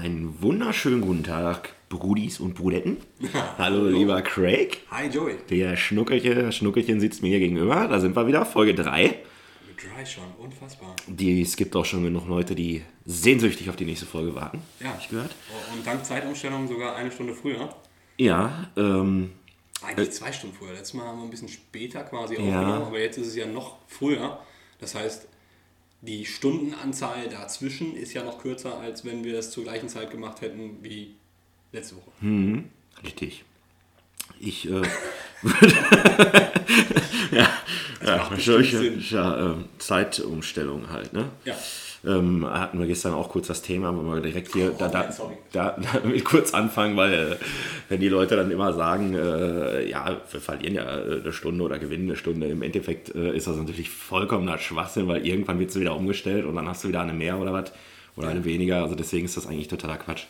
[0.00, 2.98] Einen wunderschönen guten Tag, Brudis und Brudetten.
[3.58, 4.78] Hallo, lieber Craig.
[4.92, 5.34] Hi Joey.
[5.50, 7.88] Der Schnuckelchen, Schnuckelchen sitzt mir hier gegenüber.
[7.88, 9.02] Da sind wir wieder, Folge 3.
[9.02, 9.16] Mit
[9.76, 10.94] Dry schon, unfassbar.
[11.08, 14.62] Die, es gibt auch schon genug Leute, die sehnsüchtig auf die nächste Folge warten.
[14.78, 14.90] Ja.
[14.90, 15.34] Hab ich gehört.
[15.50, 17.68] Oh, Und dank Zeitumstellung sogar eine Stunde früher.
[18.18, 19.32] Ja, ähm,
[19.84, 20.74] Eigentlich zwei Stunden früher.
[20.74, 22.40] Letztes Mal haben wir ein bisschen später quasi Ja.
[22.40, 24.38] aufgenommen, aber jetzt ist es ja noch früher.
[24.78, 25.26] Das heißt,
[26.00, 30.40] die Stundenanzahl dazwischen ist ja noch kürzer, als wenn wir es zur gleichen Zeit gemacht
[30.40, 31.16] hätten wie
[31.72, 32.10] letzte Woche.
[32.20, 32.68] Hm.
[33.02, 33.44] richtig.
[34.40, 34.82] Ich, äh,
[37.32, 37.48] ja,
[38.04, 39.04] ja, Sinn.
[39.10, 41.30] ja, ähm, Zeitumstellung halt, ne?
[41.44, 41.56] Ja.
[42.06, 45.34] Ähm, hatten wir gestern auch kurz das Thema, wenn wir direkt hier da, da, sorry.
[45.52, 47.36] da, damit kurz anfangen, weil äh,
[47.88, 51.78] wenn die Leute dann immer sagen, äh, ja, wir verlieren ja äh, eine Stunde oder
[51.80, 55.80] gewinnen eine Stunde, im Endeffekt äh, ist das natürlich vollkommener Schwachsinn, weil irgendwann wird es
[55.80, 57.72] wieder umgestellt und dann hast du wieder eine mehr oder was
[58.14, 60.24] oder eine weniger, also deswegen ist das eigentlich totaler Quatsch.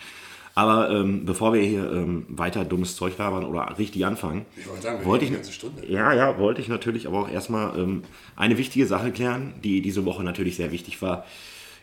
[0.55, 4.83] Aber ähm, bevor wir hier ähm, weiter dummes Zeug labern oder richtig anfangen, Ich wollte
[4.83, 5.87] sagen, wollte ich, ganze Stunde.
[5.87, 8.03] ja, ja, wollte ich natürlich aber auch erstmal ähm,
[8.35, 11.25] eine wichtige Sache klären, die diese Woche natürlich sehr wichtig war.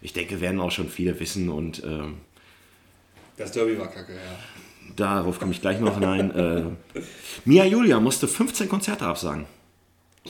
[0.06, 2.20] Ich denke, werden auch schon viele wissen und ähm,
[3.38, 4.20] Das Derby war kacke, ja.
[4.96, 6.30] darauf komme ich gleich noch hinein.
[6.30, 7.00] Äh,
[7.44, 9.46] Mia Julia musste 15 Konzerte absagen.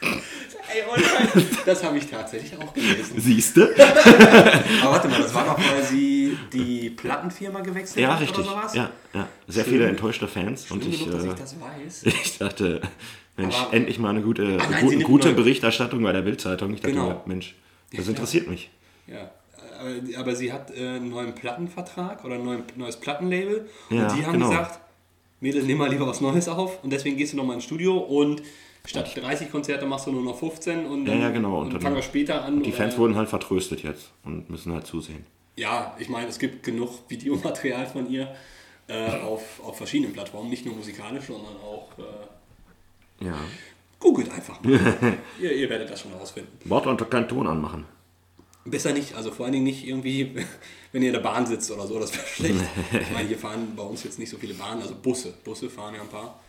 [0.00, 1.44] Ey, Scheiß.
[1.66, 3.20] Das habe ich tatsächlich auch gelesen.
[3.20, 3.74] Siehste?
[4.82, 8.38] Aber warte mal, das war doch, weil sie die Plattenfirma gewechselt Ja, hat richtig.
[8.38, 8.74] oder sowas?
[8.74, 9.28] Ja, ja.
[9.46, 9.74] Sehr Schlimm.
[9.76, 10.70] viele enttäuschte Fans.
[10.70, 12.02] Und Schlimm ich, genug, dass äh, ich das weiß.
[12.24, 12.80] ich dachte,
[13.36, 16.72] Mensch, Aber- endlich mal eine gute, Ach nein, gu- gute Berichterstattung bei der Bildzeitung.
[16.72, 17.22] Ich dachte Genau.
[17.26, 17.54] Mensch,
[17.94, 18.70] das interessiert mich.
[19.06, 19.30] Ja,
[19.80, 24.18] aber, aber sie hat äh, einen neuen Plattenvertrag oder ein neuen, neues Plattenlabel Ja, und
[24.18, 24.48] die haben genau.
[24.50, 24.80] gesagt,
[25.40, 28.42] Mädel, nimm mal lieber was Neues auf und deswegen gehst du nochmal ins Studio und
[28.86, 31.60] statt 30 Konzerte machst du nur noch 15 und dann, Ja, ja, genau.
[31.60, 32.62] und dann- fangen wir später an.
[32.62, 35.26] Die Fans wurden halt vertröstet jetzt und müssen halt zusehen.
[35.56, 38.34] Ja, ich meine, es gibt genug Videomaterial von ihr
[38.88, 43.34] äh, auf, auf verschiedenen Plattformen, nicht nur musikalisch, sondern auch äh, Ja.
[44.00, 44.78] googelt einfach mal.
[45.40, 46.50] ihr, ihr werdet das schon herausfinden.
[46.68, 47.84] Wort und keinen Ton anmachen.
[48.64, 50.34] Besser nicht, also vor allen Dingen nicht irgendwie,
[50.92, 52.64] wenn ihr in der Bahn sitzt oder so, das wäre schlecht.
[52.92, 55.34] Ich meine, hier fahren bei uns jetzt nicht so viele Bahnen, also Busse.
[55.44, 56.40] Busse fahren ja ein paar.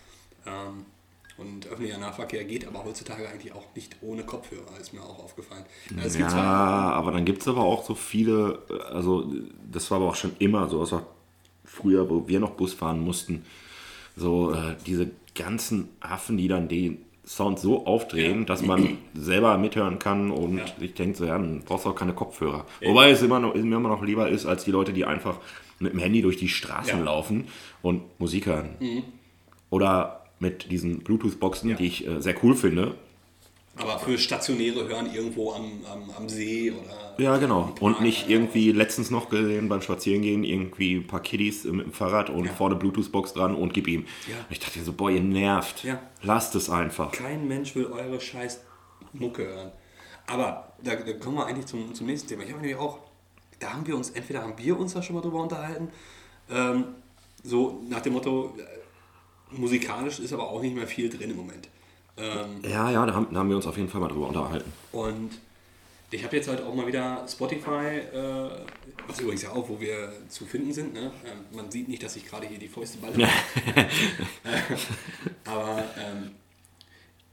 [0.45, 0.85] Ähm,
[1.37, 5.65] und öffentlicher Nahverkehr geht aber heutzutage eigentlich auch nicht ohne Kopfhörer, ist mir auch aufgefallen.
[5.97, 8.59] Also es Ja, aber dann gibt es aber auch so viele,
[8.89, 9.29] also
[9.69, 11.05] das war aber auch schon immer so, das war
[11.65, 13.45] früher, wo wir noch Bus fahren mussten,
[14.15, 18.45] so äh, diese ganzen Affen, die dann den Sound so aufdrehen, Ja.
[18.45, 20.65] dass man selber mithören kann und Ja.
[20.79, 22.65] sich denkt so, ja, dann brauchst du auch keine Kopfhörer.
[22.83, 25.37] Wobei es immer noch, mir immer noch lieber ist, als die Leute, die einfach
[25.79, 26.95] mit dem Handy durch die Straßen Ja.
[26.97, 27.03] Mhm.
[27.05, 27.47] laufen
[27.81, 28.69] und Musik hören.
[29.69, 32.95] Oder mit diesen Bluetooth-Boxen, die ich äh, sehr cool finde,
[33.77, 37.15] aber für stationäre Hören irgendwo am, am, am See oder.
[37.17, 37.73] Ja, genau.
[37.79, 42.29] Und nicht irgendwie letztens noch gesehen beim Spazierengehen, irgendwie ein paar Kiddies mit dem Fahrrad
[42.29, 42.53] und Ja.
[42.53, 44.05] vorne Bluetooth-Box dran und gib ihm.
[44.27, 44.35] Ja.
[44.49, 45.83] Ich dachte so, boah, ihr nervt.
[45.83, 46.01] Ja.
[46.21, 47.11] Lasst es einfach.
[47.11, 48.61] Kein Mensch will eure scheiß
[49.13, 49.71] Mucke hören.
[50.27, 52.43] Aber da, da kommen wir eigentlich zum, zum nächsten Thema.
[52.43, 52.99] Ich habe nämlich auch,
[53.59, 55.89] da haben wir uns, entweder haben wir uns da schon mal drüber unterhalten,
[56.49, 56.85] ähm,
[57.43, 61.69] so nach dem Motto, äh, musikalisch ist aber auch nicht mehr viel drin im Moment.
[62.17, 64.71] Ähm, Ja, ja, da haben, da haben wir uns auf jeden Fall mal drüber unterhalten.
[64.91, 65.31] und
[66.11, 68.49] ich habe jetzt halt auch mal wieder Spotify, äh,
[69.07, 70.93] was übrigens ja auch, wo wir zu finden sind.
[70.93, 71.11] Ne?
[71.25, 73.15] Ähm, man sieht nicht, dass ich gerade hier die Fäuste balle.
[75.43, 76.31] Aber ähm,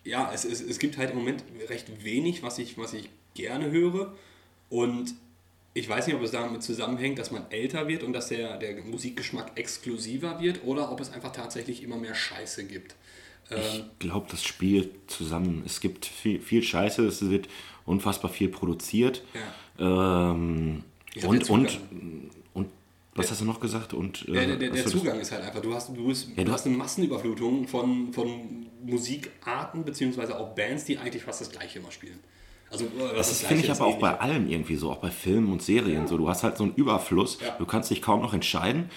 [0.04, 3.70] ja, es, es, es gibt halt im Moment recht wenig, was ich, was ich gerne
[3.70, 4.14] höre.
[4.68, 5.14] Und
[5.74, 8.82] ich weiß nicht, ob es damit zusammenhängt, dass man älter wird und dass der, der
[8.82, 12.96] Musikgeschmack exklusiver wird oder ob es einfach tatsächlich immer mehr Scheiße gibt.
[13.50, 15.62] Ähm, Ich glaube, das spielt zusammen.
[15.66, 17.48] Es gibt viel, viel Scheiße, es wird
[17.84, 19.22] unfassbar viel produziert.
[19.78, 21.78] Ähm, Ich hab und, und,
[22.54, 22.68] und,
[23.14, 23.92] was hast du noch gesagt?
[23.94, 26.44] Und, äh, Der, der, der, der Zugang ist halt einfach, du hast, du, bist, Ja,
[26.44, 31.78] du hast eine Massenüberflutung von, von Musikarten beziehungsweise auch Bands, die eigentlich fast das gleiche
[31.78, 32.18] immer spielen.
[32.70, 34.20] Also, äh, Das Gleiche finde ich, aber auch bei ähnlich.
[34.22, 36.16] allem irgendwie so, auch bei Filmen und Serien so.
[36.16, 37.54] Du hast halt so einen Überfluss, Ja.
[37.58, 38.88] du kannst dich kaum noch entscheiden.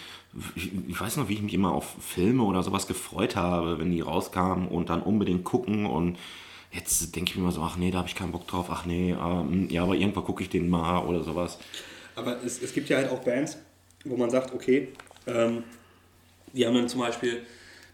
[0.55, 3.91] Ich, ich weiß noch, wie ich mich immer auf Filme oder sowas gefreut habe, wenn
[3.91, 6.17] die rauskamen und dann unbedingt gucken und
[6.71, 8.85] jetzt denke ich mir immer so, ach nee, da habe ich keinen Bock drauf, ach
[8.85, 11.57] nee, ähm, ja, aber irgendwann gucke ich den mal oder sowas.
[12.15, 13.57] Aber es, es gibt ja halt auch Bands,
[14.03, 14.89] wo man sagt, okay,
[15.25, 15.63] ähm,
[16.53, 17.43] die haben dann zum Beispiel,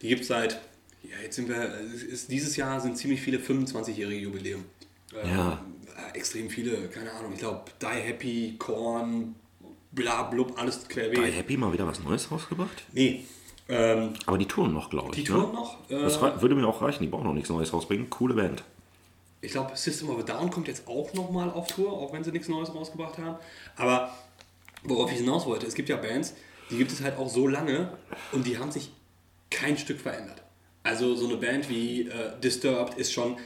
[0.02, 0.60] die gibt es seit,
[1.04, 1.64] ja, jetzt sind wir,
[2.12, 4.64] ist, dieses Jahr sind ziemlich viele 25-jährige Jubiläum.
[5.14, 5.66] Ähm, Ja.
[6.14, 9.36] äh, Extrem viele, keine Ahnung, ich glaube, Die Happy, Korn,
[9.92, 11.20] bla blub, alles querbeet.
[11.22, 12.84] Bei Happy mal wieder was Neues rausgebracht?
[12.94, 13.26] Nee.
[13.70, 15.24] Ähm, Aber die touren noch, glaube ich.
[15.24, 15.38] die ne?
[15.40, 15.78] Touren noch.
[15.90, 18.10] Äh, Das würde mir auch reichen, die brauchen noch nichts Neues rausbringen.
[18.10, 18.64] Coole Band.
[19.42, 22.32] Ich glaube, System of a Down kommt jetzt auch nochmal auf Tour, auch wenn sie
[22.32, 23.38] nichts Neues rausgebracht haben.
[23.76, 24.14] Aber
[24.84, 26.36] worauf ich hinaus wollte, es gibt ja Bands,
[26.70, 27.92] die gibt es halt auch so lange
[28.32, 28.92] und die haben sich
[29.50, 30.44] kein Stück verändert.
[30.84, 33.38] Also so eine Band wie äh, Disturbed ist schon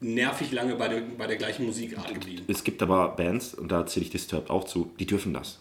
[0.00, 2.44] nervig lange bei der, bei der gleichen Musikart geblieben.
[2.48, 5.58] Es gibt aber Bands, und da zähle ich Disturbed auch zu, die dürfen das.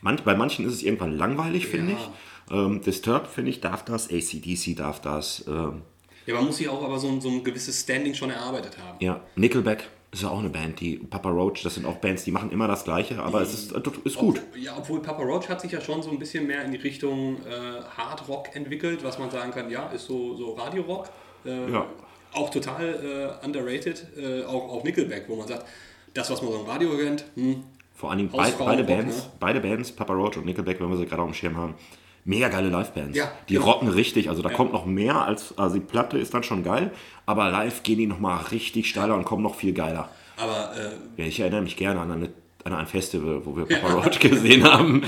[0.00, 1.98] Manch, bei manchen ist es irgendwann langweilig, finde Ja.
[1.98, 2.52] ich.
[2.54, 4.10] Ähm, Disturbed, finde ich, darf das.
[4.10, 5.44] ACDC darf das.
[5.46, 5.82] Ähm,
[6.26, 8.96] Ja, man muss sich auch aber so, ein- so ein gewisses Standing schon erarbeitet haben.
[9.00, 12.30] ja, Nickelback ist ja auch eine Band, die Papa Roach, das sind auch Bands, die
[12.30, 14.40] machen immer das Gleiche, aber es ist, äh, ist gut.
[14.48, 16.78] Obwohl, ja, obwohl Papa Roach hat sich ja schon so ein bisschen mehr in die
[16.78, 21.10] Richtung äh, Hard Rock entwickelt, was man sagen kann, ja, ist so, so Radio Rock.
[21.44, 21.86] Äh, Ja.
[22.32, 24.06] Auch total äh, underrated.
[24.18, 25.66] Äh, auch, auch Nickelback, wo man sagt,
[26.12, 27.64] das, was man so im Radio kennt, hm,
[27.98, 29.32] Vor allen Dingen beid, beide Rock, Bands, ne?
[29.40, 31.74] beide Bands, Papa Roach und Nickelback, wenn wir sie gerade auf dem Schirm haben,
[32.24, 33.18] mega geile Live-Bands.
[33.18, 33.66] Ja, die genau.
[33.66, 36.92] rocken richtig, also da kommt noch mehr als, also die Platte ist dann schon geil,
[37.26, 40.08] aber live gehen die nochmal richtig steiler und kommen noch viel geiler.
[40.36, 42.28] aber äh, Ja, ich erinnere mich gerne an, eine,
[42.64, 45.02] an ein Festival, wo wir Papa Roach gesehen haben.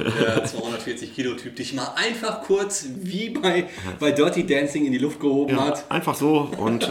[0.00, 3.66] der 240 Kilo Typ dich mal einfach kurz wie bei,
[4.00, 5.84] bei Dirty Dancing in die Luft gehoben Ja, hat.
[5.90, 6.88] einfach so und äh,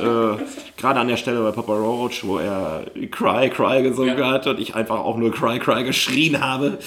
[0.78, 4.32] gerade an der Stelle bei Papa Roach, wo er Cry, Cry gesungen Ja.
[4.32, 6.78] hat und ich einfach auch nur Cry, Cry geschrien habe.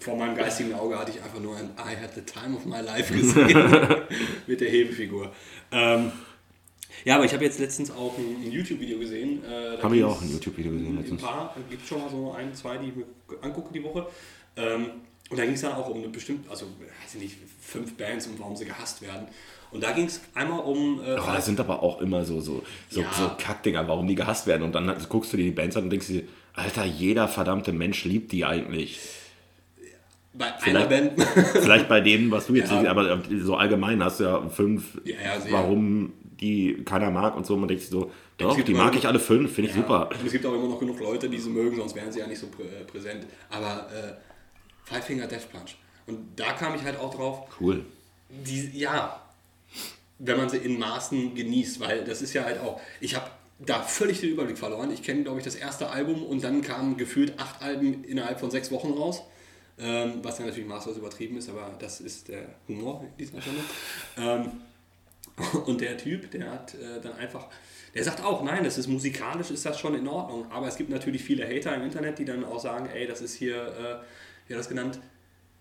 [0.00, 2.80] Vor meinem geistigen Auge hatte ich einfach nur ein I had the time of my
[2.80, 3.58] life gesehen
[4.46, 5.30] mit der Hebefigur.
[5.72, 6.12] Ähm,
[7.06, 9.42] ja, aber ich habe jetzt letztens auch ein, ein YouTube-Video gesehen.
[9.44, 11.22] Äh, Habe ich auch ein YouTube-Video gesehen Ein letztens.
[11.22, 13.04] paar, gibt es schon mal so ein, zwei, die ich mir
[13.40, 14.06] angucke die Woche.
[14.56, 14.86] Ähm,
[15.30, 18.26] und da ging es dann auch um eine bestimmte, also weiß ich nicht, fünf Bands
[18.26, 19.26] und warum sie gehasst werden.
[19.72, 21.00] Und da ging es einmal um.
[21.00, 23.06] Äh, Oh, das sind aber auch immer so, so, so, Ja.
[23.12, 24.62] so Kackdinger, warum die gehasst werden.
[24.62, 26.22] Und dann guckst du dir die Bands an und denkst dir,
[26.54, 29.00] Alter, jeder verdammte Mensch liebt die eigentlich.
[30.32, 31.22] bei einer vielleicht- Band.
[31.62, 32.78] Vielleicht bei denen, was du jetzt Ja.
[32.78, 35.50] siehst, aber so allgemein hast du ja fünf, Ja, ja, sehr.
[35.52, 37.56] warum die keiner mag und so.
[37.56, 40.10] Man denkt sich so, doch, die mag ich alle fünf, finde ich super.
[40.10, 42.26] Und es gibt auch immer noch genug Leute, die sie mögen, sonst wären sie ja
[42.26, 43.26] nicht so äh, präsent.
[43.50, 44.12] Aber äh,
[44.84, 45.76] Five Finger Death Punch.
[46.06, 47.84] Und da kam ich halt auch drauf, Cool.
[48.28, 49.20] die, ja,
[50.18, 53.80] wenn man sie in Maßen genießt, weil das ist ja halt auch, ich habe da
[53.82, 54.90] völlig den Überblick verloren.
[54.92, 58.50] Ich kenne, glaube ich, das erste Album und dann kamen gefühlt acht Alben innerhalb von
[58.50, 59.22] sechs Wochen raus.
[59.78, 63.60] Ähm, was ja natürlich maßlos übertrieben ist, aber das ist der Humor in dieser Stunde.
[64.16, 64.50] Ähm,
[65.66, 67.46] und der Typ, der hat äh, dann einfach,
[67.94, 70.50] der sagt auch, nein, das ist musikalisch, ist das schon in Ordnung.
[70.50, 73.34] Aber es gibt natürlich viele Hater im Internet, die dann auch sagen, ey, das ist
[73.34, 74.98] hier, äh, wie hat das genannt,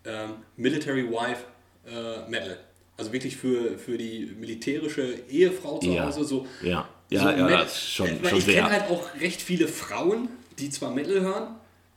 [0.05, 1.43] ähm, Military Wife
[1.87, 2.57] äh, Metal.
[2.97, 6.05] Also wirklich für, für die militärische Ehefrau zu Ja.
[6.05, 6.23] Hause.
[6.23, 9.09] So, Ja, ja, so ja, das ist schon, Äh, weil schon ich kenne halt auch
[9.19, 11.55] recht viele Frauen, die zwar Metal hören,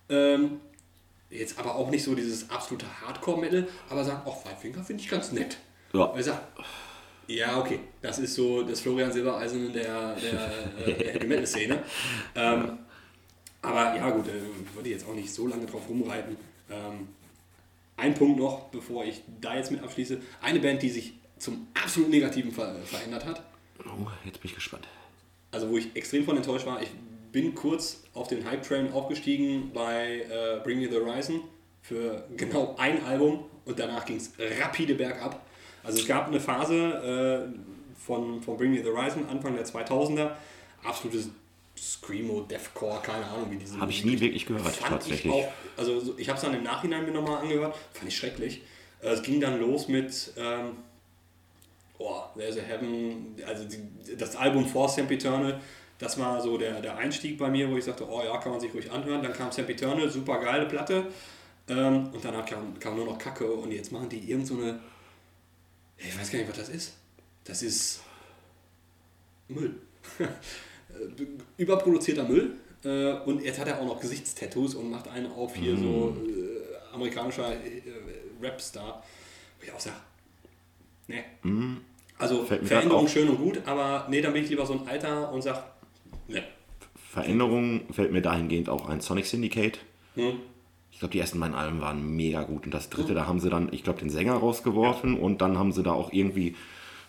[0.09, 0.61] ähm,
[1.31, 5.09] jetzt aber auch nicht so dieses absolute Hardcore-Metal, aber sagen, ach, Five Finger finde ich
[5.09, 5.59] ganz nett.
[5.93, 6.05] Ja.
[6.05, 6.41] Und ich sag,
[7.29, 11.83] ja, okay, das ist so das Florian Silbereisen der, der, äh, der Heavy Metal-Szene.
[12.35, 12.79] Ähm,
[13.63, 16.37] aber ja, gut, äh, würde ich jetzt auch nicht so lange drauf rumreiten.
[16.71, 17.09] Ähm,
[17.97, 20.21] ein Punkt noch, bevor ich da jetzt mit abschließe.
[20.41, 23.43] Eine Band, die sich zum absolut Negativen ver verändert hat,
[23.85, 24.89] Oh, jetzt bin ich gespannt.
[25.53, 26.83] also wo ich extrem von enttäuscht war.
[26.83, 26.91] Ich
[27.31, 31.43] bin kurz auf den Hype-Train aufgestiegen bei äh, Bring Me the Horizon
[31.83, 35.47] für genau ein Album und danach ging es rapide bergab.
[35.85, 40.31] Also es gab eine Phase äh, von, von Bring Me the Horizon, Anfang der 2000er,
[40.85, 41.31] absolutes
[41.77, 45.27] Screamo, Deathcore, keine Ahnung, wie diese Habe ich nie wirklich gehört, tatsächlich.
[45.27, 48.17] Ich auch, also so- ich habe es dann im Nachhinein mir nochmal angehört, fand ich
[48.17, 48.63] schrecklich.
[49.01, 50.73] Äh, Es ging dann los mit ähm,
[51.99, 55.61] oh, There's a Heaven, also die, das Album For Sempiternal,
[55.99, 58.61] das war so der, der Einstieg bei mir, wo ich sagte, oh ja, kann man
[58.61, 59.21] sich ruhig anhören.
[59.23, 61.07] Dann kam Sempiternal, super geile Platte.
[61.69, 64.79] Ähm, und danach kam, kam nur noch Kacke und jetzt machen die irgend so eine,
[65.99, 66.93] ich weiß gar nicht, was das ist.
[67.45, 68.01] Das ist
[69.49, 69.75] Müll.
[71.57, 72.57] Überproduzierter Müll.
[72.85, 76.95] Äh, und jetzt hat er auch noch Gesichtstattoos und macht einen auf hier so äh,
[76.95, 77.83] amerikanischer äh,
[78.41, 79.03] Rapstar.
[79.59, 79.97] Wo ich auch sage,
[81.09, 81.25] nee.
[82.19, 84.87] Also Fällt mir Veränderung schön und gut, aber nee, dann bin ich lieber so ein
[84.87, 85.65] Alter und sag,
[86.29, 86.43] nee.
[87.11, 89.01] Veränderung fällt mir dahingehend auch ein.
[89.01, 89.79] Sonic Syndicate.
[90.15, 90.41] Hm.
[90.99, 92.65] Ich glaube, die ersten beiden Alben waren mega gut.
[92.65, 95.71] Und das dritte, da haben sie dann, ich glaube, den Sänger rausgeworfen und dann haben
[95.71, 96.57] sie da auch irgendwie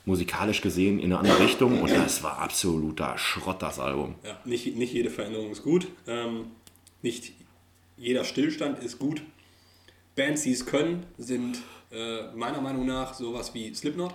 [0.06, 1.82] musikalisch gesehen in eine andere Richtung.
[1.82, 4.14] Und das war absoluter Schrott, das Album.
[4.24, 5.88] Ja, nicht, nicht jede Veränderung ist gut.
[6.06, 6.52] Ähm,
[7.02, 7.32] nicht
[7.98, 9.24] jeder Stillstand ist gut.
[10.16, 11.58] Bands, die es können, sind
[11.92, 14.14] äh, meiner Meinung nach sowas wie Slipknot.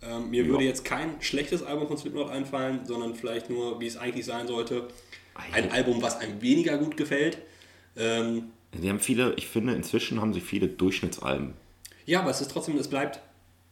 [0.00, 0.48] Ähm, mir Ja.
[0.48, 4.46] würde jetzt kein schlechtes Album von Slipknot einfallen, sondern vielleicht nur, wie es eigentlich sein
[4.46, 4.88] sollte,
[5.52, 7.36] ein Album, was einem weniger gut gefällt.
[7.94, 8.44] Ähm,
[8.78, 11.54] Sie haben viele, ich finde, inzwischen haben sie viele Durchschnittsalben.
[12.06, 13.20] ja, aber es ist trotzdem, es bleibt,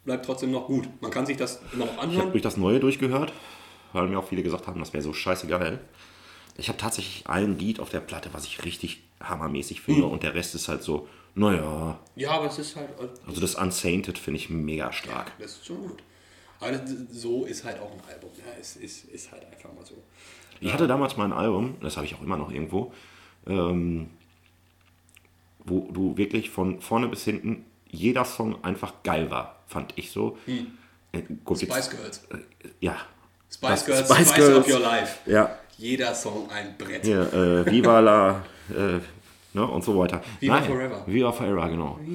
[0.05, 0.89] bleibt trotzdem noch gut.
[1.01, 2.31] Man kann sich das immer noch Ich habe anhören.
[2.33, 3.33] durch das Neue durchgehört,
[3.93, 5.79] weil mir auch viele gesagt haben, das wäre so scheißegal.
[6.57, 10.35] Ich habe tatsächlich ein Lied auf der Platte, was ich richtig hammermäßig finde und der
[10.35, 11.99] Rest ist halt so, naja.
[12.17, 12.89] Ja, aber es ist halt.
[13.27, 15.33] Also das Unsainted finde ich mega stark.
[15.39, 16.03] Das ist schon gut.
[16.59, 18.31] Aber das, so ist halt auch ein Album.
[18.39, 19.95] Ja, es ist, ist halt einfach mal so.
[20.61, 22.93] Ich hatte damals mal ein Album, das habe ich auch immer noch irgendwo,
[23.47, 24.11] ähm,
[25.69, 30.37] wo du wirklich von vorne bis hinten jeder Song einfach geil war, fand ich so.
[30.47, 32.19] Äh, gut, jetzt- Spice Girls.
[32.31, 32.39] äh,
[32.81, 32.97] ja.
[33.51, 34.59] Spice Das- Girls, Spice Spice, Girls.
[34.59, 35.31] of Your Life.
[35.31, 35.57] Ja.
[35.79, 37.05] Jeder Song ein Brett.
[37.05, 38.99] Hier, äh, Viva la, äh,
[39.55, 40.23] ne, und so weiter.
[40.41, 41.03] Viva nein, Forever.
[41.07, 41.99] Viva Forever, genau.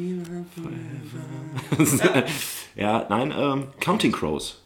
[2.75, 4.59] ja, nein, ähm, Counting Crows.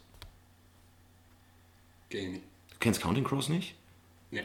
[2.12, 2.42] Nicht.
[2.72, 3.74] Du kennst Counting Crows nicht?
[4.30, 4.42] Nee.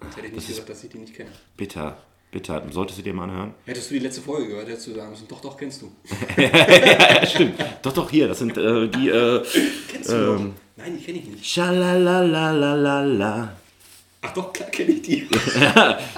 [0.00, 1.30] Sonst hätte ich nicht gesagt, dass ich die nicht kenne.
[1.56, 1.96] Bitter,
[2.30, 2.62] bitter.
[2.70, 3.54] Solltest du dir mal anhören?
[3.66, 5.90] Hättest du die letzte Folge gehört, hättest du sagen müssen, doch, doch, kennst du.
[6.40, 7.54] ja, stimmt.
[7.82, 9.42] Doch, doch, hier, das sind äh, die, äh,
[9.88, 10.34] Kennst du Ähm.
[10.34, 10.40] noch?
[10.76, 11.44] Nein, die kenne ich nicht.
[11.44, 13.52] Schalalalalala.
[14.22, 15.28] Ach doch, klar kenne ich die.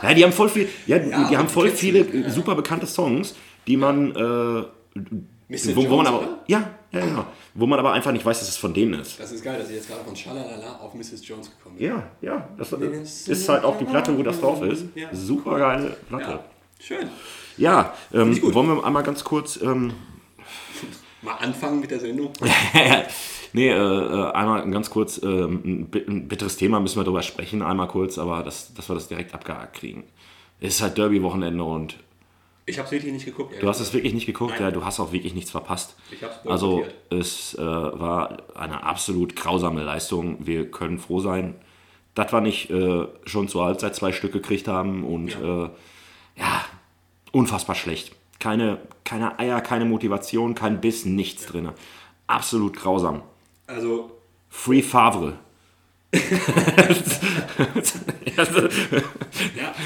[0.03, 2.87] Ja, die haben voll viel, ja, die aber haben die voll viele äh, super bekannte
[2.87, 3.35] Songs,
[3.67, 4.63] die man, äh,
[5.49, 5.77] Mr.
[5.77, 6.39] wo, man aber, oder?
[6.49, 7.25] ja, ja, genau,
[7.55, 9.21] wo man aber einfach nicht weiß, dass es von denen ist.
[9.21, 11.27] Das ist geil, dass ich jetzt gerade von Schalalala auf Mrs.
[11.27, 11.87] Jones gekommen bin.
[11.87, 14.87] Ja, ja, das äh, ist halt auch die Platte, wo das drauf ist.
[14.95, 15.09] Ja.
[15.13, 16.31] Super geile Platte.
[16.31, 16.45] Ja,
[16.81, 17.09] schön.
[17.59, 19.93] Ja, ähm, wollen wir einmal ganz kurz, ähm,
[21.23, 22.33] Mal anfangen mit der Sendung.
[23.53, 27.63] nee, äh, äh, einmal ganz kurz, ähm, ein, ein bitteres Thema müssen wir drüber sprechen,
[27.63, 30.03] einmal kurz, aber das, dass wir das direkt abgehakt kriegen.
[30.61, 31.97] Es ist halt Derby-Wochenende und
[32.65, 33.55] Ich habe es wirklich nicht geguckt.
[33.61, 34.63] Du hast es wirklich nicht geguckt, Nein.
[34.63, 35.97] ja, du hast auch wirklich nichts verpasst.
[36.13, 40.37] Ich hab's also es äh, war eine absolut grausame Leistung.
[40.47, 41.55] Wir können froh sein,
[42.15, 45.65] dass wir nicht äh, schon zur Halbzeit zwei Stück gekriegt haben und ja, Ja.
[45.65, 45.71] äh,
[46.37, 46.65] ja
[47.33, 48.15] unfassbar schlecht.
[48.39, 51.71] Keine, keine Eier, keine Motivation, kein Biss, nichts drin.
[52.27, 53.23] Absolut grausam.
[53.67, 54.11] Also,
[54.49, 55.39] Free Favre.
[58.37, 58.45] ja,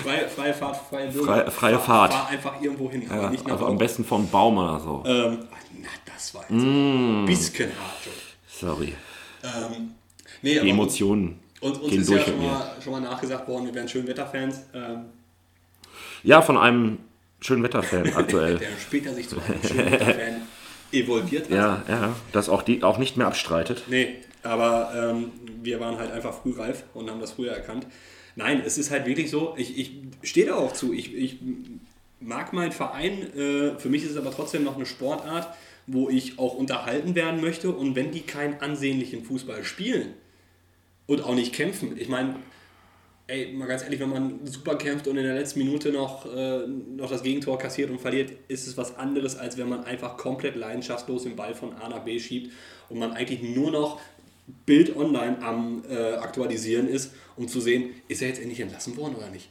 [0.03, 1.27] freie, freie Fahrt, freie Bürger.
[1.35, 2.13] Freie- freie fahr, Fahrt.
[2.13, 5.03] Fahr einfach irgendwo hin, aber Ja, nicht nach also am besten vom Baum oder so.
[5.07, 5.39] Ähm,
[5.81, 7.23] na, das war jetzt Mm.
[7.23, 8.09] ein bisschen hart.
[8.49, 8.95] Sorry.
[9.45, 9.93] Ähm,
[10.43, 13.49] nee, Die Emotionen uns, uns gehen ist ja durch mit schon mal, schon mal nachgesagt
[13.49, 14.61] worden, wir wären Schönwetterfans.
[14.75, 15.05] Ähm,
[16.23, 16.99] Ja, von einem
[17.41, 18.59] schönen Wetterfan aktuell.
[18.59, 20.43] der später sich zu einem Schönwetterfan
[20.93, 21.51] evolviert hat.
[21.57, 23.85] Ja, ja, das auch, die, auch nicht mehr abstreitet.
[23.89, 25.31] Nee, aber ähm,
[25.67, 27.87] wir waren halt einfach frühreif und haben das früher erkannt.
[28.37, 29.93] Nein, es ist halt wirklich so, ich, ich
[30.23, 30.95] stehe da auch zu.
[30.95, 31.37] Ich, ich
[32.21, 35.55] mag meinen Verein, äh, für mich ist es aber trotzdem noch eine Sportart,
[35.87, 37.71] wo ich auch unterhalten werden möchte.
[37.71, 40.15] Und wenn die keinen ansehnlichen Fußball spielen
[41.07, 42.37] und auch nicht kämpfen, ich meine,
[43.29, 46.67] ey, mal ganz ehrlich, wenn man super kämpft und in der letzten Minute noch, äh,
[46.67, 50.57] noch das Gegentor kassiert und verliert, ist es was anderes, als wenn man einfach komplett
[50.57, 52.53] leidenschaftslos den Ball von A nach B schiebt
[52.89, 54.01] und man eigentlich nur noch
[54.65, 59.17] Bild online am äh, Aktualisieren ist, um zu sehen, ist er jetzt endlich entlassen worden
[59.17, 59.49] oder nicht.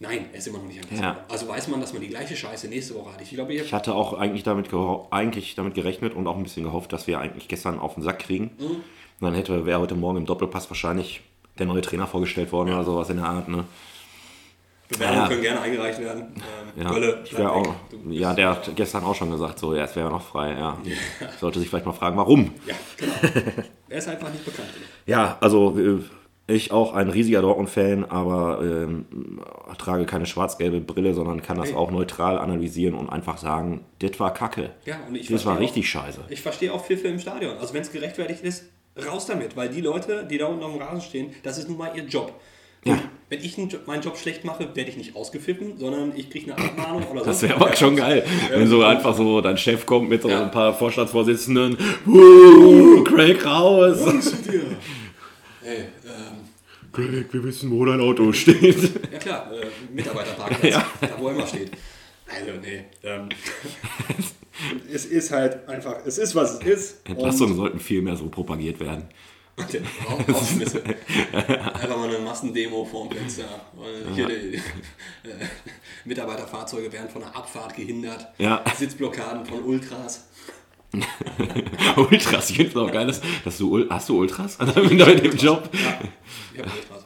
[0.00, 1.14] Nein, er ist immer noch nicht entlassen Ja.
[1.14, 1.24] worden.
[1.28, 3.22] Also weiß man, dass man die gleiche Scheiße nächste Woche hat.
[3.22, 4.68] Ich glaube, ich Ich hatte auch eigentlich damit,
[5.10, 8.18] eigentlich damit gerechnet und auch ein bisschen gehofft, dass wir eigentlich gestern auf den Sack
[8.18, 8.50] kriegen.
[8.58, 8.64] Mhm.
[8.66, 8.82] Und
[9.20, 11.22] dann hätte, wäre heute Morgen im Doppelpass wahrscheinlich
[11.58, 13.48] der neue Trainer vorgestellt worden oder sowas in der Art.
[13.48, 13.64] Ne?
[14.94, 15.28] Bewerbungen Ja.
[15.28, 16.34] können gerne eingereicht werden.
[16.76, 17.74] Ähm, Ja, Gölle, ich auch,
[18.10, 20.52] ja, der hat gestern auch schon gesagt, so, ja, es wäre noch frei.
[20.52, 20.78] Ja.
[21.38, 22.52] Sollte sich vielleicht mal fragen, warum.
[22.66, 23.12] Ja, genau.
[23.88, 24.68] er ist einfach nicht bekannt.
[25.06, 26.00] Ja, also äh,
[26.46, 29.06] ich auch ein riesiger Dortmund-Fan, aber ähm,
[29.78, 31.74] trage keine schwarz-gelbe Brille, sondern kann das Nee.
[31.76, 34.70] auch neutral analysieren und einfach sagen, das war Kacke.
[34.84, 36.20] Ja, und ich das war verstehe richtig scheiße.
[36.28, 37.56] Ich verstehe auch Pfiffe im Stadion.
[37.58, 38.64] Also wenn es gerechtfertigt ist,
[39.08, 39.56] raus damit.
[39.56, 42.04] Weil die Leute, die da unten auf dem Rasen stehen, das ist nun mal ihr
[42.04, 42.32] Job.
[42.84, 42.98] Ja.
[43.30, 47.02] Wenn ich meinen Job schlecht mache, werde ich nicht ausgepfiffen, sondern ich kriege eine Abmahnung
[47.10, 47.26] oder so.
[47.26, 48.58] Das wäre aber schon geil, Ja.
[48.58, 50.42] wenn so einfach so dein Chef kommt mit so Ja.
[50.44, 51.76] ein paar Vorstandsvorsitzenden.
[53.04, 53.98] Craig raus!
[55.64, 55.88] Ey, ähm,
[56.92, 58.90] Craig, wir wissen, wo dein Auto steht.
[59.12, 61.70] ja klar, äh, Mitarbeiterparkplatz, da wo er immer steht.
[62.26, 62.84] Also, nee.
[63.02, 63.28] Ähm,
[64.92, 67.08] es ist halt einfach, es ist, was es ist.
[67.08, 69.04] Entlastungen sollten viel mehr so propagiert werden.
[70.28, 70.82] Rausschmisse.
[71.32, 73.44] Einfach mal eine Massendemo vorm Fenster.
[74.14, 74.60] Hier die, äh,
[76.04, 78.26] Mitarbeiterfahrzeuge werden von der Abfahrt gehindert.
[78.38, 78.64] Ja.
[78.76, 80.28] Sitzblockaden von Ultras.
[81.96, 85.68] Ultras, ich finde es auch geil, dass, dass du, hast du Ultras in deinem Job?
[85.72, 85.98] Ja,
[86.52, 87.04] ich habe Ultras.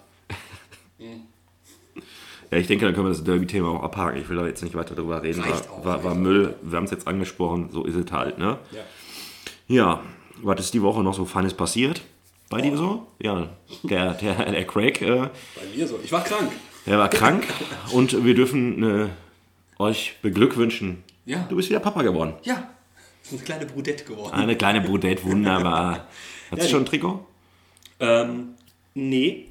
[2.51, 4.21] Ja, ich denke, dann können wir das Derby-Thema auch abhaken.
[4.21, 5.43] Ich will da jetzt nicht weiter drüber reden.
[5.43, 8.39] Reicht War, auch, war, war Müll, wir haben es jetzt angesprochen, so ist es halt,
[8.39, 8.59] ne?
[8.71, 8.81] Ja.
[9.67, 10.03] Ja,
[10.43, 12.01] was ist die Woche noch so Feines passiert?
[12.51, 13.07] Bei dir so?
[13.19, 13.49] Ja,
[13.83, 15.31] der, der, der Craig, äh, Bei
[15.77, 16.01] mir so.
[16.03, 16.51] Ich war krank.
[16.87, 17.47] der war krank
[17.93, 19.09] und wir dürfen äh,
[19.79, 21.03] euch beglückwünschen.
[21.27, 21.45] Ja.
[21.49, 22.35] Du bist wieder Papa geworden.
[22.45, 22.69] Ja.
[23.23, 24.35] Das ist eine kleine Brudette geworden.
[24.35, 26.07] Eine kleine Brudette, wunderbar.
[26.51, 27.27] Hast du Ja, schon ein Trikot?
[28.01, 28.55] Ähm,
[28.95, 29.45] nee.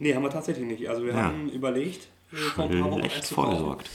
[0.00, 0.88] Nee, haben wir tatsächlich nicht.
[0.88, 1.22] Also wir Ja.
[1.24, 3.88] haben überlegt, vor ein paar Wochen Echt vorgesorgt.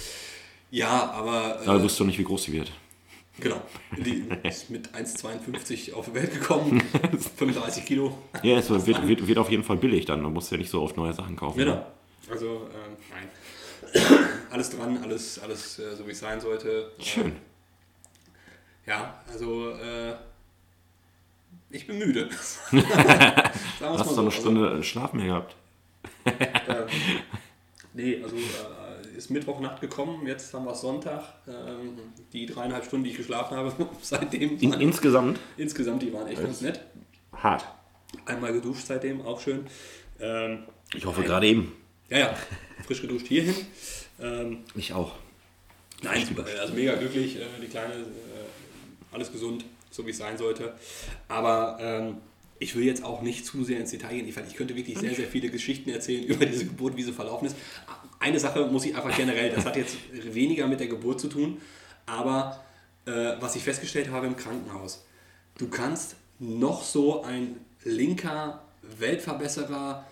[0.71, 2.71] Ja, aber äh, Aber du wusstest doch nicht, wie groß sie wird.
[3.39, 3.61] Genau.
[3.97, 6.81] Die ist mit 1,52 auf die Welt gekommen,
[7.37, 8.17] 35 Kilo.
[8.41, 10.23] Ja, es wird, wird, wird auf jeden Fall billig dann.
[10.23, 11.57] Du musst ja nicht so oft neue Sachen kaufen.
[11.59, 11.85] Genau.
[12.29, 13.29] Also, ähm, nein.
[14.49, 16.91] alles dran, alles, alles äh, so wie es sein sollte.
[16.99, 17.33] Schön.
[18.85, 20.13] Ja, also äh,
[21.69, 22.29] ich bin müde.
[22.71, 22.83] Sagen
[23.81, 24.31] Hast du mal eine so.
[24.31, 25.55] Stunde Schlaf mehr gehabt?
[26.25, 26.87] Also, ähm,
[27.93, 28.82] nee, also äh,
[29.23, 31.23] ist Mittwochnacht gekommen, jetzt haben wir Sonntag.
[31.47, 31.97] Ähm,
[32.33, 36.41] die dreieinhalb Stunden, die ich geschlafen habe, seitdem In, waren, insgesamt insgesamt, die waren echt
[36.41, 36.81] ganz nett.
[37.31, 37.65] hart.
[38.25, 39.65] Einmal geduscht seitdem, auch schön.
[40.19, 40.63] Ähm,
[40.93, 41.71] Ich hoffe gerade eben.
[42.09, 42.37] ja, ja,
[42.85, 43.55] frisch geduscht hierhin.
[44.19, 45.13] Ähm, Ich auch.
[46.01, 46.45] Nein, super.
[46.59, 50.73] Also mega glücklich, äh, die Kleine, äh, alles gesund, so wie es sein sollte.
[51.29, 52.17] Aber ähm,
[52.59, 54.27] ich will jetzt auch nicht zu sehr ins Detail gehen.
[54.27, 57.45] Ich, ich könnte wirklich sehr, sehr viele Geschichten erzählen über diese Geburt, wie sie verlaufen
[57.47, 57.55] ist.
[58.23, 61.61] Eine Sache muss ich einfach generell, das hat jetzt weniger mit der Geburt zu tun,
[62.05, 62.63] aber
[63.05, 65.03] äh, was ich festgestellt habe im Krankenhaus,
[65.57, 70.05] du kannst noch so ein linker Weltverbesserer,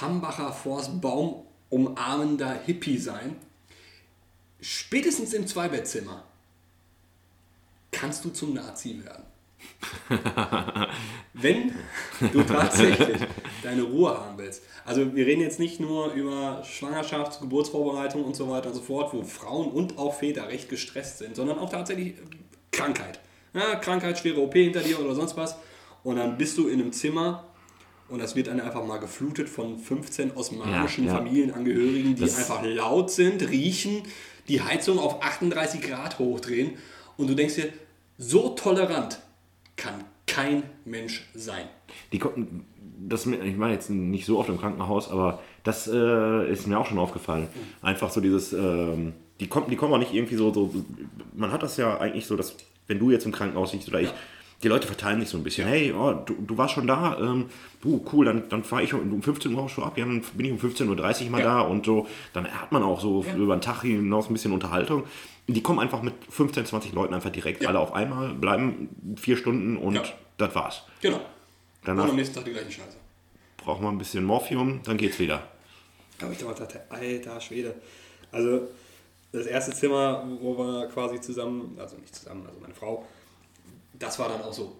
[0.00, 3.34] Hambacher Forstbaum umarmender Hippie sein
[4.60, 6.22] spätestens im Zweibettzimmer
[7.90, 9.24] kannst du zum Nazi werden.
[11.34, 11.72] Wenn
[12.32, 13.18] du tatsächlich
[13.62, 14.62] deine Ruhe haben willst.
[14.84, 19.12] Also wir reden jetzt nicht nur über Schwangerschafts-, Geburtsvorbereitung und so weiter und so fort,
[19.12, 22.14] wo Frauen und auch Väter recht gestresst sind, sondern auch tatsächlich äh,
[22.72, 23.20] Krankheit.
[23.54, 25.56] Ja, Krankheit, schwere OP hinter dir oder sonst was.
[26.02, 27.44] Und dann bist du in einem Zimmer
[28.08, 31.16] und das wird dann einfach mal geflutet von 15 osmanischen Ja, ja.
[31.18, 34.02] Familienangehörigen, die Das- einfach laut sind, riechen,
[34.48, 36.72] die Heizung auf 38 Grad hochdrehen
[37.18, 37.72] und du denkst dir,
[38.16, 39.20] so tolerant
[39.78, 41.64] kann kein Mensch sein.
[42.12, 42.66] Die konnten,
[42.98, 46.86] das, ich war jetzt nicht so oft im Krankenhaus, aber das äh, ist mir auch
[46.86, 47.48] schon aufgefallen.
[47.80, 50.74] Einfach so dieses, ähm, die, kommen, die kommen auch nicht irgendwie so, so,
[51.34, 52.56] man hat das ja eigentlich so, dass
[52.86, 54.10] wenn du jetzt im Krankenhaus liegst oder ich,
[54.62, 55.68] die Leute verteilen sich so ein bisschen.
[55.68, 57.46] Hey, oh, du, du warst schon da, ähm,
[57.80, 60.52] du, cool, dann, dann fahre ich um 15 Uhr schon ab, ja, dann bin ich
[60.52, 61.44] um 15.30 Uhr mal Ja.
[61.44, 62.06] da und so.
[62.32, 65.04] Dann hat man auch so über den Tag hinaus ein bisschen Unterhaltung.
[65.48, 69.76] Die kommen einfach mit 15, 20 Leuten einfach direkt alle auf einmal, bleiben vier Stunden
[69.78, 70.02] und Ja.
[70.36, 70.82] das war's.
[71.00, 71.20] Genau.
[71.84, 72.96] Danach Und am nächsten Tag die gleiche Scheiße.
[73.56, 75.42] braucht man ein bisschen Morphium, dann geht's wieder.
[76.20, 77.74] Habe ich gedacht, alter Schwede.
[78.30, 78.68] Also
[79.32, 83.06] das erste Zimmer, wo wir quasi zusammen, also nicht zusammen, also meine Frau,
[83.98, 84.76] das war dann auch so,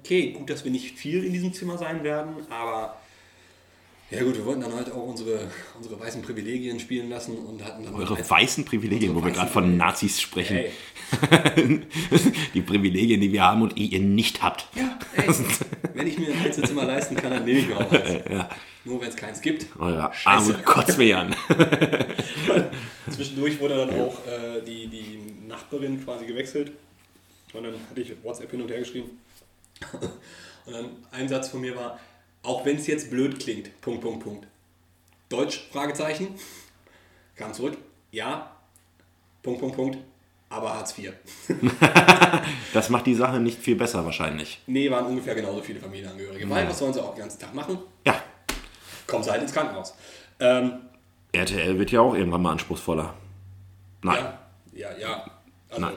[0.00, 2.96] okay, gut, dass wir nicht viel in diesem Zimmer sein werden, aber
[4.10, 7.84] ja gut, wir wollten dann halt auch unsere, unsere weißen Privilegien spielen lassen und hatten
[7.84, 9.76] dann Eure als- weißen Privilegien, wo wir weißen gerade von.
[9.76, 10.60] Nazis sprechen.
[12.54, 14.66] Die Privilegien, die wir haben und ihr nicht habt.
[14.74, 15.28] Ja, ey,
[15.94, 18.10] wenn ich mir ein Einzelzimmer leisten kann, dann nehme ich mir auch eins.
[18.30, 18.48] Ja,
[18.84, 19.66] Nur wenn es keins gibt.
[19.78, 20.54] eure Scheiße.
[20.54, 21.34] arme Kotzweh an.
[23.10, 26.72] Zwischendurch wurde dann auch äh, die, die Nachbarin quasi gewechselt.
[27.52, 29.10] Und dann hatte ich WhatsApp hin und her geschrieben.
[30.66, 31.98] Und dann ein Satz von mir war,
[32.46, 34.46] auch wenn es jetzt blöd klingt, Punkt, Punkt, Punkt.
[35.28, 36.28] Deutsch, Fragezeichen.
[37.34, 37.76] Kam zurück,
[38.12, 38.50] ja,
[39.42, 39.98] Punkt, Punkt, Punkt,
[40.48, 41.12] aber Hartz IV.
[42.72, 44.60] Das macht die Sache nicht viel besser wahrscheinlich.
[44.66, 46.48] Nee, waren ungefähr genauso viele Familienangehörige.
[46.48, 47.78] Weil, was sollen sie auch den ganzen Tag machen?
[48.04, 48.22] Ja,
[49.06, 49.94] Kommen sie halt ins Krankenhaus.
[50.40, 50.80] Ähm,
[51.32, 53.14] RTL wird ja auch irgendwann mal anspruchsvoller.
[54.02, 54.24] Nein.
[54.72, 55.30] Ja, ja, ja.
[55.68, 55.94] Also, Nein.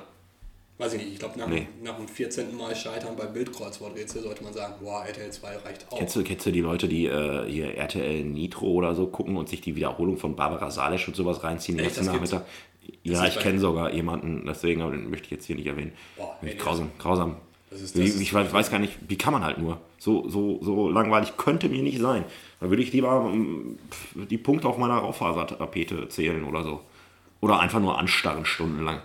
[0.80, 1.68] Weiß ich nicht, ich glaube, nach, Nee.
[1.84, 2.56] nach dem 14.
[2.58, 5.98] Mal Scheitern beim Bildkreuzworträtsel sollte man sagen, wow, RTL 2 reicht auch.
[6.00, 9.48] Kennst du, kennst du die Leute, die äh, hier RTL Nitro oder so gucken und
[9.50, 12.08] sich die Wiederholung von Barbara Salisch und sowas reinziehen Echt, gibt's?
[12.12, 12.46] Nachmittag?
[13.04, 15.92] Ja, ich bei- kenne sogar jemanden, deswegen aber den möchte ich jetzt hier nicht erwähnen.
[16.18, 17.36] Boah, ich nee, grausam, grausam.
[17.70, 19.80] Das ist- das ist- ich weiß, weiß gar nicht, wie kann man halt nur?
[20.00, 22.24] So, so, so langweilig könnte mir nicht sein.
[22.62, 23.32] Da würde ich lieber
[23.92, 26.80] pf, die Punkte auf meiner Raufasertapete zählen oder so.
[27.42, 29.02] Oder einfach nur anstarren stundenlang.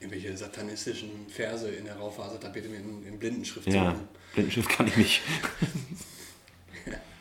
[0.00, 3.94] Irgendwelche satanistischen Verse in der Raufasertapete in, in Blindenschrift Ja.
[4.32, 5.20] Blindenschrift kann ich nicht.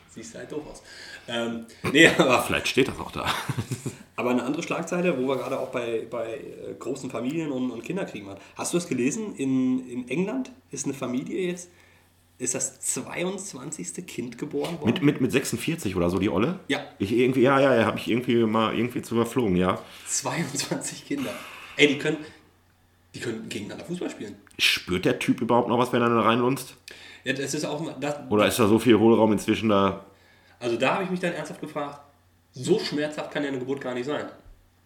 [0.09, 0.81] Siehst halt doof aus.
[1.27, 3.25] Ähm, nee, aber, Vielleicht steht das auch da.
[4.15, 7.83] aber eine andere Schlagzeile, wo wir gerade auch bei, bei äh, großen Familien und, und
[7.83, 8.39] Kinderkriegen waren.
[8.55, 9.35] Hast du das gelesen?
[9.35, 11.69] In, in England ist eine Familie jetzt,
[12.39, 14.05] ist das 22.
[14.07, 14.93] Kind geboren worden?
[14.93, 16.59] Mit, mit, mit 46 oder so, die Olle?
[16.69, 16.79] Ja.
[16.97, 19.79] Ich irgendwie, ja, ja, ja, habe ich irgendwie mal irgendwie zu überflogen, ja.
[20.07, 21.33] 22 Kinder.
[21.75, 22.17] Ey, die können,
[23.13, 24.35] die können gegeneinander Fußball spielen.
[24.57, 26.75] Spürt der Typ überhaupt noch was, wenn er da reinlunzt?
[27.23, 30.05] Ja, das ist auch das, Oder ist da so viel Hohlraum inzwischen da?
[30.59, 31.99] also da habe ich mich dann ernsthaft gefragt,
[32.51, 34.25] so schmerzhaft kann ja eine Geburt gar nicht sein.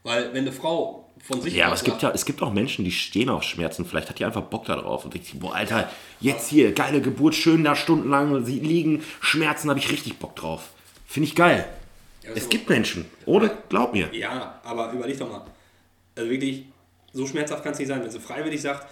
[0.04, 2.84] Weil wenn eine Frau von sich Ja, aber es gibt ja, es gibt auch Menschen,
[2.84, 3.86] die stehen auf Schmerzen.
[3.86, 7.02] Vielleicht hat die einfach Bock da drauf und denkt sich, boah, Alter, jetzt hier, geile
[7.02, 10.72] Geburt, schön da stundenlang sie liegen, Schmerzen, habe ich richtig Bock drauf.
[11.08, 11.66] Finde ich geil.
[12.24, 14.14] Ja, Es gibt Menschen, ohne, glaub mir.
[14.14, 15.46] Ja, aber überleg doch mal.
[16.16, 16.66] Also wirklich,
[17.14, 18.88] so schmerzhaft kann es nicht sein, wenn sie freiwillig sagt,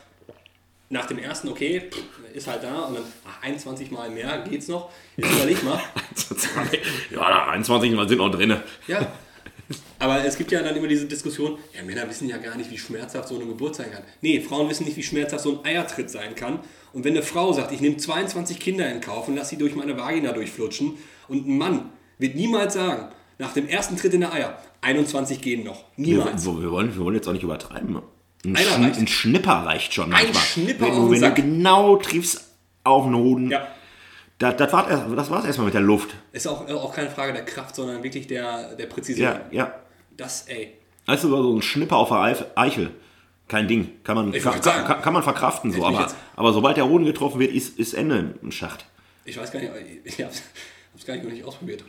[0.90, 1.90] nach dem ersten, okay,
[2.34, 4.92] ist halt da und dann ach, 21 Mal mehr geht's noch.
[5.16, 5.80] Jetzt überleg mal.
[7.12, 8.58] ja, da 21 Mal sind noch drin.
[8.88, 9.12] Ja.
[10.00, 12.78] Aber es gibt ja dann immer diese Diskussion, ja, Männer wissen ja gar nicht, wie
[12.78, 14.04] schmerzhaft so eine Geburt sein kann.
[14.22, 16.60] Nee, Frauen wissen nicht, wie schmerzhaft so ein Eiertritt sein kann.
[16.92, 19.76] Und wenn eine Frau sagt, ich nehme 22 Kinder in Kauf und lasse sie durch
[19.76, 20.98] meine Vagina durchflutschen
[21.30, 25.64] und ein Mann wird niemals sagen, nach dem ersten Tritt in der Eier, 21 gehen
[25.64, 25.84] noch.
[25.98, 26.46] Wir, Niemals.
[26.46, 28.00] wir, wollen, wir wollen jetzt auch nicht übertreiben.
[28.46, 29.00] Ein, Schn reicht.
[29.00, 30.44] ein Schnipper reicht schon manchmal.
[30.44, 31.36] Schnipper wenn auf du, wenn du Sack.
[31.36, 32.52] genau triffst
[32.84, 33.50] auf den Hoden.
[33.50, 33.68] Ja.
[34.38, 36.16] Das, das war es das war's erstmal mit der Luft.
[36.32, 39.28] Ist auch, äh, auch keine Frage der Kraft, sondern wirklich der, der Präzision.
[39.28, 39.76] Ja, ja.
[40.18, 40.74] Das, ey.
[41.08, 42.92] Du, so ein Schnipper auf der Eichel.
[43.48, 43.90] Kein Ding.
[44.04, 44.86] Kann man, kann, sagen.
[44.86, 45.84] kann, kann man verkraften, so.
[45.84, 48.86] Aber, aber sobald der Hoden getroffen wird, ist, ist Ende im Schacht.
[49.26, 49.72] Ich weiß gar nicht,
[50.04, 51.84] ich habe es gar nicht, noch nicht ausprobiert,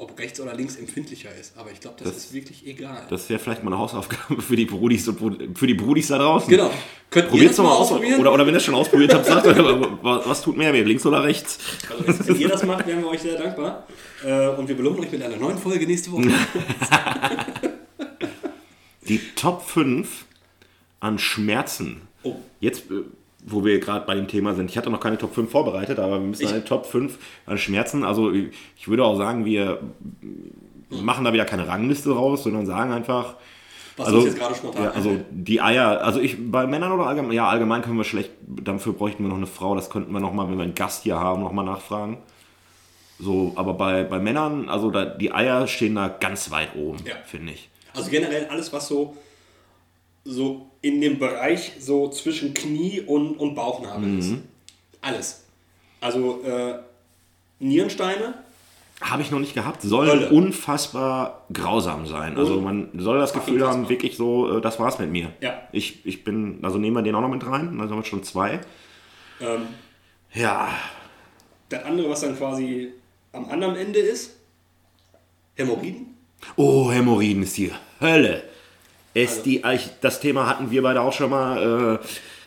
[0.00, 1.56] ob, rechts oder links empfindlicher ist.
[1.56, 3.06] Aber ich glaube, das, Das- ist wirklich egal.
[3.10, 6.48] Das wäre vielleicht mal eine Hausaufgabe für die Brudis, und für die Brudis da draußen.
[6.48, 6.70] genau.
[7.10, 7.80] Könnt ihr doch mal mal aus.
[7.90, 8.20] ausprobieren?
[8.20, 9.56] Oder, oder wenn ihr es schon ausprobiert habt, sagt euch,
[10.02, 11.58] was, was tut mehr weh, links oder rechts?
[12.06, 13.86] Also, wenn ihr das macht, wären wir euch sehr dankbar.
[14.24, 16.30] Äh, Und wir belohnen euch mit einer neuen Folge nächste Woche.
[19.08, 20.24] Die Top 5
[21.00, 22.02] an Schmerzen.
[22.22, 22.36] Oh.
[22.60, 23.02] Jetzt, äh,
[23.46, 26.20] wo wir gerade bei dem Thema sind, ich hatte noch keine Top 5 vorbereitet, aber
[26.20, 28.04] wir müssen Ich- eine Top 5 an Schmerzen.
[28.04, 29.80] Also ich würde auch sagen, wir
[30.90, 33.34] machen da wieder keine Rangliste raus, sondern sagen einfach,
[33.96, 37.32] Was also, jetzt gerade spontan ja, also die Eier, also ich bei Männern oder allgemein,
[37.32, 40.32] ja allgemein können wir schlecht, dafür bräuchten wir noch eine Frau, das könnten wir noch
[40.32, 42.18] mal, wenn wir einen Gast hier haben, noch mal nachfragen.
[43.18, 47.14] So, aber bei, bei Männern, also da, die Eier stehen da ganz weit oben, Ja.
[47.26, 47.68] finde ich.
[47.94, 49.16] Also generell alles, was so,
[50.24, 54.34] so in dem Bereich so zwischen Knie und, und Bauchnabel ist.
[55.02, 55.44] Alles.
[56.00, 56.74] Also äh,
[57.58, 58.34] Nierensteine,
[59.02, 59.82] Habe ich noch nicht gehabt.
[59.82, 60.30] Soll Hölle.
[60.30, 62.36] unfassbar grausam sein.
[62.38, 65.30] Also man soll das Gefühl haben, wirklich so, äh, das war's mit mir.
[65.40, 65.60] Ja.
[65.72, 68.22] Ich, ich bin, also nehmen wir den auch noch mit rein, dann haben wir schon
[68.22, 68.60] zwei.
[69.40, 69.66] ähm,
[70.32, 70.68] Ja,
[71.68, 72.92] das andere, was dann quasi
[73.32, 74.36] am anderen Ende ist,
[75.56, 76.14] Hämorrhoiden.
[76.56, 78.44] oh, Hämorrhoiden ist die Hölle.
[79.14, 79.62] Es Also- die,
[80.00, 81.98] das Thema hatten wir beide auch schon mal.
[82.00, 82.06] Äh,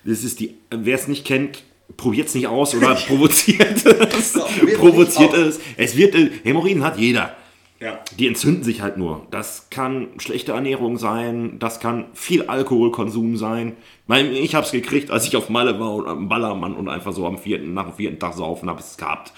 [0.10, 1.64] das ist die, wer es nicht kennt,
[1.98, 4.34] probiert es nicht aus oder provoziert es.
[4.34, 5.60] Probiert provoziert es.
[5.78, 7.36] Es wird, äh, Hämorrhoiden hat jeder.
[7.80, 8.00] Ja.
[8.18, 9.28] Die entzünden sich halt nur.
[9.30, 13.74] Das kann schlechte Ernährung sein, das kann viel Alkoholkonsum sein.
[14.08, 17.28] Ich habe es gekriegt, als ich auf Malle war und am Ballermann und einfach so
[17.28, 19.34] am vierten, nach dem vierten Tag saufen habe ich es gehabt.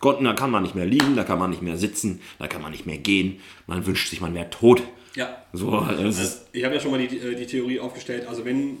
[0.00, 2.62] Gott, da kann man nicht mehr liegen, da kann man nicht mehr sitzen, da kann
[2.62, 3.38] man nicht mehr gehen.
[3.68, 4.82] Man wünscht sich, man wäre tot.
[5.16, 5.36] Ja.
[5.52, 8.76] So, es ist, Ich habe ja schon mal die, äh, die Theorie aufgestellt, also wenn,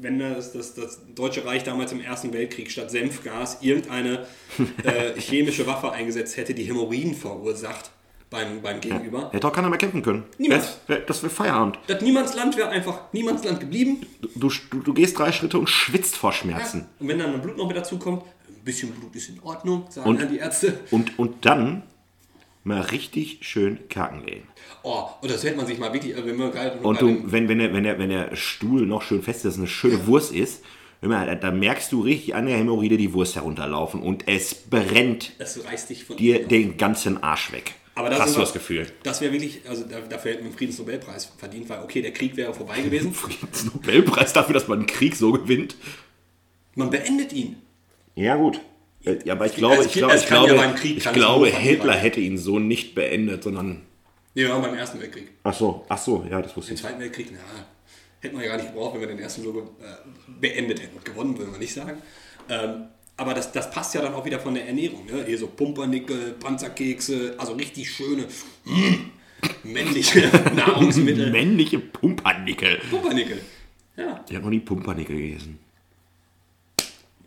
[0.00, 4.26] wenn das, das, das Deutsche Reich damals im Ersten Weltkrieg statt Senfgas irgendeine
[4.84, 7.90] äh, chemische Waffe eingesetzt hätte, die Hämorrhoiden verursacht
[8.30, 10.24] beim, beim Gegenüber, hätte auch keiner mehr kämpfen können.
[10.38, 10.78] Niemand.
[11.06, 11.78] Das wäre Feierabend.
[11.86, 14.04] das Niemandsland wäre einfach Niemandsland geblieben.
[14.34, 16.86] Du, du, du gehst drei Schritte und schwitzt vor Schmerzen.
[16.98, 20.08] Und wenn dann Blut noch mit dazu kommt, ein bisschen Blut ist in Ordnung, sagen
[20.10, 20.80] Und- dann die Ärzte.
[20.90, 21.84] Und, und dann
[22.66, 24.42] mal richtig schön kacken gehen.
[24.82, 27.48] Oh, und das hätte man sich mal wirklich, äh, wenn wir geil Und du, wenn,
[27.48, 30.64] wenn, der, wenn, der, wenn der Stuhl noch schön fest ist, eine schöne Wurst ist,
[31.00, 35.64] immer, da merkst du richtig an der Hämorrhoide die Wurst herunterlaufen und es brennt das
[35.64, 37.74] reißt dich von dir den ganzen Arsch weg.
[37.94, 38.86] Aber da Hast du das Gefühl?
[39.04, 42.36] Das wäre wirklich, also da, dafür hätten wir einen Friedensnobelpreis verdient, weil okay, der Krieg
[42.36, 43.14] wäre vorbei gewesen.
[43.14, 45.76] Friedensnobelpreis dafür, dass man einen Krieg so gewinnt.
[46.74, 47.56] Man beendet ihn.
[48.16, 48.60] Ja, gut.
[49.24, 51.48] Ja, aber ich glaube, ich glaube, ich ja glaube, beim Krieg ich glaube.
[51.48, 53.82] Hitler hätte ihn so nicht beendet, sondern.
[54.34, 55.28] Nee, waren beim Ersten Weltkrieg.
[55.44, 56.82] Ach so, ach so, ja, das wusste Den ich.
[56.82, 57.38] Zweiten Weltkrieg, na,
[58.20, 61.02] hätten wir ja gar nicht gebraucht, wenn wir den ersten so äh, beendet hätten.
[61.04, 62.02] Gewonnen, würden wir nicht sagen.
[62.48, 65.06] Ähm, aber das, das passt ja dann auch wieder von der Ernährung.
[65.06, 65.24] Ne?
[65.26, 68.26] Hier so Pumpernickel, Panzerkekse, also richtig schöne,
[68.64, 71.30] mm, männliche Nahrungsmittel.
[71.30, 72.78] Männliche Pumpernickel.
[72.90, 73.40] Pumpernickel.
[73.96, 74.22] Ja.
[74.28, 75.58] Ich habe noch nie Pumpernickel gegessen.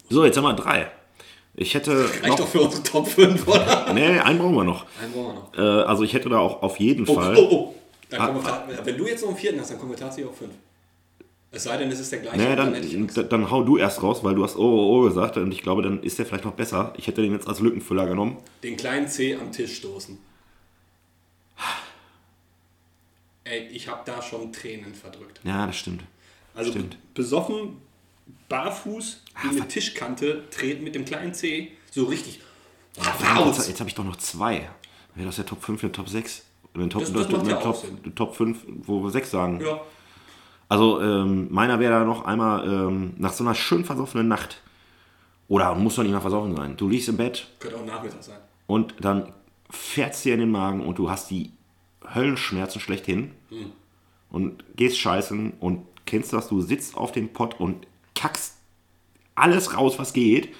[0.09, 0.91] So, jetzt haben wir drei.
[1.61, 2.05] Ich hätte.
[2.05, 3.91] Reicht noch, doch für unsere Top 5, oder?
[3.93, 4.85] Nee, einen brauchen wir noch.
[5.01, 5.81] Einen brauchen wir noch.
[5.83, 7.35] Äh, also ich hätte da auch auf jeden Oh, Fall.
[7.35, 7.75] oh, oh.
[8.17, 10.53] Ah, wir, wenn du jetzt noch einen vierten hast, dann kommen wir tatsächlich auf fünf.
[11.51, 12.37] Es sei denn, es ist der gleiche.
[12.37, 15.35] Nee, dann dann, dann hau du erst raus, weil du hast oh, oh, oh gesagt
[15.37, 16.93] und ich glaube, dann ist der vielleicht noch besser.
[16.95, 18.37] Ich hätte den jetzt als Lückenfüller genommen.
[18.63, 20.17] Den kleinen C am Tisch stoßen.
[23.43, 25.39] Ey, ich habe da schon Tränen verdrückt.
[25.43, 26.03] Ja, das stimmt.
[26.53, 26.97] Also Stimmt.
[27.13, 27.77] besoffen,
[28.47, 32.41] barfuß, in eine Tischkante treten mit dem kleinen C so richtig
[32.93, 33.67] Verdammt, raus.
[33.67, 34.69] jetzt habe ich doch noch zwei.
[35.15, 36.45] Wäre das der Top 5 oder Top 6?
[36.75, 37.83] Oder Top, Das- das macht ja Top.
[38.15, 39.59] Top 5, wo wir 6 sagen.
[39.61, 39.79] Ja,
[40.67, 44.61] Also ähm, meiner wäre da noch einmal ähm, nach so einer schön versoffenen Nacht.
[45.47, 46.77] Oder muss doch nicht mal versoffen sein.
[46.77, 48.37] Du liegst im Bett könnte auch Nachmittag sein.
[48.67, 49.33] und dann
[49.71, 51.51] fährt's dir in den Magen und du hast die
[52.13, 53.31] Höllenschmerzen schlechthin
[54.29, 58.57] und gehst scheißen und kennst das, du sitzt auf dem Pott und kackst
[59.39, 60.53] alles raus, was geht,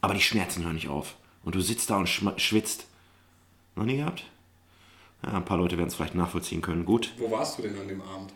[0.00, 1.16] aber die Schmerzen hören nicht auf.
[1.44, 2.86] Und du sitzt da und schwitzt.
[3.74, 4.24] Noch nie gehabt?
[5.24, 6.84] Ja, ein paar Leute werden es vielleicht nachvollziehen können.
[6.84, 7.12] Gut.
[7.18, 8.32] Wo warst du denn an dem Abend?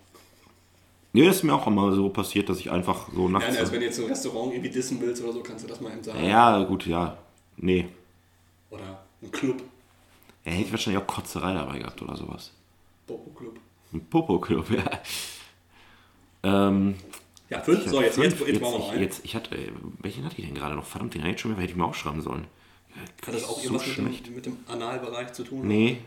[1.12, 3.48] Nee, das ist mir auch immer so passiert, dass ich einfach so nachts.
[3.48, 5.80] Nein, also wenn du jetzt ein Restaurant irgendwie dissen willst oder so, kannst du das
[5.80, 6.24] mal eben sagen.
[6.24, 7.16] ja, gut, ja.
[7.56, 7.88] Nee.
[8.70, 9.62] Oder ein Club.
[10.44, 12.52] Er hätte wahrscheinlich auch Kotzerei dabei gehabt oder sowas.
[13.06, 13.56] Popo-Club.
[13.92, 14.90] Ein Popo-Club, ja.
[16.42, 16.96] Ähm,
[17.48, 17.86] Ja, fünf.
[17.86, 19.02] So, jetzt, jetzt, fünf, jetzt, brauchen wir noch einen.
[19.02, 19.50] jetzt, ich hatte,
[20.00, 20.84] welchen hatte ich denn gerade noch?
[20.84, 22.46] Verdammt, den hatte ich schon mehr, hätte ich mir aufschreiben sollen.
[23.26, 25.66] Hat das auch so irgendwas mit dem, mit dem Analbereich zu tun?
[25.66, 25.98] Nee.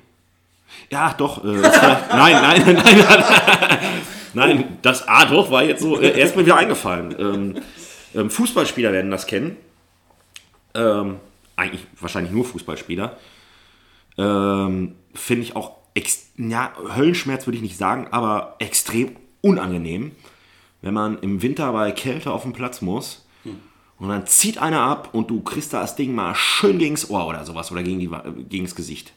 [0.90, 1.44] Ja, doch.
[1.44, 4.02] Äh, war, nein, nein, nein, nein.
[4.34, 7.16] Nein, das A doch war jetzt so äh, erst mir wieder eingefallen.
[7.18, 7.62] Ähm,
[8.16, 9.58] ähm, Fußballspieler werden das kennen.
[10.74, 11.18] Ähm,
[11.56, 13.18] eigentlich wahrscheinlich nur Fußballspieler.
[14.18, 15.78] Ähm, Finde ich auch,
[16.38, 20.12] ja, Höllenschmerz würde ich nicht sagen, aber extrem unangenehm,
[20.82, 23.26] wenn man im Winter bei Kälte auf den Platz muss
[23.98, 27.28] und dann zieht einer ab und du kriegst da das Ding mal schön gegens Ohr
[27.28, 29.12] oder sowas oder gegen die, Wa- gegen das Gesicht.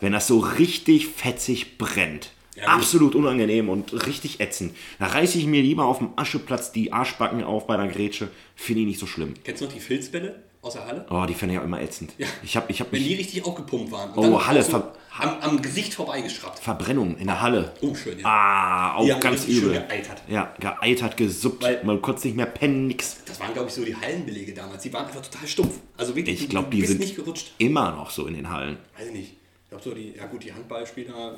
[0.00, 2.32] Wenn das so richtig fetzig brennt.
[2.56, 2.66] Ja.
[2.66, 4.76] Absolut unangenehm und richtig ätzend.
[4.98, 8.28] Da reiße ich mir lieber auf dem Ascheplatz die Arschbacken auf bei einer Grätsche.
[8.54, 9.34] Finde ich nicht so schlimm.
[9.42, 11.06] Kennst du noch die Filzbälle aus der Halle?
[11.10, 12.12] Oh, die fände ich auch immer ätzend.
[12.42, 14.10] Ich habe ich hab Wenn mich die richtig aufgepumpt waren.
[14.16, 14.76] Oh, Halle, so
[15.18, 16.58] am, am Gesicht vorbeigeschraubt.
[16.58, 17.72] Verbrennung in der Halle.
[17.82, 18.26] Oh, schön, ja.
[18.26, 19.80] Ah, auch Die ganz richtig schön übel.
[19.82, 20.22] geeitert.
[20.28, 21.62] Ja, geeitert, gesuppt.
[21.62, 23.18] Weil- Man konnte nicht mehr pennen, nix.
[23.26, 24.82] Das waren, glaube ich, so die Hallenbelege damals.
[24.82, 25.74] Die waren einfach total stumpf.
[25.96, 27.52] Also wirklich, Ich glaube, die sind nicht gerutscht.
[27.58, 28.78] immer noch so in den Hallen.
[28.98, 29.32] Weiß ich nicht.
[29.64, 31.36] Ich glaube, so die, ja gut, die Handballspieler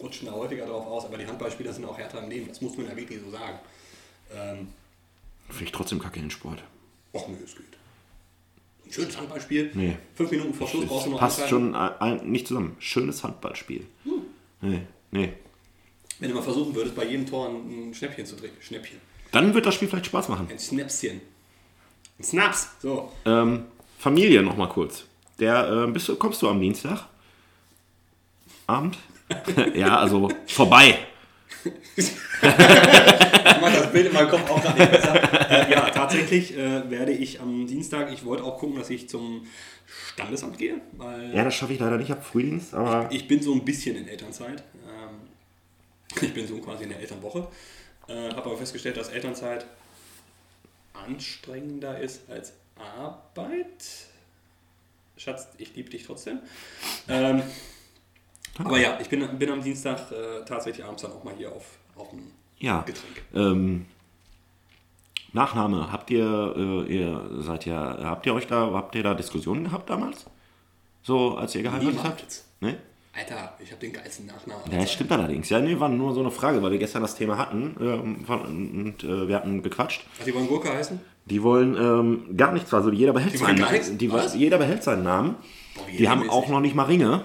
[0.00, 2.48] rutschen da häufiger drauf aus, aber die Handballspieler sind auch härter im Leben.
[2.48, 3.58] Das muss man ja wirklich so sagen.
[4.34, 4.68] Ähm,
[5.48, 6.62] Finde ich trotzdem kacke in den Sport.
[7.12, 7.75] och, nö, es geht.
[8.86, 9.70] Ein schönes Handballspiel.
[9.74, 9.96] Nee.
[10.14, 12.76] Fünf Minuten vor Schluss brauchst du noch Passt schon ein, ein, nicht zusammen.
[12.78, 13.84] Schönes Handballspiel.
[14.04, 14.12] Hm.
[14.60, 15.32] Nee, nee.
[16.18, 18.52] Wenn du mal versuchen würdest, bei jedem Tor ein, Schnäppchen zu drehen.
[18.60, 18.98] Schnäppchen.
[19.32, 20.46] Dann wird das Spiel vielleicht Spaß machen.
[20.50, 21.20] Ein Snapschen.
[22.18, 22.70] Ein Snaps.
[22.80, 23.12] So.
[23.24, 23.64] Ähm,
[23.98, 25.04] Familie noch mal kurz.
[25.38, 27.06] Der, äh, bist du, kommst du am Dienstag?
[28.66, 28.96] Abend?
[29.74, 30.98] ja, also vorbei.
[33.96, 35.50] Ich Bild in meinem Kopf auch gerade nicht besser.
[35.50, 39.46] Äh, ja, tatsächlich äh, werde ich am Dienstag, ich wollte auch gucken, dass ich zum
[39.86, 42.08] Standesamt gehe, weil Ja, das schaffe ich leider nicht.
[42.08, 44.62] Ich habe Frühdienst, aber ich bin so ein bisschen in Elternzeit.
[44.86, 45.28] Ähm,
[46.20, 47.48] ich bin so quasi in der Elternwoche.
[48.08, 49.66] Äh, Habe aber festgestellt, dass Elternzeit
[50.92, 53.84] anstrengender ist als Arbeit.
[55.16, 56.40] Schatz, ich liebe dich trotzdem.
[57.08, 57.42] Ähm,
[58.58, 61.78] aber ja, ich bin, bin am Dienstag äh, tatsächlich abends dann auch mal hier auf,
[61.96, 62.82] auf ein ja.
[62.82, 63.22] Getränk.
[63.34, 63.86] Ähm,
[65.32, 69.64] Nachname, habt ihr, äh, ihr seid ja, habt ihr euch da, habt ihr da Diskussionen
[69.64, 70.24] gehabt damals?
[71.02, 72.20] So, als ihr geheiratet habt?
[72.20, 72.44] Niemals.
[72.60, 72.76] Ne?
[73.12, 74.62] Alter, ich habe den geilsten Nachnamen.
[74.70, 75.48] Ja, das stimmt allerdings.
[75.48, 77.74] Ja, nee, war nur so eine Frage, weil wir gestern das Thema hatten
[78.26, 80.04] von- und äh, wir hatten gequatscht.
[80.20, 81.00] Ach, die wollen Gurke heißen?
[81.24, 83.58] Die wollen ähm, gar nichts, also jeder behält Die seinen?
[83.58, 83.98] Namen.
[83.98, 84.34] Die, Was?
[84.34, 85.36] jeder behält seinen Namen.
[85.74, 87.24] Boah, Die haben auch noch nicht mal Ringe.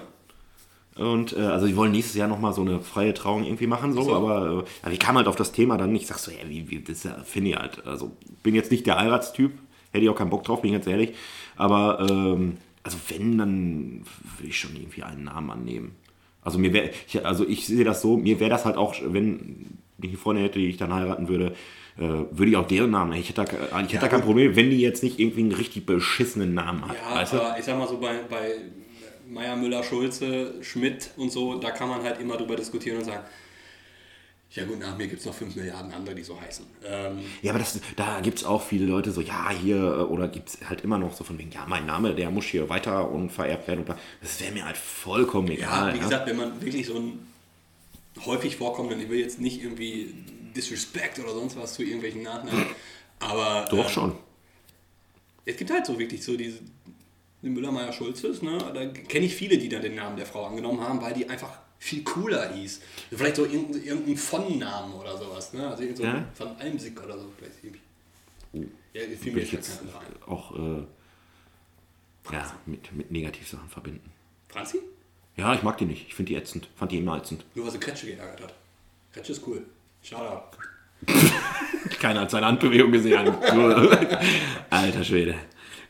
[0.96, 4.02] Und äh, also die wollen nächstes Jahr nochmal so eine freie Trauung irgendwie machen, so,
[4.02, 4.14] so.
[4.14, 6.02] aber äh, aber ich kam halt auf das Thema dann nicht.
[6.02, 7.86] Ich sag so, ja, wie, wie das ja, finde ich halt.
[7.86, 9.52] Also bin jetzt nicht der Heiratstyp,
[9.92, 11.14] hätte ich auch keinen Bock drauf, bin ich ganz ehrlich.
[11.56, 14.02] Aber ähm, also wenn, dann
[14.36, 15.94] würde ich schon irgendwie einen Namen annehmen.
[16.42, 19.78] Also mir wäre, ich, also ich sehe das so, mir wäre das halt auch, wenn
[20.00, 21.54] ich eine Freundin hätte, die ich dann heiraten würde,
[21.96, 23.12] äh, würde ich auch deren Namen.
[23.12, 24.22] Ich hätte, da, ich hätte da kein.
[24.22, 26.96] Problem, wenn die jetzt nicht irgendwie einen richtig beschissenen Namen hat.
[26.96, 27.40] Ja, weißt du?
[27.40, 28.56] aber ich sag mal so bei, bei
[29.32, 33.24] Meier, Müller, Schulze, Schmidt und so, da kann man halt immer drüber diskutieren und sagen,
[34.50, 36.66] ja gut, nach mir gibt es noch 5 Milliarden andere, die so heißen.
[36.84, 40.28] Ähm, Ja, aber das, da gibt es auch viele Leute so, ja, hier, äh, oder
[40.28, 43.10] gibt es halt immer noch so von wegen, ja, mein Name, der muss hier weiter
[43.10, 43.80] und vererbt werden.
[43.80, 45.94] Und das wäre mir halt vollkommen ja, egal.
[45.94, 46.04] wie ja.
[46.04, 47.26] gesagt, wenn man wirklich so einen
[48.26, 50.14] häufig vorkommenden, ich will jetzt nicht irgendwie
[50.54, 52.66] Disrespect oder sonst was zu irgendwelchen Nachnamen,
[53.20, 54.16] aber Doch ähm, schon.
[55.46, 56.58] es gibt halt so wirklich so diese
[57.42, 58.58] die Müller-Meyer-Schulzes, ne?
[58.72, 61.58] Da kenne ich viele, die dann den Namen der Frau angenommen haben, weil die einfach
[61.78, 62.80] viel cooler hieß.
[63.10, 65.68] Vielleicht so irgendein, irgendein von-Namen oder sowas, ne?
[65.68, 66.24] Also irgend so Ja.
[66.34, 67.32] von Almsick oder so.
[67.36, 68.68] Vielleicht irgendwie.
[68.94, 69.80] Ja, viel fällt jetzt
[70.26, 70.82] auch äh,
[72.32, 74.12] ja, mit, mit Negativsachen verbinden.
[74.48, 74.78] Franzi?
[75.36, 76.06] Ja, ich mag die nicht.
[76.08, 76.68] Ich finde die ätzend.
[76.76, 77.44] Fand die immer ätzend.
[77.54, 78.54] Nur weil sie Kretsche geärgert hat.
[79.12, 79.64] Kretsche ist cool.
[80.02, 80.58] Shoutout.
[82.00, 83.28] Keiner hat seine Handbewegung gesehen.
[84.70, 85.34] Alter Schwede.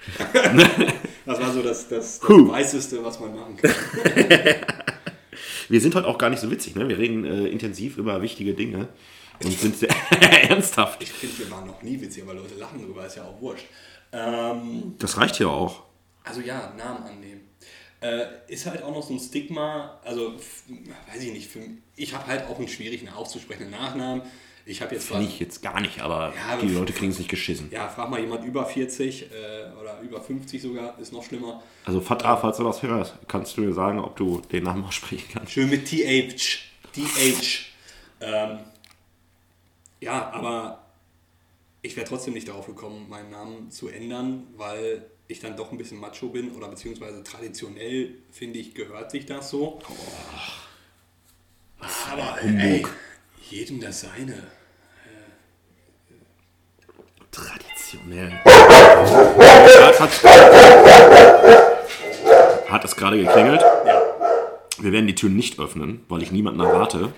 [1.25, 2.29] Das war so das, das, das.
[2.29, 3.71] Weißeste, was man machen kann.
[5.69, 6.89] Wir sind heute auch gar nicht so witzig, ne?
[6.89, 8.89] Wir reden äh, intensiv über wichtige Dinge
[9.43, 9.89] und sind sehr
[10.51, 11.03] ernsthaft.
[11.03, 13.65] Ich finde, wir waren noch nie witzig, aber Leute lachen drüber, ist ja auch wurscht.
[14.13, 15.85] Ähm, Das reicht ja auch.
[16.25, 17.41] Also ja, Namen annehmen.
[18.03, 20.35] Äh, ist halt auch noch so ein Stigma, also
[21.13, 21.61] weiß ich nicht, für,
[21.97, 24.23] ich habe halt auch einen schwierigen auszusprechenden Nachnamen.
[24.65, 27.31] Ich habe jetzt Finde ich jetzt gar nicht, aber Ja, die Leute kriegen es nicht
[27.31, 27.69] geschissen.
[27.73, 29.27] ja, frag mal jemand über 40 äh,
[29.81, 31.63] oder über 50 sogar, ist noch schlimmer.
[31.85, 35.29] Also Fatah, falls du das hörst, kannst du mir sagen, ob du den Namen aussprechen
[35.33, 35.53] kannst.
[35.53, 36.61] Schön mit TH.
[36.93, 37.73] TH.
[38.21, 38.59] Ähm,
[40.01, 40.85] ja, aber
[41.83, 45.79] ich wäre trotzdem nicht darauf gekommen, meinen Namen zu ändern, weil ich dann doch ein
[45.79, 49.81] bisschen macho bin oder beziehungsweise traditionell, finde ich, gehört sich das so.
[52.11, 52.87] aber ey,
[53.51, 54.47] jedem das seine.
[57.31, 58.33] Traditionell.
[58.45, 60.25] Hat, hat,
[62.71, 63.63] hat es gerade geklingelt?
[63.63, 64.03] Ja.
[64.79, 67.13] Wir werden die Tür nicht öffnen, weil ich niemanden erwarte.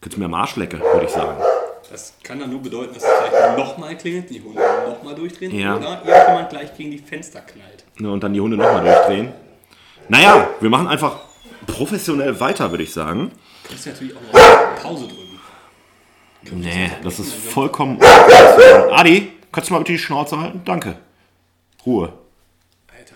[0.00, 1.42] Könntest du mir am Arsch lecken, würde ich sagen.
[1.90, 5.76] Das kann dann nur bedeuten, dass es vielleicht nochmal klingelt, die Hunde nochmal durchdrehen Ja.
[5.76, 7.84] oder irgendjemand gleich gegen die Fenster knallt.
[7.98, 9.32] Ne, Und dann die Hunde nochmal durchdrehen.
[10.08, 11.16] Naja, wir machen einfach
[11.66, 13.30] professionell weiter, würde ich sagen.
[13.64, 16.60] Du kannst natürlich auch noch Pause drücken.
[16.60, 18.92] Nee, das ist vollkommen unprofessionell.
[18.92, 20.60] Adi, kannst du mal bitte die Schnauze halten?
[20.64, 20.96] Danke.
[21.86, 22.12] Ruhe.
[22.94, 23.14] Alter.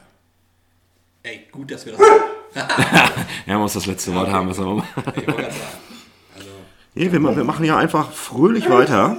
[1.22, 2.00] Ey, gut, dass wir das.
[3.46, 4.48] Ja, muss das letzte Wort haben.
[4.48, 4.88] Was wir machen.
[4.96, 5.87] Ich wollte gerade sagen.
[6.94, 9.16] Also, Nee, wir, wir machen ja einfach fröhlich weiter.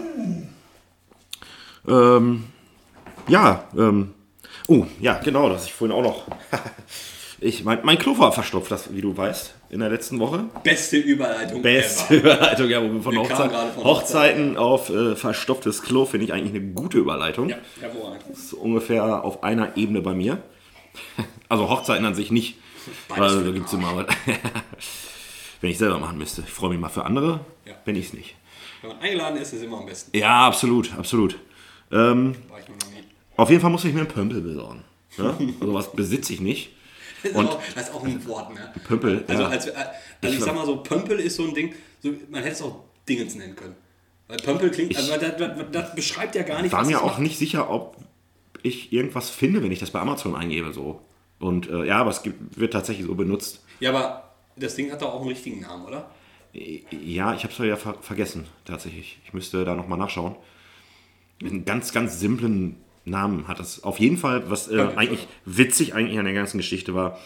[1.88, 2.46] Ähm,
[3.28, 4.14] ja, ähm,
[4.68, 6.26] oh, ja, genau, das ich vorhin auch noch.
[7.40, 10.46] ich, mein, mein Klo war verstopft, das, wie du weißt, in der letzten Woche.
[10.64, 16.06] beste Überleitung Beste Überleitung, ja, wo wir von gerade von Hochzeiten auf äh, verstopftes Klo
[16.06, 17.50] finde ich eigentlich eine gute Überleitung.
[17.50, 17.58] ever.
[17.58, 18.30] Ja, hervorragend.
[18.32, 20.42] ist ungefähr auf einer Ebene bei mir.
[21.52, 22.60] Also Hochzeiten an sich nicht.
[23.08, 24.06] Beides Weil für da den gibt es immer was.
[25.62, 26.44] Wenn ich selber machen müsste.
[26.46, 27.76] Ich freue mich mal für andere, Ja.
[27.86, 28.36] wenn ich es nicht.
[28.82, 30.18] Wenn man eingeladen ist, ist es immer am besten.
[30.18, 31.38] Ja, absolut, absolut.
[31.92, 33.04] Ähm, War ich nur noch nie.
[33.36, 34.84] auf jeden Fall muss ich mir einen Pömpel besorgen.
[35.18, 35.36] Ja?
[35.62, 36.72] Also was besitze ich nicht.
[37.22, 38.74] Das ist, Und- auch, das ist auch ein Wort, ne?
[38.88, 39.50] Pömpel, Also, ja.
[39.50, 39.90] als, also
[40.38, 43.36] ich sag mal so, Pömpel ist so ein Ding, so, man hätte es auch Dingens
[43.36, 43.76] nennen können.
[44.28, 47.08] Weil Pömpel klingt, also das, das, das beschreibt ja gar nicht, War was mir auch
[47.14, 47.20] macht.
[47.20, 47.98] nicht sicher, ob
[48.62, 50.72] ich irgendwas finde, wenn ich das bei Amazon eingebe.
[50.72, 51.02] So.
[51.40, 53.64] Und äh, ja, aber es gibt, wird tatsächlich so benutzt.
[53.80, 56.10] Ja, aber das Ding hat doch auch einen richtigen Namen, oder?
[56.54, 59.20] Ja, ich habe es ja ver vergessen, tatsächlich.
[59.26, 60.36] Ich müsste da nochmal nachschauen.
[61.42, 63.84] Einen ganz, ganz simplen Namen hat das.
[63.84, 67.20] Auf jeden Fall, was äh, eigentlich witzig eigentlich an der ganzen Geschichte war,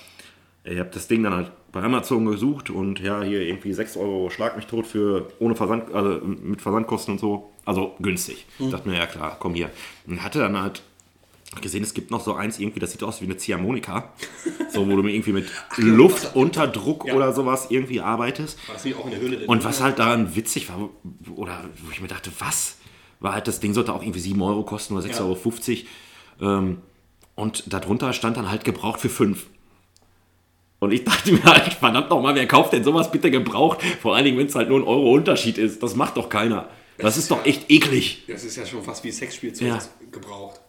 [0.66, 4.30] ich habe das Ding dann halt bei Amazon gesucht und ja, hier irgendwie 6 Euro
[4.30, 7.52] Schlag mich tot für ohne Versand, also mit Versandkosten und so.
[7.66, 8.46] Also günstig.
[8.58, 8.72] Hm.
[8.72, 9.70] Dachte mir, ja klar, komm hier.
[10.08, 10.84] Und hatte dann halt
[11.62, 14.14] gesehen, es gibt noch so eins irgendwie, das sieht aus wie eine Ziehharmonika.
[14.70, 17.14] so, wo du irgendwie mit Luft unter Druck Ja.
[17.16, 18.58] oder sowas irgendwie arbeitest.
[18.68, 20.90] War das nicht auch in der Höhle der Und was halt daran witzig war,
[21.36, 22.78] oder wo ich mir dachte, was?
[23.20, 25.86] War halt, das Ding sollte auch irgendwie 7 Euro kosten oder 6,50
[26.40, 26.46] Ja.
[26.46, 26.60] Euro.
[26.60, 26.78] Ähm,
[27.36, 29.48] und darunter stand dann halt gebraucht für 5.
[30.80, 33.82] Und ich dachte mir halt, verdammt nochmal, wer kauft denn sowas bitte gebraucht?
[34.02, 35.82] Vor allen Dingen, wenn es halt nur ein Euro Unterschied ist.
[35.82, 36.68] Das macht doch keiner.
[36.98, 38.24] Das ist doch echt eklig.
[38.28, 39.76] Das ist ja schon fast wie Sexspielzeug Ja.
[39.76, 40.60] das gebraucht.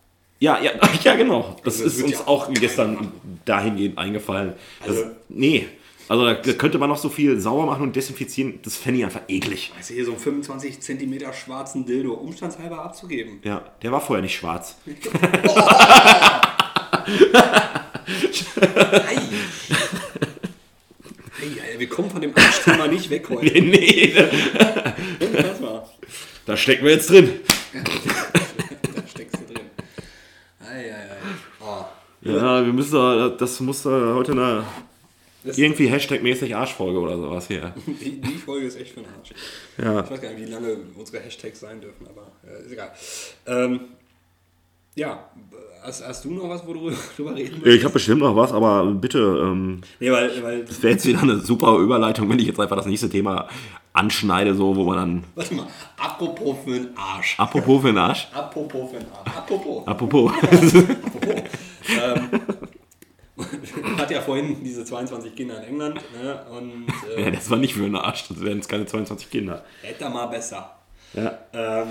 [0.44, 0.72] Ja, ja,
[1.04, 1.56] ja, genau.
[1.64, 3.12] Das Also das ist uns ja auch gestern machen.
[3.46, 4.52] dahingehend eingefallen.
[4.80, 5.66] Das, Also- nee.
[6.06, 8.58] Also da könnte man noch so viel sauer machen und desinfizieren.
[8.62, 9.72] Das fände ich einfach eklig.
[9.74, 13.40] Weißt du, hier so einen 25 cm schwarzen Dildo umstandshalber abzugeben.
[13.42, 14.76] Ja, der war vorher nicht schwarz.
[21.40, 23.44] Ei, ei, wir kommen von dem Arschthema nicht weg heute.
[23.60, 24.12] nee,
[25.32, 25.88] Das war.
[26.46, 27.40] da stecken wir jetzt drin.
[27.72, 29.64] Da steckst du drin.
[30.60, 31.06] Ei, ei, ei.
[31.60, 31.84] Oh.
[32.24, 34.64] Ja, wir müssen da, das muss da heute eine
[35.44, 37.74] Das- irgendwie Hashtag-mäßig Arschfolge oder sowas hier.
[37.86, 39.30] Die, die Folge ist echt für den Arsch.
[39.76, 40.04] Ja.
[40.04, 42.90] Ich weiß gar nicht, wie lange unsere Hashtags sein dürfen, aber äh, ist egal.
[43.46, 43.80] Ähm,
[44.96, 45.28] ja,
[45.82, 47.76] hast, hast du noch was, wo du drüber reden möchtest?
[47.76, 51.20] Ich habe bestimmt noch was, aber bitte, ähm, Nee, weil, weil das wäre jetzt wieder
[51.22, 53.48] eine super Überleitung, wenn ich jetzt einfach das nächste Thema
[53.92, 55.24] anschneide, so, wo man dann.
[55.34, 55.66] warte mal,
[55.98, 57.34] apropos für den Arsch.
[57.38, 58.28] Apropos für den Arsch.
[58.32, 59.36] Apropos für den Arsch.
[59.36, 59.86] Apropos.
[59.86, 60.32] Apropos.
[60.42, 61.42] apropos.
[61.88, 62.30] Ähm,
[63.98, 67.74] hat ja vorhin diese 22 Kinder in England ne, und ja, äh, das war nicht
[67.74, 69.64] für den Arsch, das wären jetzt keine 22 Kinder.
[69.82, 70.76] hätte er mal besser.
[71.14, 71.38] Ja.
[71.52, 71.88] Ähm,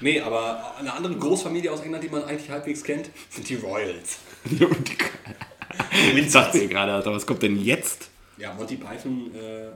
[0.00, 4.18] nee, aber eine andere Großfamilie aus England, die man eigentlich halbwegs kennt, sind die Royals.
[6.16, 8.10] ich dachte mir gerade, Alter, was kommt denn jetzt?
[8.36, 9.68] Ja, Monty Python äh,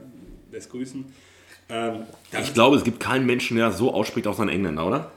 [0.51, 1.05] lässt grüßen.
[1.69, 2.03] Ähm,
[2.41, 5.11] Ich glaube, es gibt keinen Menschen, der so ausspricht, außer ein Engländer, oder?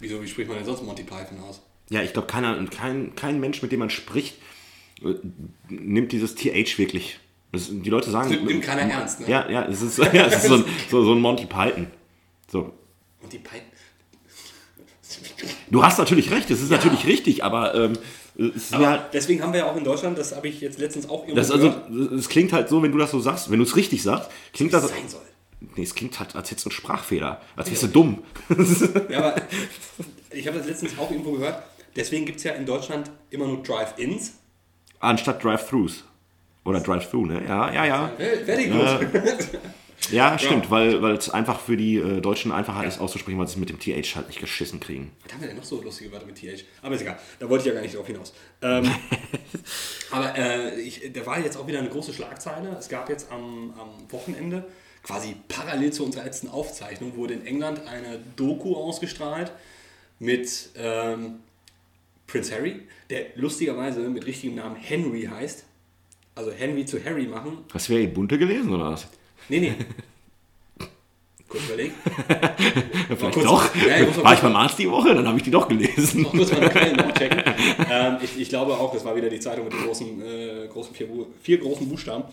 [0.00, 1.60] wieso, wie spricht man denn sonst Monty Python aus?
[1.90, 4.36] Ja, ich glaube, keiner, kein, kein Mensch, mit dem man spricht,
[5.02, 5.14] äh,
[5.68, 7.18] nimmt dieses TH wirklich.
[7.52, 8.28] Das, die Leute sagen.
[8.30, 9.28] Nimmt- nimmt keiner ernst, ne?
[9.30, 11.86] Ja, ja, es ist, ja, es ist so, ein, so, so ein Monty Python.
[12.50, 12.72] So.
[13.22, 13.62] Monty Python.
[15.70, 17.92] Du hast natürlich recht, es ist natürlich richtig, aber ähm,
[18.72, 21.36] halt, deswegen haben wir ja auch in Deutschland, das habe ich jetzt letztens auch irgendwo
[21.36, 23.76] das, also, gehört, es klingt halt so, wenn du das so sagst, wenn du es
[23.76, 24.88] richtig sagst, klingt das.
[24.88, 25.22] sein soll.
[25.76, 27.40] Nee, es klingt halt, als hättest du einen Sprachfehler.
[27.56, 28.22] Als wärst du dumm.
[29.10, 29.42] Ja, aber
[30.30, 31.62] ich habe das letztens auch irgendwo gehört.
[31.98, 34.34] Deswegen gibt es ja in Deutschland immer nur Drive-Ins.
[35.00, 36.04] Anstatt Drive-Thrus.
[36.64, 37.42] Oder Drive-Thru, ne?
[37.46, 38.12] Ja, ja, ja.
[38.44, 39.60] Very good.
[40.12, 43.54] Ja, stimmt, weil weil es einfach für die äh, Deutschen einfacher ist auszusprechen, weil sie
[43.54, 45.10] es mit dem TH halt nicht geschissen kriegen.
[45.24, 46.64] Was haben wir denn noch so lustige Wörter mit TH?
[46.82, 48.32] Aber ist egal, da wollte ich ja gar nicht drauf hinaus.
[48.62, 48.88] Ähm,
[50.12, 52.76] aber äh, ich, da war jetzt auch wieder eine große Schlagzeile.
[52.78, 54.64] Es gab jetzt am, am Wochenende,
[55.02, 59.50] quasi parallel zu unserer letzten Aufzeichnung, wurde in England eine Doku ausgestrahlt
[60.20, 61.40] mit ähm,
[62.28, 65.64] Prince Harry, der lustigerweise mit richtigem Namen Henry heißt.
[66.36, 67.58] Also Henry zu Harry machen.
[67.74, 69.08] Hast du ja Bunte gelesen, oder was?
[69.48, 69.74] Nee, nee.
[71.48, 71.94] Kurz überlegt.
[73.08, 73.74] Vielleicht kurz- doch.
[73.74, 76.22] Ja, ich mal war ich beim Arzt die Woche, dann habe ich die doch gelesen.
[76.22, 77.42] noch kurz meine Quellen nachchecken.
[77.90, 80.94] ähm, ich, ich glaube auch, das war wieder die Zeitung mit den großen, äh, großen
[80.94, 81.08] vier,
[81.42, 82.24] vier großen Buchstaben.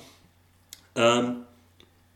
[0.98, 1.44] Ähm,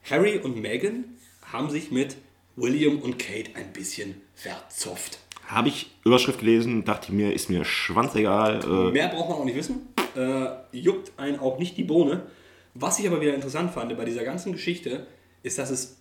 [0.10, 1.06] Harry und Meghan
[1.54, 2.18] haben sich mit
[2.58, 5.20] William und Kate ein bisschen verzopft.
[5.50, 8.60] Habe ich Überschrift gelesen, dachte mir, ist mir schwanzegal.
[8.64, 9.88] Äh, Mehr braucht man auch nicht wissen.
[10.16, 12.22] Äh, juckt einen auch nicht die Bohne.
[12.76, 15.08] Was ich aber wieder interessant fand bei dieser ganzen Geschichte,
[15.42, 15.98] ist, dass es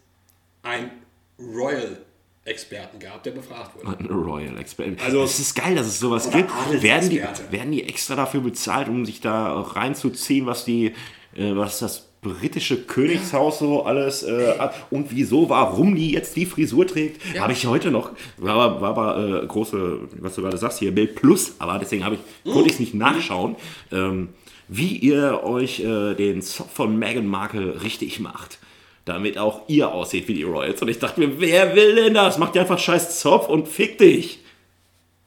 [0.63, 0.91] einen
[1.39, 3.99] Royal-Experten gab, der befragt wurde.
[3.99, 5.01] ein Royal Expert.
[5.03, 6.51] Also- es ist geil, dass es sowas gibt.
[6.83, 10.89] Werden die, werden die extra dafür bezahlt, um sich da reinzuziehen, was die,
[11.35, 16.47] äh, was das britische Königshaus so alles äh, ab und wieso, warum die jetzt die
[16.47, 17.43] Frisur trägt, Ja.
[17.43, 20.93] habe ich heute noch, war, aber- war aber äh, große, was du gerade sagst hier,
[20.93, 23.57] Bild Plus, aber deswegen habe ich, konnte ich es nicht nachschauen,
[23.93, 24.31] ähm,
[24.69, 28.59] wie ihr euch äh, den Zopf von Meghan Markle richtig macht.
[29.05, 30.83] Damit auch ihr aussieht wie die Royals.
[30.83, 32.37] Und ich dachte mir, wer will denn das?
[32.37, 34.41] Macht dir einfach scheiß Zopf und fick dich.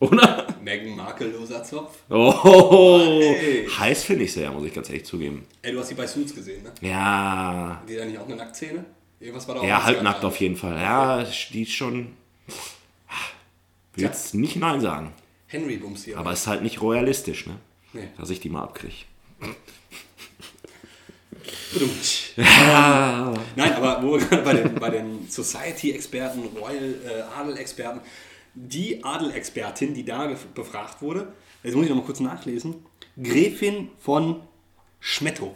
[0.01, 0.47] Oder?
[0.63, 1.99] Meghan Markle-loser Zopf.
[2.09, 2.99] Oh,
[3.39, 3.67] Ey.
[3.67, 5.45] heiß finde ich sehr, muss ich ganz ehrlich zugeben.
[5.61, 6.71] Ey, du hast die bei Suits gesehen, ne?
[6.81, 8.83] Ja, Hat die da nicht auch eine Nacktszene?
[9.19, 10.75] Irgendwas war da auch ja, halbnackt auf jeden Fall.
[10.77, 11.23] Ja,
[11.53, 12.13] die ist schon.
[13.93, 15.13] Will jetzt nicht Nein sagen.
[15.45, 16.17] Henry Bums hier.
[16.17, 17.57] Aber ist halt nicht royalistisch, ne?
[17.93, 18.07] Nee.
[18.17, 18.95] Dass ich die mal abkriege.
[19.41, 19.55] Ähm,
[23.55, 28.01] Nein, aber wo bei den, bei den Society-Experten, Royal-Adel-Experten,
[28.53, 31.33] die Adelexpertin, die da befragt wurde,
[31.63, 32.75] jetzt muss ich noch mal kurz nachlesen,
[33.21, 34.41] Gräfin von
[34.99, 35.55] Schmetto.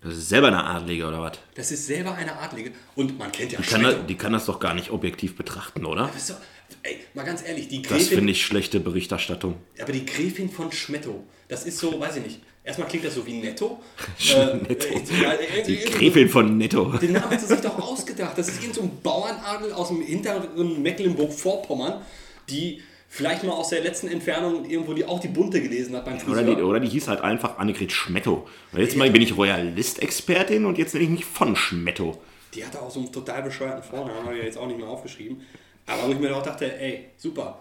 [0.00, 1.32] Das ist selber eine Adlige oder was?
[1.56, 3.98] Das ist selber eine Adlige und man kennt ja Die kann, Schmetto.
[3.98, 6.08] das, die kann das doch gar nicht objektiv betrachten, oder?
[6.14, 6.36] Das doch-
[6.82, 9.56] Ey, mal ganz ehrlich, die Das Gräfin, finde ich schlechte Berichterstattung.
[9.80, 13.26] aber die Gräfin von Schmetto, das ist so, weiß ich nicht, erstmal klingt das so
[13.26, 13.80] wie Netto.
[14.34, 14.88] Äh, Netto.
[14.88, 15.32] äh, ja,
[15.66, 16.84] Die Gräfin von Netto.
[16.98, 18.36] Den Namen hat sie sich doch ausgedacht.
[18.36, 22.02] Das ist irgend so ein Bauernadel aus dem hinteren Mecklenburg-Vorpommern,
[22.48, 26.20] die vielleicht mal aus der letzten Entfernung irgendwo die auch die Bunte gelesen hat beim
[26.20, 26.42] Friseur.
[26.42, 28.46] Oder die, oder die hieß halt einfach Annegret Schmetto.
[28.72, 32.20] Und jetzt mal bin ich Royalist-Expertin und jetzt nenne ich mich von Schmetto.
[32.54, 34.88] Die hatte auch so einen total bescheuerten Vornamen, habe ich ja jetzt auch nicht mehr
[34.88, 35.40] aufgeschrieben.
[35.86, 37.60] Aber wo ich mir auch dachte, ey, super.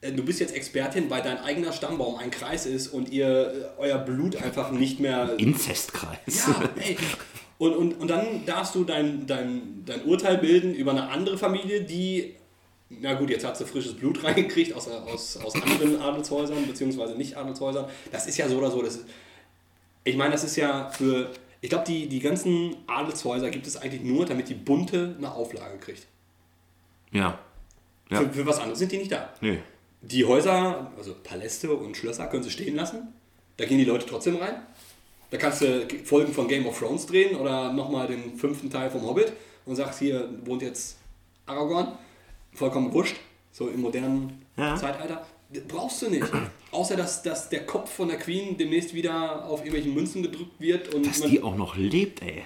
[0.00, 3.80] Äh, Du bist jetzt Expertin, weil dein eigener Stammbaum ein Kreis ist und ihr äh,
[3.80, 6.46] euer Blut einfach nicht mehr Inzestkreis.
[6.46, 6.96] Ja, ey.
[7.58, 11.82] Und, und, und dann darfst du dein, dein, dein Urteil bilden über eine andere Familie,
[11.82, 12.34] die,
[12.88, 17.36] na gut, jetzt hat sie frisches Blut reingekriegt aus, aus, aus anderen Adelshäusern, beziehungsweise nicht
[17.36, 17.86] Adelshäusern.
[18.10, 18.80] Das ist ja so oder so.
[18.80, 19.00] Das
[20.04, 21.30] ich meine, das ist ja für,
[21.60, 25.78] ich glaube, die, die ganzen Adelshäuser gibt es eigentlich nur, damit die Bunte eine Auflage
[25.78, 26.06] kriegt.
[27.12, 27.38] Ja.
[28.10, 28.20] Ja.
[28.20, 29.34] Für, für was anderes sind die nicht da.
[29.40, 29.58] Nee.
[30.02, 33.08] Die Häuser, also Paläste und Schlösser, können sie stehen lassen.
[33.56, 34.54] Da gehen die Leute trotzdem rein.
[35.30, 39.02] Da kannst du Folgen von Game of Thrones drehen oder nochmal den fünften Teil vom
[39.06, 39.32] Hobbit
[39.66, 40.96] und sagst, hier wohnt jetzt
[41.46, 41.92] Aragorn.
[42.52, 43.16] Vollkommen wurscht.
[43.52, 44.74] So im modernen Ja.
[44.76, 45.26] Zeitalter.
[45.68, 46.26] Brauchst du nicht.
[46.70, 50.94] Außer, dass, dass der Kopf von der Queen demnächst wieder auf irgendwelchen Münzen gedrückt wird.
[50.94, 52.44] Und Dass die auch noch lebt, ey.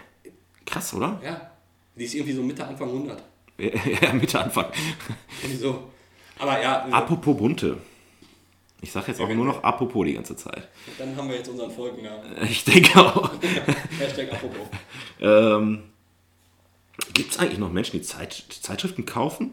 [0.67, 1.21] Krass, oder?
[1.23, 1.51] ja,
[1.95, 3.23] die ist irgendwie so Mitte, Anfang 100.
[4.03, 4.67] Ja, Mitte Anfang.
[5.43, 5.85] Irgendwie so.
[6.39, 7.79] Aber ja, Apropos bunte.
[8.81, 10.69] Ich sage jetzt auch nur noch apropos die ganze Zeit.
[10.99, 12.37] dann haben wir jetzt unseren Folgennamen.
[12.43, 13.31] Ich denke auch.
[13.99, 14.67] Hashtag apropos.
[15.21, 15.85] Ähm,
[17.15, 19.53] gibt es eigentlich noch Menschen, die Zeit, Zeitschriften kaufen?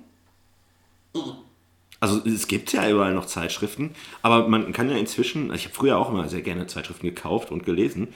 [2.01, 5.97] Also es gibt ja überall noch Zeitschriften, aber man kann ja inzwischen, ich habe früher
[5.97, 8.09] auch immer sehr gerne Zeitschriften gekauft und gelesen,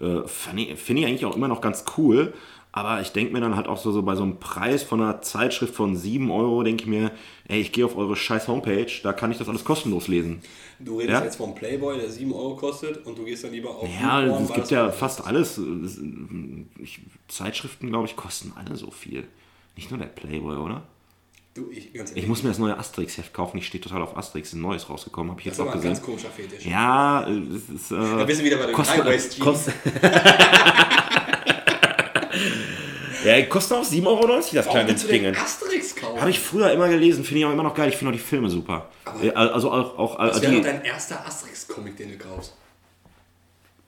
[0.00, 2.34] äh, finde ich, find ich eigentlich auch immer noch ganz cool,
[2.72, 5.22] aber ich denke mir dann halt auch so, so bei so einem Preis von einer
[5.22, 7.10] Zeitschrift von 7 Euro, denke ich mir,
[7.48, 10.40] ey, ich gehe auf eure scheiß Homepage, da kann ich das alles kostenlos lesen.
[10.78, 11.24] Du redest Ja?
[11.24, 14.44] jetzt vom Playboy, der 7 Euro kostet und du gehst dann lieber auf Ja, YouPorn,
[14.44, 15.60] es gibt ja fast alles.
[16.78, 19.24] Ich, Zeitschriften, glaube ich, kosten alle so viel.
[19.76, 20.82] Nicht nur der Playboy, oder?
[21.54, 23.58] Du, ich, ganz Ich muss mir das neue Asterix-Heft kaufen.
[23.58, 24.52] Ich stehe total auf Asterix.
[24.52, 25.92] Ein neues rausgekommen, habe ich das jetzt ist auch aber ein gesehen.
[25.94, 26.64] ganz komischer Fetisch.
[26.64, 27.90] Ja, es ist.
[27.90, 29.44] Äh, Da bist du wieder bei dem kostet, Highway-Stream.
[29.44, 29.74] kostet,
[33.24, 35.26] ja, kostet auch 7,90 Euro das Warum kleine Ding.
[35.36, 36.20] Asterix kaufen?
[36.20, 37.88] Habe ich früher immer gelesen, finde ich auch immer noch geil.
[37.88, 38.88] Ich finde auch die Filme super.
[39.04, 40.60] Aber- Äh, also auch, auch das äh, wäre die.
[40.62, 42.54] dein erster Asterix-Comic, den du kaufst.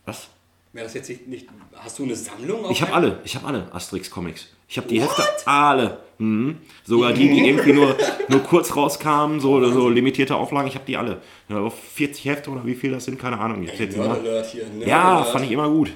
[0.07, 0.29] Was?
[0.73, 1.47] Wäre das jetzt nicht, nicht...
[1.75, 2.71] Hast du eine Sammlung?
[2.71, 4.49] Ich habe alle, ich habe alle Asterix-Comics.
[4.69, 5.19] Ich habe die What?
[5.19, 5.99] Hefte alle.
[6.19, 6.59] Mhm.
[6.85, 7.95] Sogar die, die irgendwie nur,
[8.29, 11.21] nur kurz rauskamen, so, so limitierte Auflagen, ich habe die alle.
[11.49, 13.63] Ja, auf 40 Hefte oder wie viel das sind, keine Ahnung.
[13.63, 13.99] Jetzt Nerd.
[14.19, 14.67] Alert hier.
[14.67, 15.29] Nerd Ja, Alert.
[15.33, 15.93] fand ich immer gut.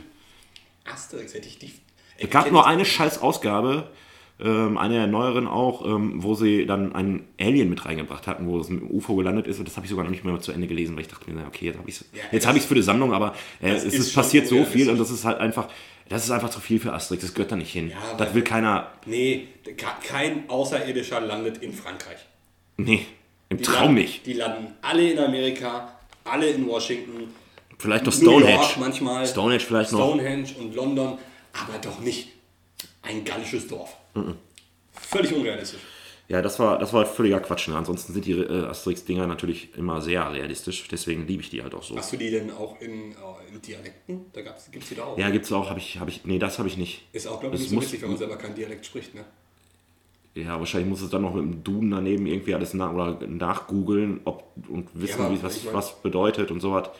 [0.84, 1.72] Asterix hätte ich die...
[2.18, 3.88] Es gab nur eine scheiß Ausgabe,
[4.38, 8.58] ähm, eine der neueren auch, ähm, wo sie dann einen Alien mit reingebracht hatten, wo
[8.58, 9.58] es mit dem UFO gelandet ist.
[9.58, 11.46] Und das habe ich sogar noch nicht mehr zu Ende gelesen, weil ich dachte mir,
[11.46, 14.14] okay, jetzt habe ich es Ja, jetzt es für die Sammlung, aber äh, es ist
[14.14, 15.68] passiert so viel und das ist halt einfach,
[16.08, 17.22] das ist einfach zu viel für Asterix.
[17.22, 17.90] Das gehört da nicht hin.
[17.90, 18.88] Ja, das will keiner.
[19.06, 19.74] Nee, ke-
[20.06, 22.18] kein Außerirdischer landet in Frankreich.
[22.76, 23.06] Nee,
[23.48, 24.26] im Die Traum landen, nicht.
[24.26, 25.92] Die landen alle in Amerika,
[26.24, 27.28] alle in Washington,
[27.78, 28.52] Vielleicht noch New Stonehenge.
[28.54, 29.26] York manchmal.
[29.26, 29.98] Stonehenge vielleicht noch.
[30.08, 31.18] Stonehenge und London,
[31.60, 32.28] aber doch nicht
[33.02, 33.96] ein gallisches Dorf.
[34.14, 34.34] Mhm.
[34.92, 35.80] Völlig unrealistisch.
[36.28, 37.68] Ja, das war, das war halt völliger Quatsch.
[37.68, 37.76] Ne?
[37.76, 40.88] Ansonsten sind die äh, Asterix-Dinger natürlich immer sehr realistisch.
[40.90, 41.96] Deswegen liebe ich die halt auch so.
[41.96, 43.14] Hast du die denn auch in, äh,
[43.52, 44.26] in Dialekten?
[44.32, 45.16] Da gibt es die da auch.
[45.18, 45.70] Ja, gibt's auch.
[45.70, 46.24] Habe ich, habe ich.
[46.24, 47.04] Nee, das habe ich nicht.
[47.12, 49.14] Ist auch, glaube ich, Das nicht so muss- witzig, wenn man selber keinen Dialekt spricht.
[49.14, 49.24] Ne?
[50.34, 54.20] Ja, wahrscheinlich muss es dann noch mit dem Duden daneben irgendwie alles nach oder nachgoogeln
[54.24, 56.90] ob, und wissen, Ja, wie, was, ich mein- was bedeutet und sowas.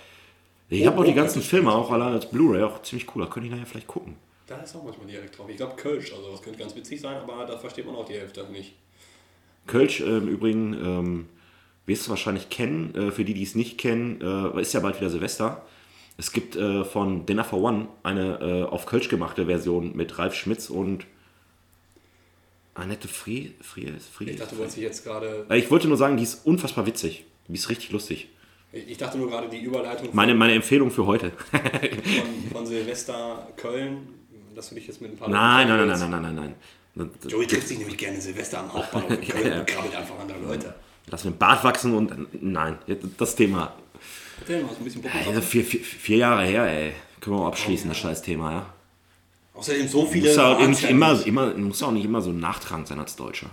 [0.69, 2.81] Ich Oh, habe auch die oh, ganzen das ist Filme auch allein als Blu-ray auch
[2.83, 3.25] ziemlich cool.
[3.25, 4.15] Da könnte ich nachher vielleicht gucken.
[4.47, 5.49] Da ist auch manchmal Dialekt drauf.
[5.49, 8.15] Ich glaube Kölsch, also das könnte ganz witzig sein, aber da versteht man auch die
[8.15, 8.75] Hälfte nicht.
[9.67, 11.29] Kölsch äh, im Übrigen ähm,
[11.87, 12.95] wirst du wahrscheinlich kennen.
[12.95, 15.67] Äh, für die, die es nicht kennen, äh, ist ja bald wieder Silvester.
[16.17, 20.35] Es gibt äh, von Dinner for One eine äh, auf Kölsch gemachte Version mit Ralf
[20.35, 21.07] Schmitz und
[22.75, 23.55] Annette Frie.
[23.61, 25.47] Frie, Frie Ich dachte, du wolltest dich jetzt gerade.
[25.51, 27.25] Äh, ich wollte nur sagen, die ist unfassbar witzig.
[27.49, 28.29] Die ist richtig lustig.
[28.73, 31.33] Ich dachte nur gerade die Überleitung Meine, meine Empfehlung für heute.
[31.51, 34.09] von, von Silvester Köln,
[34.57, 36.03] dass du dich jetzt mit ein paar Nein, nein, nein, triffst.
[36.09, 36.55] nein, nein, nein,
[36.95, 37.11] nein.
[37.29, 39.61] Joey trifft sich nämlich gerne Silvester am Hauptbahnhof Köln ja.
[39.61, 40.75] und krabbelt einfach andere Leute.
[41.09, 42.43] Lass mir den Bart wachsen und.
[42.43, 42.79] Nein,
[43.19, 43.75] das Thema.
[44.41, 46.93] Erzähl mal so ein bisschen Bock Also vier, vier, vier Jahre her, ey.
[47.21, 48.67] Können wir mal abschließen, das scheiß Thema, ja.
[49.55, 50.29] Außerdem so viele.
[50.29, 52.99] Muss ja auch nicht ja immer, immer, muss ja auch nicht immer so nachtragend sein
[52.99, 53.51] als Deutscher.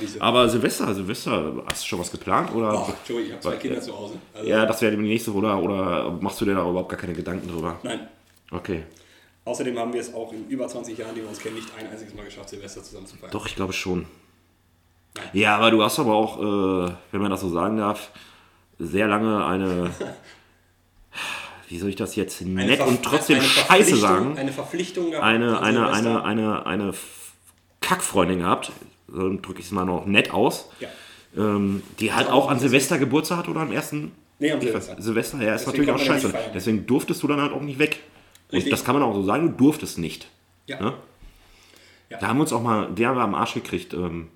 [0.00, 0.20] Diese.
[0.20, 2.52] Aber Silvester, Silvester, hast du schon was geplant?
[2.54, 2.72] Oder?
[2.72, 4.14] Boah, Joey, ich habe zwei Kinder zu Hause.
[4.34, 5.58] Also, Ja, das wäre die nächste, oder?
[5.60, 7.78] Oder machst du dir da überhaupt gar keine Gedanken drüber?
[7.82, 8.06] Nein.
[8.52, 8.84] Okay.
[9.44, 11.88] Außerdem haben wir es auch in über 20 Jahren, die wir uns kennen, nicht ein
[11.88, 13.32] einziges Mal geschafft, Silvester zusammen zu feiern.
[13.32, 14.06] Doch, ich glaube schon.
[15.32, 18.10] Ja, aber du hast aber auch, äh, wenn man das so sagen darf,
[18.78, 19.90] sehr lange eine.
[21.68, 24.36] Wie soll ich das jetzt nett und trotzdem scheiße sagen?
[24.36, 25.24] Eine Verpflichtung gehabt.
[25.24, 26.92] Eine, eine, eine, eine, eine
[27.80, 28.72] Kackfreundin gehabt,
[29.08, 30.88] so drücke ich es mal noch nett aus, Ja.
[31.36, 35.00] ähm, die halt auch an Silvester Geburtstag hat oder am ersten Nee, am Silvester.
[35.00, 36.34] Silvester, ja, ist Deswegen natürlich auch scheiße.
[36.54, 38.00] Deswegen durftest du dann halt auch nicht weg.
[38.52, 40.28] Und das kann man auch so sagen, du durftest nicht.
[40.66, 40.80] Ja.
[40.80, 40.94] Ne?
[42.10, 42.18] Ja.
[42.18, 44.28] Da haben wir uns auch mal, der war am Arsch gekriegt ähm,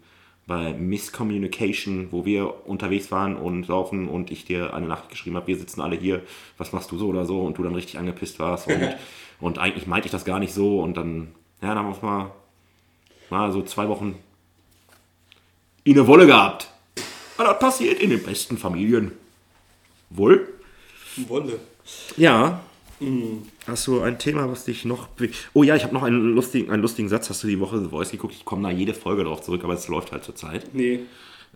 [0.46, 5.48] bei Miscommunication, wo wir unterwegs waren und laufen und ich dir eine Nacht geschrieben habe,
[5.48, 6.22] wir sitzen alle hier,
[6.56, 8.80] was machst du so oder so und du dann richtig angepisst warst und,
[9.40, 11.28] und eigentlich meinte ich das gar nicht so und dann,
[11.60, 12.30] ja, dann haben wir uns mal,
[13.28, 14.16] mal so zwei Wochen
[15.84, 16.70] in der Wolle gehabt.
[17.36, 19.12] Aber das passiert in den besten Familien.
[20.10, 20.48] Wohl?
[21.28, 21.60] Wolle.
[22.16, 22.60] Ja.
[23.66, 25.08] Hast du ein Thema, was dich noch.
[25.08, 27.28] be- Oh ja, ich habe noch einen lustigen, einen lustigen Satz.
[27.30, 28.34] Hast du die Woche The Voice geguckt?
[28.34, 30.72] Ich komme da jede Folge drauf zurück, aber es läuft halt zur Zeit.
[30.72, 31.00] Nee.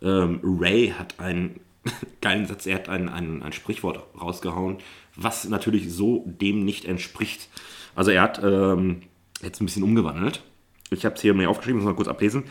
[0.03, 1.61] Ähm, Ray hat einen
[2.21, 4.79] geilen Satz, er hat ein, ein, ein Sprichwort rausgehauen,
[5.17, 7.49] was natürlich so dem nicht entspricht.
[7.95, 9.03] Also er hat ähm,
[9.43, 10.43] jetzt ein bisschen umgewandelt.
[10.91, 12.45] Ich habe es hier mir aufgeschrieben, muss mal kurz ablesen.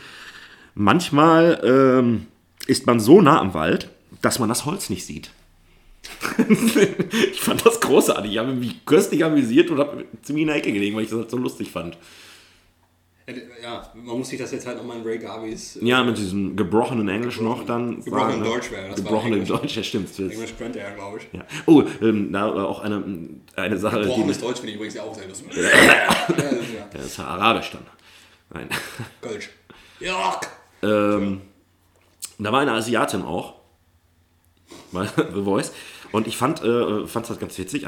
[0.75, 2.27] Manchmal ähm,
[2.67, 3.89] ist man so nah am Wald,
[4.21, 5.31] dass man das Holz nicht sieht.
[7.31, 8.31] ich fand das großartig.
[8.31, 11.19] Ich habe mich köstlich amüsiert und habe ziemlich in der Ecke gelegen, weil ich das
[11.19, 11.97] halt so lustig fand.
[13.61, 16.55] Ja, man muss sich das jetzt halt nochmal in Ray Garveys äh, Ja, mit diesem
[16.55, 18.03] gebrochenen Englisch noch dann.
[18.03, 18.45] Gebrochenen ne?
[18.45, 19.45] Deutsch wäre das, Gebrochenen.
[19.45, 20.17] Deutsch, ja stimmt.
[20.17, 21.27] Englisch könnte er, glaube ich.
[21.31, 21.45] Ja.
[21.65, 23.03] Oh, ähm, da äh, auch eine,
[23.55, 25.47] eine Sache, Gebrochenes Deutsch finde ich übrigens ja auch sehr lustig.
[25.55, 26.89] ja, das ist ja.
[26.91, 27.85] das ist ja Arabisch dann.
[28.51, 28.69] Nein.
[29.21, 29.49] Kölsch.
[29.99, 30.39] Ja.
[30.81, 31.41] Ähm,
[32.39, 33.55] da war eine Asiatin auch.
[34.91, 35.71] The Voice.
[36.11, 37.85] Und ich fand äh, fand das ganz witzig.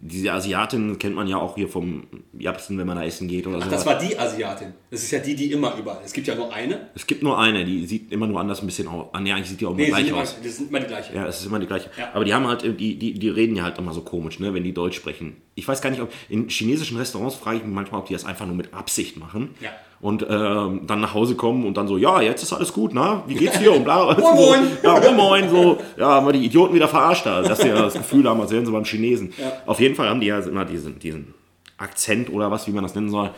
[0.00, 2.04] Diese Asiatin kennt man ja auch hier vom
[2.38, 3.70] Japsen, wenn man da essen geht oder so.
[3.70, 4.74] Das war die Asiatin.
[4.90, 6.00] Das ist ja die, die immer überall.
[6.04, 6.88] Es gibt ja nur eine.
[6.94, 9.06] Es gibt nur eine, die sieht immer nur anders ein bisschen aus.
[9.12, 10.36] Ah, nee, eigentlich sieht die auch immer Nee, gleich sind immer, aus.
[10.42, 11.14] das sind immer die gleiche.
[11.14, 11.90] Ja, es ist immer die gleiche.
[11.98, 12.10] Ja.
[12.14, 14.52] Aber die haben halt, äh, die, die, die reden ja halt immer so komisch, ne,
[14.52, 15.36] wenn die Deutsch sprechen.
[15.54, 18.24] Ich weiß gar nicht, ob in chinesischen Restaurants frage ich mich manchmal, ob die das
[18.24, 19.54] einfach nur mit Absicht machen.
[19.60, 19.70] Ja.
[20.00, 23.22] und ähm, dann nach Hause kommen und dann so, ja, jetzt ist alles gut, na?
[23.26, 23.72] Wie geht's dir?
[23.72, 24.60] Und bla, so, moin.
[24.82, 25.78] Ja, moin, moin, so.
[25.96, 28.50] Ja, haben wir die Idioten wieder verarscht, da, dass sie ja das Gefühl haben, als
[28.50, 29.32] wären sie beim Chinesen.
[29.38, 29.52] Ja.
[29.66, 31.34] Auf jeden Fall haben die ja immer diesen, diesen
[31.76, 33.30] Akzent oder was, wie man das nennen soll.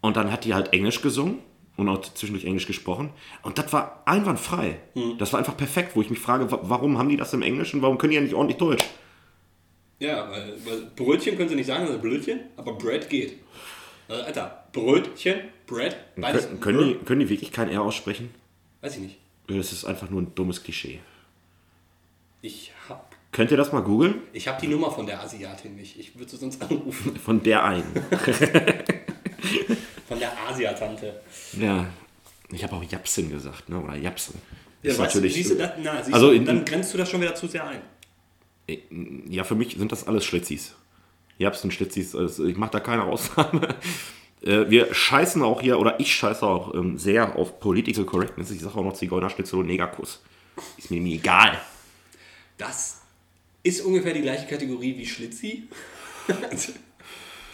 [0.00, 1.38] Und dann hat die halt Englisch gesungen
[1.76, 3.10] und auch zwischendurch Englisch gesprochen.
[3.42, 4.78] Und das war einwandfrei.
[4.94, 5.18] Hm.
[5.18, 7.82] Das war einfach perfekt, wo ich mich frage, wa- warum haben die das im Englischen?
[7.82, 8.84] Warum können die ja nicht ordentlich Deutsch?
[10.04, 13.38] Ja, weil, weil Brötchen können sie nicht sagen, sondern Blödchen, aber Bread geht.
[14.08, 16.46] Also, Alter, Brötchen, Bread, beides.
[16.46, 18.30] Können, können, die, können die wirklich kein R aussprechen?
[18.82, 19.16] Weiß ich nicht.
[19.46, 21.00] Das ist einfach nur ein dummes Klischee.
[22.42, 24.16] Ich hab, Könnt ihr das mal googeln?
[24.32, 25.98] ich hab die Nummer von der Asiatin nicht.
[25.98, 27.16] Ich würde sie sonst anrufen.
[27.24, 27.84] Von der einen.
[30.08, 31.20] Von der Asiatante.
[31.58, 31.86] ja.
[32.52, 33.80] Ich habe auch Japsin gesagt, ne?
[33.80, 34.38] oder Japsen.
[34.82, 35.34] Ja, Ist weißt natürlich.
[35.34, 35.72] siehst du das?
[35.82, 37.80] Na, siehst Also du, in- dann grenzt du das schon wieder zu sehr ein.
[39.28, 40.74] Ja, für mich sind das alles Schlitzis.
[41.38, 43.74] Japsen, Schlitzis, also ich mache da keine Ausnahme.
[44.42, 48.50] Äh, Wir scheißen auch hier, oder ich scheiße auch ähm, sehr auf Political Correctness.
[48.50, 50.22] Ich sage auch noch Zigeunerschnitzel und Negerkuss.
[50.76, 51.58] Ist mir mir egal.
[52.58, 53.00] Das
[53.62, 55.62] ist ungefähr die gleiche Kategorie wie Schlitzi.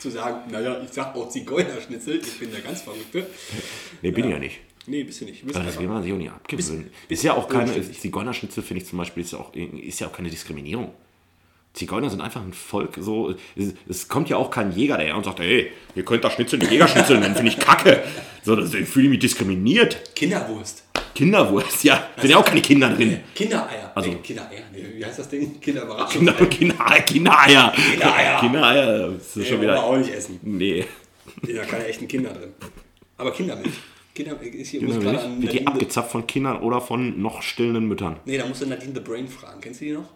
[0.01, 3.27] zu sagen, naja, ich sag auch Zigeunerschnitzel, ich bin der ganz Verrückte.
[4.03, 4.61] Nee, bin ich ja nicht.
[4.87, 5.45] Nee, bist du nicht.
[5.45, 6.91] Bist Aber das will man sich auch nicht abgewöhnen.
[7.09, 7.71] Ist ja auch keine.
[7.93, 10.93] Zigeunerschnitzel finde ich zum Beispiel, ist ja, auch, ist ja auch keine Diskriminierung.
[11.73, 15.25] Zigeuner sind einfach ein Volk, so, es, es kommt ja auch kein Jäger daher und
[15.25, 18.03] sagt, ey, ihr könnt das Schnitzel nicht Jägerschnitzel nennen, finde ich kacke.
[18.43, 20.15] So, das, ich fühle mich diskriminiert.
[20.17, 20.83] Kinderwurst.
[21.15, 23.21] Kinderwurst, ja, sind ja auch keine Kinder drin.
[23.37, 23.93] Kindereier.
[23.95, 24.63] Also- nee, Kindereier.
[24.73, 25.61] Nee, wie heißt das Ding?
[25.61, 26.11] Kinderüberraschung.
[26.27, 27.73] Kinder, Kinder, Kindereier.
[27.73, 28.41] Kindereier.
[28.41, 30.41] Kindereier, das ist Nee, schon wieder, auch nicht essen.
[30.43, 30.85] nee.
[31.45, 32.53] Sind ja keine echten Kinder drin.
[33.17, 33.75] Aber Kindermilch.
[34.15, 37.21] Kinder, ist hier, muss Wird gerade an die Nadine the, abgezapft von Kindern oder von
[37.21, 38.17] noch stillenden Müttern?
[38.25, 39.61] Nee, da musst du Nadine the Brain fragen.
[39.61, 40.09] Kennst du die noch?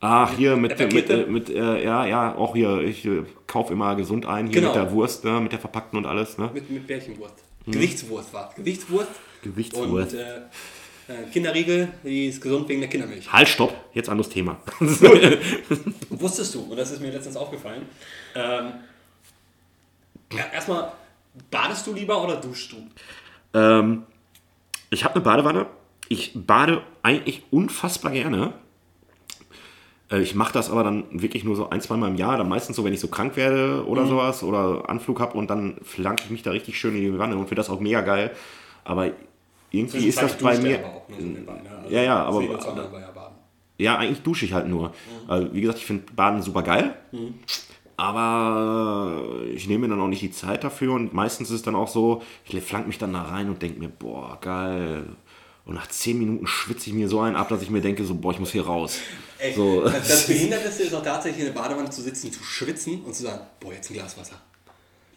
[0.00, 3.94] Ach, hier mit, mit, äh, mit äh, ja, ja, auch hier, ich äh, kaufe immer
[3.96, 4.68] gesund ein, hier Genau.
[4.68, 6.50] mit der Wurst, ne, mit der verpackten und alles, ne?
[6.54, 7.34] Mit, mit Bärchenwurst.
[7.66, 9.10] Gewichtswurst war Gewichtswurst.
[9.42, 10.14] Gewichtswurst.
[10.14, 10.36] Und äh,
[11.08, 13.30] äh, Kinderriegel, die ist gesund wegen der Kindermilch.
[13.30, 14.56] Halt, stopp, jetzt anderes Thema.
[16.08, 17.82] Wusstest du, und das ist mir letztens aufgefallen,
[18.34, 18.72] ähm,
[20.32, 20.92] ja, erstmal,
[21.50, 22.76] badest du lieber oder duschst du?
[23.54, 24.02] Ähm,
[24.90, 25.66] ich habe eine Badewanne.
[26.08, 28.52] Ich bade eigentlich unfassbar gerne.
[30.10, 32.36] Äh, Ich mache das aber dann wirklich nur so ein, zwei Mal im Jahr.
[32.36, 35.76] Dann meistens so, wenn ich so krank werde oder sowas oder Anflug habe und dann
[35.82, 38.32] flanke ich mich da richtig schön in die Wanne und finde das auch mega geil.
[38.84, 39.10] Aber
[39.70, 40.78] irgendwie ist das bei mir.
[41.08, 41.24] So
[41.62, 41.70] ne?
[41.78, 43.12] Also Ja, ja, aber- nebenbei ja.
[43.78, 44.92] Ja, eigentlich dusche ich halt nur.
[45.28, 46.94] Also, wie gesagt, ich finde Baden super geil.
[48.00, 51.74] Aber ich nehme mir dann auch nicht die Zeit dafür und meistens ist es dann
[51.74, 55.04] auch so, ich flank mich dann da rein und denke mir, boah, geil.
[55.66, 58.14] Und nach zehn Minuten schwitze ich mir so einen ab, dass ich mir denke, so,
[58.14, 58.96] boah, ich muss hier raus.
[59.38, 59.84] Ey, So.
[59.84, 63.24] das, das Behinderteste ist auch tatsächlich in der Badewanne zu sitzen, zu schwitzen und zu
[63.24, 64.36] sagen, boah, jetzt ein Glas Wasser.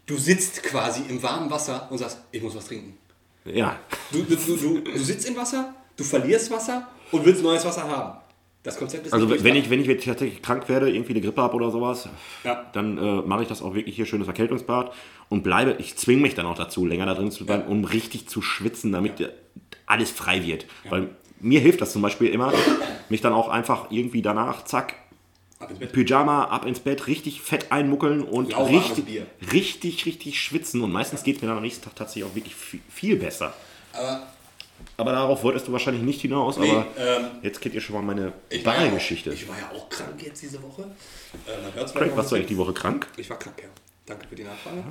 [0.05, 2.97] Du sitzt quasi im warmen Wasser und sagst, ich muss was trinken.
[3.45, 3.77] Ja,
[4.11, 7.83] Du, du, du, du, du sitzt im Wasser, du verlierst Wasser und willst neues Wasser
[7.87, 8.19] haben.
[8.63, 11.41] Das Konzept ist also wenn ich, wenn ich jetzt tatsächlich krank werde, irgendwie eine Grippe
[11.41, 12.07] habe oder sowas,
[12.45, 12.65] Ja.
[12.71, 14.93] dann äh, mache ich das auch wirklich hier schönes Erkältungsbad
[15.29, 17.69] und bleibe, ich zwinge mich dann auch dazu, länger da drin zu bleiben, Ja.
[17.69, 19.29] um richtig zu schwitzen, damit äh,
[19.85, 20.65] alles frei wird.
[20.89, 21.09] Weil
[21.41, 22.53] mir hilft das zum Beispiel immer,
[23.09, 24.95] mich dann auch einfach irgendwie danach, zack,
[25.59, 25.71] Ab.
[25.93, 29.21] Pyjama, ab ins Bett, richtig fett einmuckeln und richtig,
[29.53, 30.81] richtig, richtig schwitzen.
[30.81, 33.53] Und meistens geht es mir dann am nächsten Tag tatsächlich auch wirklich viel, viel besser.
[33.93, 34.27] Aber
[34.97, 38.01] Aber darauf wolltest du wahrscheinlich nicht hinaus, Nee, aber ähm, jetzt kennt ihr schon mal
[38.01, 40.83] meine ich war, ja auch, ich war ja auch krank jetzt diese Woche.
[41.47, 43.07] Äh, Craig, warst du eigentlich die Woche krank?
[43.17, 43.69] Ich war krank, ja.
[44.05, 44.83] Danke für die Nachfrage.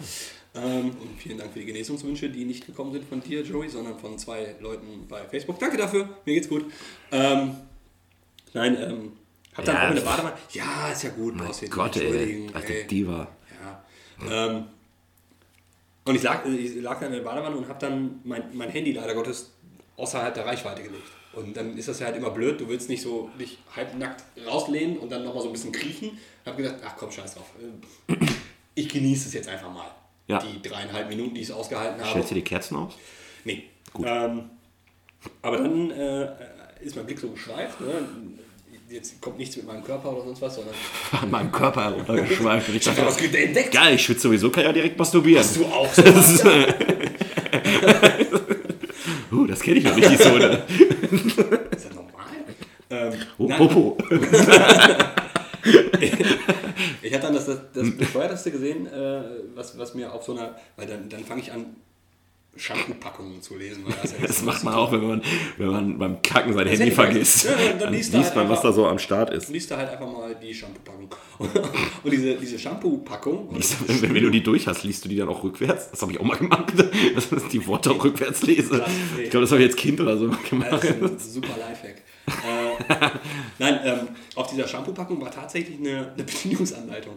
[0.54, 3.98] Ähm, und vielen Dank für die Genesungswünsche, die nicht gekommen sind von dir, Joey, sondern
[3.98, 5.58] von zwei Leuten bei Facebook.
[5.58, 6.64] Danke dafür, mir geht's gut.
[7.10, 7.56] Ähm,
[8.54, 9.12] nein, ähm,
[9.54, 10.32] hab dann Ja, auch das- Badewanne.
[10.52, 11.36] Ja, ist ja gut.
[11.36, 12.86] nicht Gott, ey, alte ey.
[12.86, 13.28] Diva.
[14.28, 14.46] Ja.
[14.48, 14.64] Ähm,
[16.04, 18.92] und ich lag, ich lag dann in der Badewanne und habe dann mein, mein Handy
[18.92, 19.52] leider Gottes
[20.02, 21.06] außerhalb der Reichweite gelegt.
[21.32, 24.98] Und dann ist das ja halt immer blöd, du willst nicht so dich halbnackt rauslehnen
[24.98, 26.18] und dann nochmal so ein bisschen kriechen.
[26.44, 27.46] Hab gedacht, ach komm, scheiß drauf.
[28.08, 28.14] Äh,
[28.74, 29.86] Ich genieße es jetzt einfach mal.
[30.26, 30.38] Ja.
[30.38, 32.10] Die dreieinhalb Minuten, die ich es ausgehalten habe.
[32.10, 32.94] Stellst du die Kerzen aus?
[33.44, 33.64] Nee.
[33.92, 34.06] Gut.
[34.08, 34.50] Ähm,
[35.40, 36.28] aber dann äh,
[36.80, 37.80] ist mein Blick so geschweift.
[37.80, 37.92] Ne?
[38.90, 40.74] Jetzt kommt nichts mit meinem Körper oder sonst was, sondern
[41.22, 42.68] An meinem Körper heruntergeschweift.
[42.70, 43.72] Ich ich habe dachte, was entdeckt.
[43.72, 45.46] geil, ich schwitze sowieso, kann ja direkt masturbieren.
[45.54, 46.02] Du auch so.
[49.32, 50.62] Uh, das kenne ich noch nicht, die Zone.
[51.70, 52.26] Ist das normal?
[52.90, 53.96] Ähm, Oh, nein, Popo.
[57.02, 59.22] Ich hatte dann das, das, das Bescheuerteste gesehen, äh,
[59.54, 61.76] was, was mir auf so einer, weil dann, dann fange ich an,
[62.54, 63.84] Shampoo-Packungen zu lesen.
[63.86, 65.22] Weil das, ja Das macht man auch, wenn man,
[65.56, 67.44] wenn man beim Kacken sein Handy Handy vergisst.
[67.44, 69.48] Ja, dann dann liest liest, du halt man, was einfach- da so am Start ist.
[69.48, 71.08] liest du halt einfach mal die Shampoo-Packung.
[72.04, 73.48] Und diese, diese Shampoo-Packung,
[73.86, 75.90] Wenn, wenn du die durch hast, liest du die dann auch rückwärts?
[75.90, 76.72] Das habe ich auch mal gemacht,
[77.14, 78.78] dass ich die Worte auch rückwärts lese.
[78.80, 79.22] Krass, nee.
[79.24, 80.38] Ich glaube, das habe ich als Kind oder so mal
[80.70, 80.82] das gemacht.
[80.82, 82.02] ist ein super Lifehack.
[82.28, 83.10] äh,
[83.58, 87.14] nein, ähm, auf dieser Shampoo-Packung war tatsächlich eine, eine Bedienungsanleitung.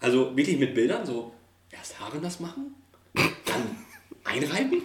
[0.00, 1.32] Also wirklich mit Bildern, so
[1.70, 2.74] erst Haare nass machen,
[3.14, 3.76] dann
[4.28, 4.82] einreiben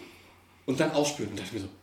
[0.66, 1.32] und dann ausspülen.
[1.32, 1.74] Und da dachte ich mir so,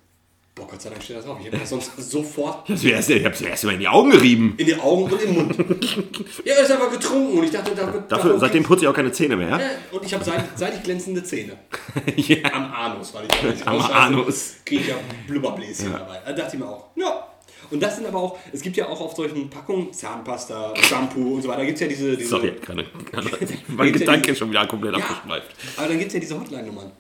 [0.55, 1.39] boah, Gott sei Dank steht das drauf.
[1.41, 3.81] Ich hätte das sonst sofort Ich habe mir erst, ich hab's mir erst mal in
[3.81, 4.55] die Augen gerieben.
[4.57, 5.57] in die Augen und im Mund.
[6.45, 8.11] ja, er ist aber getrunken und ich dachte, da wird.
[8.11, 9.49] Dafür, seitdem putze ich auch keine Zähne mehr.
[9.49, 11.57] Ja, Und ich habe seit, seit ich glänzende Zähne.
[12.17, 12.53] ja.
[12.53, 14.57] Am Anus, weil ich nicht Am Anus.
[14.65, 14.97] Kriege ich ja
[15.27, 16.21] Blubberbläschen dabei.
[16.25, 17.27] Da dachte ich mir auch, ja.
[17.71, 21.43] Und das sind aber auch, es gibt ja auch auf solchen Packungen Zahnpasta, Shampoo und
[21.43, 22.17] so weiter, da gibt es ja diese.
[22.17, 23.31] diese Sorry, gerade, gerade
[23.69, 25.55] mein Gedanke ist schon wieder komplett ja, abgeschweift.
[25.77, 26.91] aber dann gibt es ja diese Hotline-Nummern.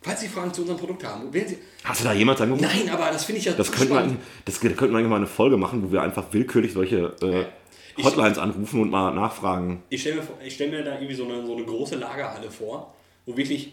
[0.00, 1.58] Falls Sie Fragen zu unserem Produkt haben, wählen Sie.
[1.84, 2.64] Hast du da jemals angerufen?
[2.64, 5.56] Nein, aber das finde ich ja Das könnten wir, das könnten wir mal eine Folge
[5.56, 9.82] machen, wo wir einfach willkürlich solche äh, Hotlines anrufen und mal nachfragen.
[9.88, 12.94] Ich stelle mir, ich stell mir da irgendwie so eine, so eine große Lagerhalle vor,
[13.26, 13.72] wo wirklich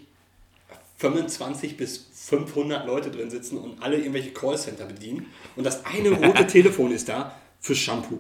[0.98, 5.28] 25 bis 500 Leute drin sitzen und alle irgendwelche Callcenter bedienen.
[5.56, 8.20] Und das eine rote Telefon ist da für Shampoo.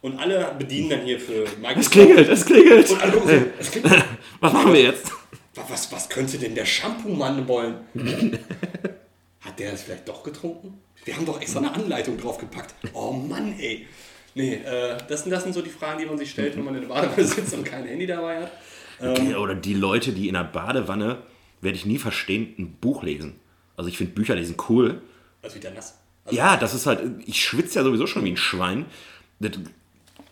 [0.00, 1.78] Und alle bedienen dann hier für Microsoft.
[1.78, 2.90] Es klingelt, es klingelt.
[2.90, 4.04] Und alle gucken es klingelt.
[4.40, 5.12] Was machen wir jetzt?
[5.68, 7.76] Was, was könnte denn der Shampoo-Mann wollen?
[9.40, 10.78] Hat der das vielleicht doch getrunken?
[11.04, 12.74] Wir haben doch extra eine Anleitung draufgepackt.
[12.92, 13.86] Oh Mann, ey.
[14.34, 16.74] Nee, äh, das, sind, das sind so die Fragen, die man sich stellt, wenn man
[16.74, 18.52] in der Badewanne sitzt und kein Handy dabei hat.
[19.00, 21.18] Okay, Oder die Leute, die in der Badewanne,
[21.60, 23.38] werde ich nie verstehen, ein Buch lesen.
[23.76, 25.00] Also ich finde Bücher lesen cool.
[25.42, 25.98] Also wieder nass.
[26.24, 28.86] Also, Ja, das ist halt, ich schwitze ja sowieso schon wie ein Schwein.
[29.40, 29.52] Das,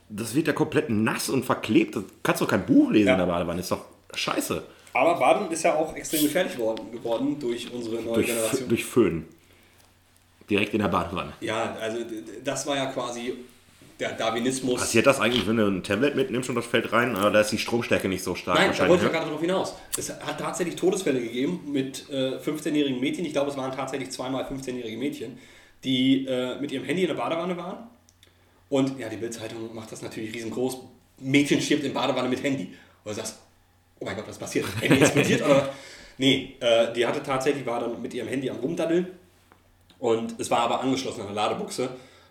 [0.08, 1.94] das wird ja komplett nass und verklebt.
[1.96, 3.12] Du kannst doch kein Buch lesen Ja.
[3.14, 3.60] in der Badewanne.
[3.60, 4.62] Ist doch scheiße.
[4.96, 8.68] Aber Baden ist ja auch extrem gefährlich worden, geworden durch unsere neue Durch, Generation.
[8.68, 9.24] durch Föhn.
[10.48, 11.32] Direkt in der Badewanne.
[11.40, 11.98] Ja, also
[12.44, 13.34] das war ja quasi
[13.98, 14.80] der Darwinismus.
[14.80, 17.16] Passiert das eigentlich, wenn du ein Tablet mitnimmst und das fällt rein?
[17.16, 19.40] Aber da ist die Stromstärke nicht so stark Nein, da wollte ich ja gerade darauf
[19.40, 19.74] hinaus.
[19.96, 23.24] Es hat tatsächlich Todesfälle gegeben mit äh, 15-jährigen Mädchen.
[23.24, 25.38] Ich glaube, es waren tatsächlich zweimal 15-jährige Mädchen,
[25.82, 27.86] die äh, mit ihrem Handy in der Badewanne waren.
[28.68, 30.78] Und ja, die Bildzeitung macht das natürlich riesengroß.
[31.20, 32.74] Mädchen stirbt in Badewanne mit Handy.
[33.04, 33.38] Und du sagst,
[34.00, 34.66] oh mein Gott, was passiert?
[34.80, 35.42] Handy explodiert?
[35.44, 35.68] oder?
[36.18, 39.06] Nee, äh, die hatte tatsächlich, war dann mit ihrem Handy am Rumdaddeln.
[39.98, 41.90] Und es war aber angeschlossen an der Ladebuchse.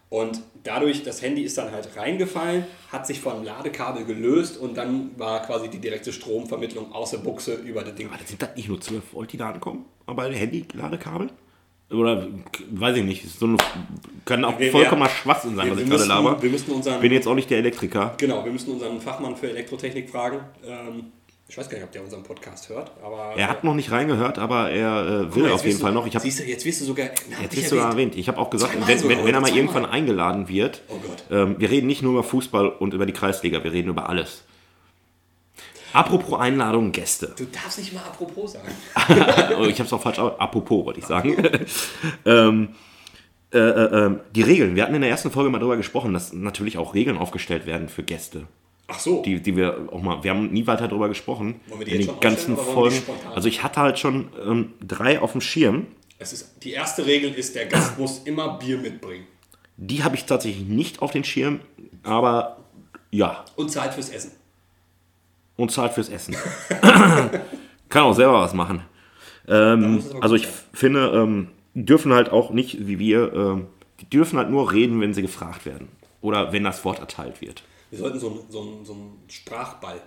[0.09, 5.11] Und dadurch, das Handy ist dann halt reingefallen, hat sich vom Ladekabel gelöst und dann
[5.17, 8.07] war quasi die direkte Stromvermittlung aus der Buchse über das Ding.
[8.07, 9.85] Aber sind das nicht nur 12 Volt, die da ankommen?
[10.05, 11.29] Aber Handy-Ladekabel?
[11.91, 12.27] Oder
[12.71, 13.27] weiß ich nicht.
[13.29, 13.57] So eine,
[14.25, 16.41] kann auch Wir- vollkommener wir- Schwachsinn sein, Wir, was ich gerade müssen, laber.
[16.41, 18.13] wir müssen unseren, Bin jetzt auch nicht der Elektriker.
[18.17, 20.39] genau, wir müssen unseren Fachmann für Elektrotechnik fragen.
[20.65, 21.11] Ähm,
[21.47, 24.39] ich weiß gar nicht, ob der unseren Podcast hört, aber Er hat noch nicht reingehört,
[24.39, 26.07] aber er äh, will auf jeden Fall du, noch.
[26.07, 27.07] Ich hab, siehst du, jetzt wirst du sogar.
[27.41, 28.15] jetzt wirst du erwähnt.
[28.15, 30.99] Ich habe auch gesagt, wenn, sogar, wenn, wenn er mal irgendwann eingeladen wird, Oh
[31.31, 34.43] ähm, wir reden nicht nur über Fußball und über die Kreisliga, wir reden über alles.
[35.93, 37.33] Apropos Einladungen, Gäste.
[37.37, 38.67] Du darfst nicht mal apropos sagen.
[39.57, 41.37] Oh, ich habe es auch falsch, apropos wollte ich sagen.
[42.25, 42.69] ähm,
[43.53, 44.75] äh, äh, ähm, die Regeln.
[44.75, 47.87] Wir hatten in der ersten Folge mal darüber gesprochen, dass natürlich auch Regeln aufgestellt werden
[47.87, 48.47] für Gäste.
[48.87, 49.21] Ach so.
[49.23, 51.59] Die, die wir auch mal, wir haben nie weiter darüber gesprochen.
[51.67, 53.01] Wollen wir die in jetzt den schon ganzen Folgen.
[53.33, 55.87] Also ich hatte halt schon ähm, drei auf dem Schirm.
[56.19, 59.25] es ist, die erste Regel ist, der Gast muss immer Bier mitbringen.
[59.77, 61.59] Die habe ich tatsächlich nicht auf den Schirm,
[62.03, 62.57] aber
[63.11, 64.31] ja, Und Zeit fürs Essen.
[65.57, 66.35] und zahlt fürs Essen.
[67.89, 68.81] Kann auch selber was machen.
[69.47, 70.53] Ähm, also ich sein.
[70.73, 73.67] finde, ähm, die dürfen halt auch nicht, wie wir, ähm,
[73.99, 75.87] die dürfen halt nur reden, wenn sie gefragt werden.
[76.21, 77.63] Oder wenn das Wort erteilt wird.
[77.95, 80.01] Wir sollten so einen so so einen Sprachball,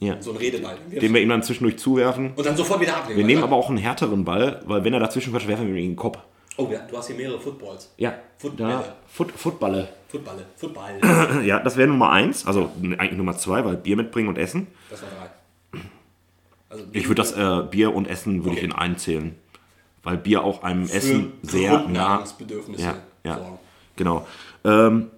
[0.00, 0.20] Ja.
[0.20, 0.76] so einen Redeball.
[0.90, 2.32] Den wir ihm dann zwischendurch zuwerfen.
[2.34, 3.16] und dann sofort wieder abnehmen.
[3.18, 5.90] Wir nehmen aber auch einen härteren Ball, weil wenn er dazwischen quatscht, werfen wir ihm
[5.90, 6.18] den Kopf.
[6.56, 7.92] Oh ja, du hast hier mehrere Footballs.
[7.96, 8.68] Ja, Footbälle.
[8.70, 9.88] da, Foot, Footballe.
[10.08, 10.46] Footballe.
[10.56, 11.00] Football.
[11.46, 14.66] Ja, das wäre Nummer eins, also eigentlich Nummer zwei, weil Bier mitbringen und essen.
[14.90, 15.80] Das war drei.
[16.68, 18.66] Also Ich würde das äh, Bier und Essen würde ich Okay.
[18.66, 19.34] in einen zählen.
[20.02, 22.24] Weil Bier auch einem für Essen sehr nah.
[22.76, 23.38] Ja, ja.
[23.38, 23.58] sorgen.
[23.96, 24.26] Genau.
[24.64, 25.10] Ähm,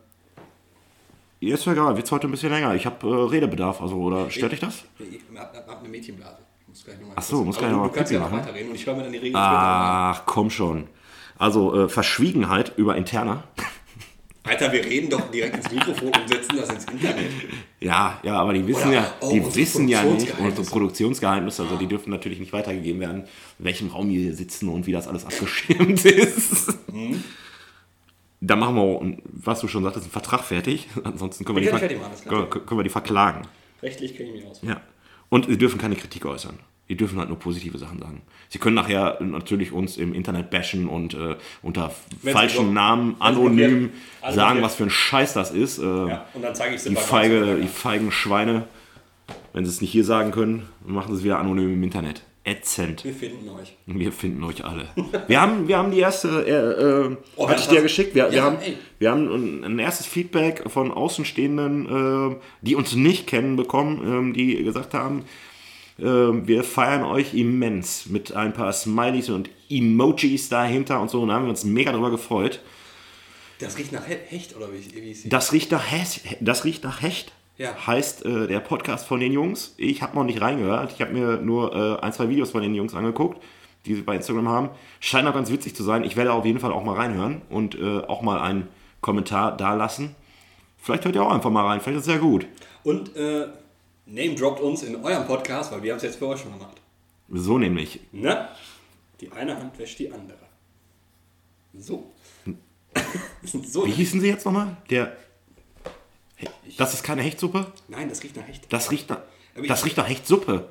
[1.50, 2.74] ist ja egal, wird heute ein bisschen länger.
[2.74, 4.84] Ich habe äh, Redebedarf, also oder stört dich das?
[4.98, 6.38] Ich hab, hab, hab eine Mädchenblase.
[6.68, 8.26] Muss gleich noch mal Ach so, muss gleich du, noch mal du kannst Pipi ja
[8.28, 8.46] noch machen.
[8.46, 9.36] weiterreden und ich höre mir dann die Regeln.
[9.36, 10.86] Ach, komm schon.
[11.38, 13.44] Also äh, Verschwiegenheit über Interna.
[14.46, 17.30] Alter, wir reden doch direkt ins Mikrofon und setzen das ins Internet.
[17.80, 21.76] Ja, ja, aber die wissen Oder- ja, oh, die wissen ja nicht unsere Produktionsgeheimnisse, also
[21.76, 23.24] die dürfen natürlich nicht weitergegeben werden,
[23.58, 26.76] in welchem Raum wir hier sitzen und wie das alles abgeschirmt ist.
[26.92, 27.24] Mhm.
[28.40, 30.88] Da machen wir, was du schon sagtest, einen Vertrag fertig.
[31.04, 33.42] Ansonsten können wir, die, ver machen, können, können wir die verklagen.
[33.82, 34.60] Rechtlich kenne ich mich aus.
[34.62, 34.80] Ja.
[35.30, 36.58] Und wir dürfen keine Kritik äußern.
[36.90, 38.20] Die dürfen halt nur positive Sachen sagen.
[38.50, 43.16] Sie können nachher natürlich uns im Internet bashen und äh, unter Wenn's falschen so- Namen
[43.20, 45.78] anonym alles sagen, was für ein Scheiß das ist.
[45.78, 48.66] Äh, Ja, und dann zeige ich die, feige, die feigen Schweine,
[49.54, 52.22] wenn sie es nicht hier sagen können, machen sie es wieder anonym im Internet.
[52.46, 53.04] Ätzend.
[53.04, 53.74] Wir finden euch.
[53.86, 54.86] Wir finden euch alle.
[55.28, 58.14] Wir haben, wir haben die erste, äh, äh, Oh, hatte wir ich haben dir geschickt.
[58.14, 58.76] Wir, wir, Ja, haben, ey.
[58.98, 64.32] wir haben ein, ein erstes Feedback von Außenstehenden, äh, die uns nicht kennen, bekommen, ähm,
[64.34, 65.24] die gesagt haben,
[65.98, 71.22] äh, wir feiern euch immens mit ein paar Smileys und Emojis dahinter und so.
[71.22, 72.60] Und da haben wir uns mega drüber gefreut.
[73.58, 75.32] Das riecht nach He- Hecht, oder wie, wie ist?
[75.32, 76.20] Das riecht nach Hecht.
[76.40, 77.32] Das riecht nach Hecht.
[77.56, 77.86] Ja.
[77.86, 79.74] Heißt äh, der Podcast von den Jungs.
[79.76, 80.92] Ich habe noch nicht reingehört.
[80.92, 83.42] Ich habe mir nur äh, ein, zwei Videos von den Jungs angeguckt,
[83.86, 84.70] die sie bei Instagram haben.
[85.00, 86.02] Scheint auch ganz witzig zu sein.
[86.02, 88.68] Ich werde auf jeden Fall auch mal reinhören und äh, auch mal einen
[89.00, 90.16] Kommentar da lassen.
[90.78, 91.80] Vielleicht hört ihr auch einfach mal rein.
[91.80, 92.46] Vielleicht ist es sehr gut.
[92.82, 93.46] Und äh,
[94.06, 96.80] Name droppt uns in eurem Podcast, weil wir haben es jetzt für euch schon gemacht.
[97.30, 98.00] So nämlich.
[98.12, 98.48] Ne?
[99.20, 100.38] Die eine Hand wäscht die andere.
[101.72, 102.12] So.
[103.42, 103.86] so.
[103.86, 104.76] Wie hießen sie jetzt nochmal?
[104.90, 105.16] Der.
[106.78, 107.66] Das ist keine Hechtsuppe?
[107.88, 108.72] Nein, das riecht nach Hecht.
[108.72, 109.18] Das riecht nach.
[109.68, 110.68] Das riecht nach Hechtsuppe.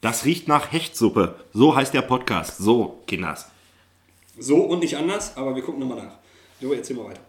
[0.00, 1.34] Das riecht nach Hechtsuppe.
[1.52, 2.58] So heißt der Podcast.
[2.58, 3.46] So, Kinders.
[4.38, 6.14] So und nicht anders, aber wir gucken nochmal nach.
[6.60, 7.20] Jo, erzähl mal weiter.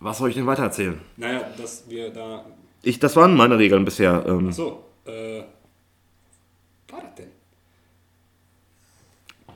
[0.00, 1.00] Was soll ich denn weiter erzählen?
[1.16, 2.44] Naja, dass wir da.
[2.82, 4.24] Ich, das waren meine Regeln bisher.
[4.26, 5.42] Ähm, So, äh.
[6.88, 7.30] Was war das denn?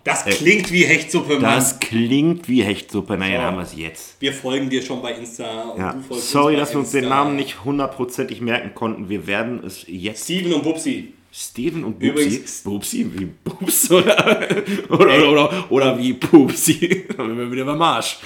[0.04, 1.42] Das klingt wie Hechtsuppe, Mann.
[1.42, 3.16] das klingt wie Hechtsuppe.
[3.16, 3.36] Naja, So.
[3.38, 4.16] dann haben wir es jetzt.
[4.20, 5.62] Wir folgen dir schon bei Insta.
[5.70, 5.92] Und Ja.
[5.92, 7.08] du folgst Sorry, dass wir uns den.
[7.08, 9.08] Namen nicht hundertprozentig merken konnten.
[9.08, 10.24] Wir werden es jetzt.
[10.24, 11.12] Steven und Bubsi.
[11.30, 12.08] Steven und Bubsi.
[12.08, 14.48] Übrigens- Bubsi wie Bubs oder,
[14.90, 17.06] oder, oder, oder wie Pupsi.
[17.16, 18.18] Dann sind wir wieder beim Marsch.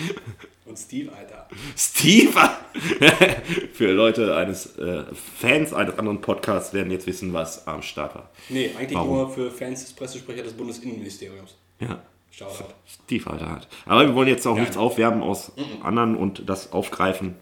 [0.64, 1.47] Und Steve, Alter.
[1.77, 2.33] Steve!
[3.74, 5.05] Für Leute eines äh,
[5.39, 8.31] Fans eines anderen Podcasts werden jetzt wissen, was am Start war.
[8.49, 9.14] Nee, eigentlich Warum?
[9.16, 11.55] nur für Fans des Pressesprecher des Bundesinnenministeriums.
[11.81, 12.03] Ja.
[12.31, 12.74] Shoutout.
[13.05, 13.68] Steve, Alter hat.
[13.87, 14.61] Aber wir wollen jetzt auch Ja.
[14.62, 15.53] nichts aufwerben aus
[15.83, 17.35] anderen und das aufgreifen.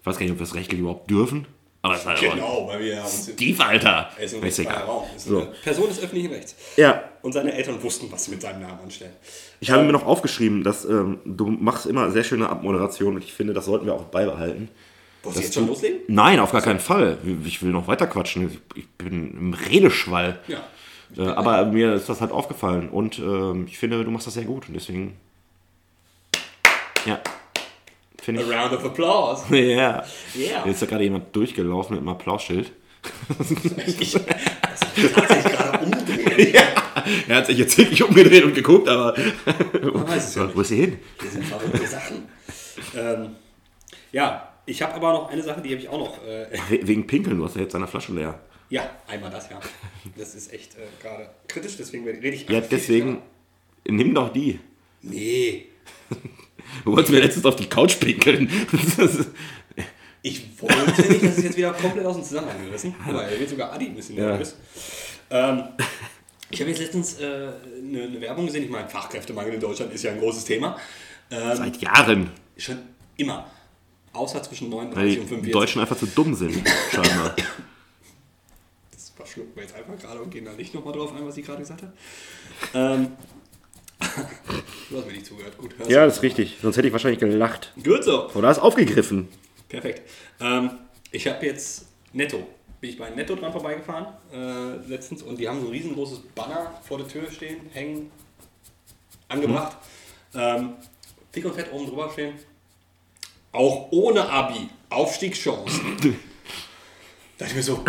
[0.00, 1.46] Ich weiß gar nicht, ob wir das rechtlich überhaupt dürfen.
[1.82, 3.30] Aber es ist halt Genau, weil wir uns.
[3.32, 4.08] Steve, Alter!
[4.16, 4.82] Er ist ein Ist egal.
[4.84, 5.04] Raum.
[5.14, 5.46] Ist So.
[5.62, 6.56] Person des öffentlichen Rechts.
[6.76, 9.12] Ja, Und seine Eltern wussten, was sie mit seinem Namen anstellen.
[9.60, 13.32] ich habe mir noch aufgeschrieben, dass ähm, du machst immer sehr schöne Abmoderation und ich
[13.32, 14.68] finde, das sollten wir auch beibehalten.
[15.22, 16.00] Du Das jetzt schon loslegen?
[16.08, 17.18] Nein, auf gar keinen Fall.
[17.44, 18.60] Ich will noch weiter quatschen.
[18.74, 20.38] Ich bin im Redeschwall.
[20.48, 20.64] Ja.
[21.16, 24.44] Äh, aber mir ist das halt aufgefallen und ähm, ich finde, du machst das sehr
[24.44, 25.16] gut und deswegen.
[27.04, 27.20] Ja.
[28.20, 28.52] Finde A ich.
[28.56, 29.44] round of applause.
[29.56, 30.02] Ja.
[30.34, 30.64] Ja.
[30.64, 32.72] Jetzt ist ja gerade jemand durchgelaufen mit einem Applausschild.
[33.98, 36.54] Ich, das tatsächlich gerade umdrehen.
[37.28, 39.14] Er hat sich jetzt wirklich umgedreht und geguckt, aber.
[39.80, 40.50] Man weiß es ja.
[40.52, 40.98] Wo ist sie hin?
[41.22, 42.24] Das sind verrückte Sachen.
[42.96, 43.36] Ähm,
[44.10, 46.24] ja, ich habe aber noch eine Sache, die habe ich auch noch.
[46.26, 48.40] Äh, We- Wegen Pinkeln, du hast ja jetzt deine Flasche leer.
[48.70, 49.60] Ja, einmal das, ja.
[50.16, 53.22] Das ist echt äh, gerade kritisch, deswegen rede ich Ja, einfach viel deswegen.
[53.88, 54.58] Nimm doch die.
[55.02, 55.66] Nee.
[56.84, 58.50] Du wolltest mir letztens auf die Couch pinkeln.
[60.22, 62.92] Ich wollte nicht, dass es jetzt wieder komplett aus dem Zusammenhang gerissen.
[63.06, 64.30] Weil er wird sogar Adi ein bisschen Ja.
[64.30, 64.56] nervös.
[65.30, 65.62] Ähm,
[66.50, 68.64] ich habe jetzt letztens äh, eine, eine Werbung gesehen.
[68.64, 70.76] Ich meine, Fachkräftemangel in Deutschland ist ja ein großes Thema.
[71.30, 72.30] Ähm, Seit Jahren.
[72.56, 72.78] schon
[73.16, 73.48] immer.
[74.12, 75.52] Außer zwischen Weil 39 die und 45.
[75.52, 76.60] Deutschen einfach zu dumm sind,
[76.90, 77.36] scheinbar.
[79.36, 81.44] Das verschlucken wir jetzt einfach gerade und gehen da nicht nochmal drauf ein, was ich
[81.44, 81.92] gerade gesagt habe.
[82.74, 83.12] Ähm,
[84.90, 85.58] du hast mir nicht zugehört.
[85.58, 86.56] Gut, hörst Ja, das ist richtig.
[86.62, 87.72] Sonst hätte ich wahrscheinlich gelacht.
[87.82, 88.30] Gut so.
[88.30, 89.28] Oder hast aufgegriffen.
[89.68, 90.02] Perfekt.
[90.40, 90.70] Ähm,
[91.10, 92.46] ich habe jetzt Netto.
[92.80, 96.78] Bin ich bei Netto dran vorbeigefahren äh, letztens und die haben so ein riesengroßes Banner
[96.82, 98.10] vor der Tür stehen, hängen,
[99.28, 99.76] angebracht.
[100.34, 100.74] Ähm,
[101.34, 102.34] dick und fett oben drüber stehen.
[103.52, 105.96] Auch ohne Abi Aufstiegschancen.
[107.38, 107.82] da ich mir so,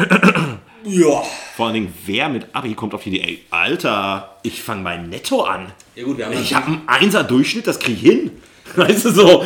[0.90, 1.24] ja.
[1.56, 4.98] Vor allen Dingen, wer mit Abi kommt auf die Idee, ey, Alter, ich fange bei
[4.98, 5.72] Netto an.
[5.96, 8.32] Ja gut, wir haben Ich habe einen Einser Durchschnitt, das kriege ich hin.
[8.76, 9.44] Weißt du so?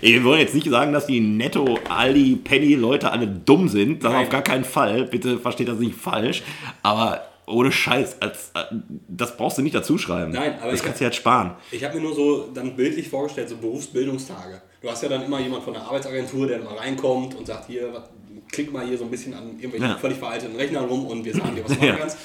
[0.00, 4.04] Wir wollen jetzt nicht sagen, dass die Netto, Aldi, Penny Leute alle dumm sind.
[4.04, 4.22] Das Nein.
[4.24, 5.04] auf gar keinen Fall.
[5.04, 6.42] Bitte versteht das nicht falsch.
[6.82, 8.60] Aber ohne Scheiß, als, äh,
[9.08, 10.30] das brauchst du nicht dazu schreiben.
[10.30, 11.52] Nein, aber das ich- kannst du jetzt sparen.
[11.72, 14.62] Ich habe mir nur so dann bildlich vorgestellt, so Berufsbildungstage.
[14.80, 17.88] Du hast ja dann immer jemand von der Arbeitsagentur, der mal reinkommt und sagt, hier,
[17.92, 18.02] was,
[18.50, 19.98] klick mal hier so ein bisschen an irgendwelchen Ja.
[19.98, 22.16] völlig veralteten Rechnern rum und wir sagen dir, was du machen kannst.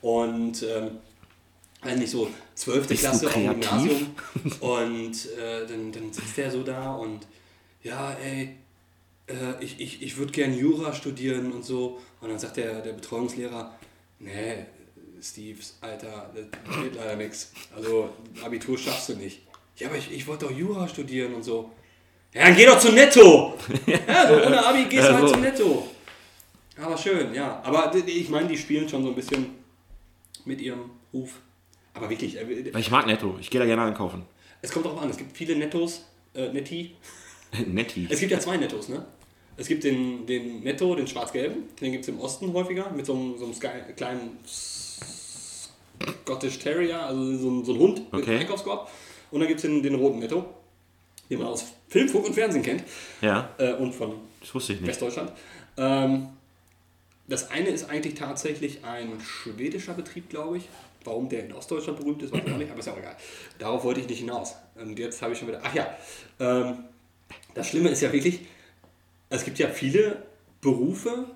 [0.00, 0.90] Und ähm,
[1.80, 2.86] eigentlich so 12.
[2.88, 3.46] Bist du Klasse auf dem?
[3.60, 4.06] Gymnasium.
[4.60, 7.26] Und äh, dann, dann sitzt der so da und
[7.82, 8.56] ja, ey,
[9.26, 11.98] äh, ich, ich, ich würde gern Jura studieren und so.
[12.20, 13.74] Und dann sagt der, der Betreuungslehrer,
[14.20, 14.66] nee,
[15.20, 17.52] Steves, Alter, das geht leider nichts.
[17.74, 18.10] Also
[18.44, 19.40] Abitur schaffst du nicht.
[19.78, 21.70] Ja, aber ich, ich wollte doch Jura studieren und so.
[22.34, 23.58] Ja, dann geh doch zu Netto!
[23.86, 25.34] Ja, so ohne Abi gehst du Ja, halt so.
[25.34, 25.88] zu Netto.
[26.80, 27.60] Aber schön, ja.
[27.64, 29.46] Aber ich meine, die spielen schon so ein bisschen
[30.44, 31.34] mit ihrem Ruf.
[31.94, 33.36] Aber wirklich, äh, Weil ich mag Netto.
[33.40, 34.24] Ich gehe da gerne einkaufen.
[34.62, 35.10] es kommt drauf an.
[35.10, 36.96] Es gibt viele Nettos, äh, Netti.
[37.66, 38.08] Netti.
[38.10, 39.04] Es gibt ja zwei Nettos, ne?
[39.58, 41.64] Es gibt den, den Netto, den schwarz-gelben.
[41.80, 42.90] Den gibt es im Osten häufiger.
[42.90, 44.38] Mit so einem, so einem Sky, kleinen
[46.24, 48.38] Scottish Terrier, also so ein, so ein Hund mit Okay.
[48.38, 48.90] Einkaufskorb.
[49.30, 50.46] Und dann gibt es den, den roten Netto,
[51.32, 52.84] den man aus Film, Funk und Fernsehen kennt.
[53.20, 54.14] Ja, Äh, und von.
[54.86, 55.32] Westdeutschland.
[55.76, 56.28] Ähm,
[57.26, 60.68] das eine ist eigentlich tatsächlich ein schwedischer Betrieb, glaube ich.
[61.04, 63.16] Warum der in Ostdeutschland berühmt ist, weiß ich auch nicht, aber ist ja auch egal.
[63.58, 64.54] Darauf wollte ich nicht hinaus.
[64.76, 65.60] Und jetzt habe ich schon wieder.
[65.64, 65.96] Ach ja,
[66.38, 66.84] ähm,
[67.54, 68.40] das Schlimme ist ja wirklich,
[69.30, 70.22] es gibt ja viele
[70.60, 71.26] Berufe,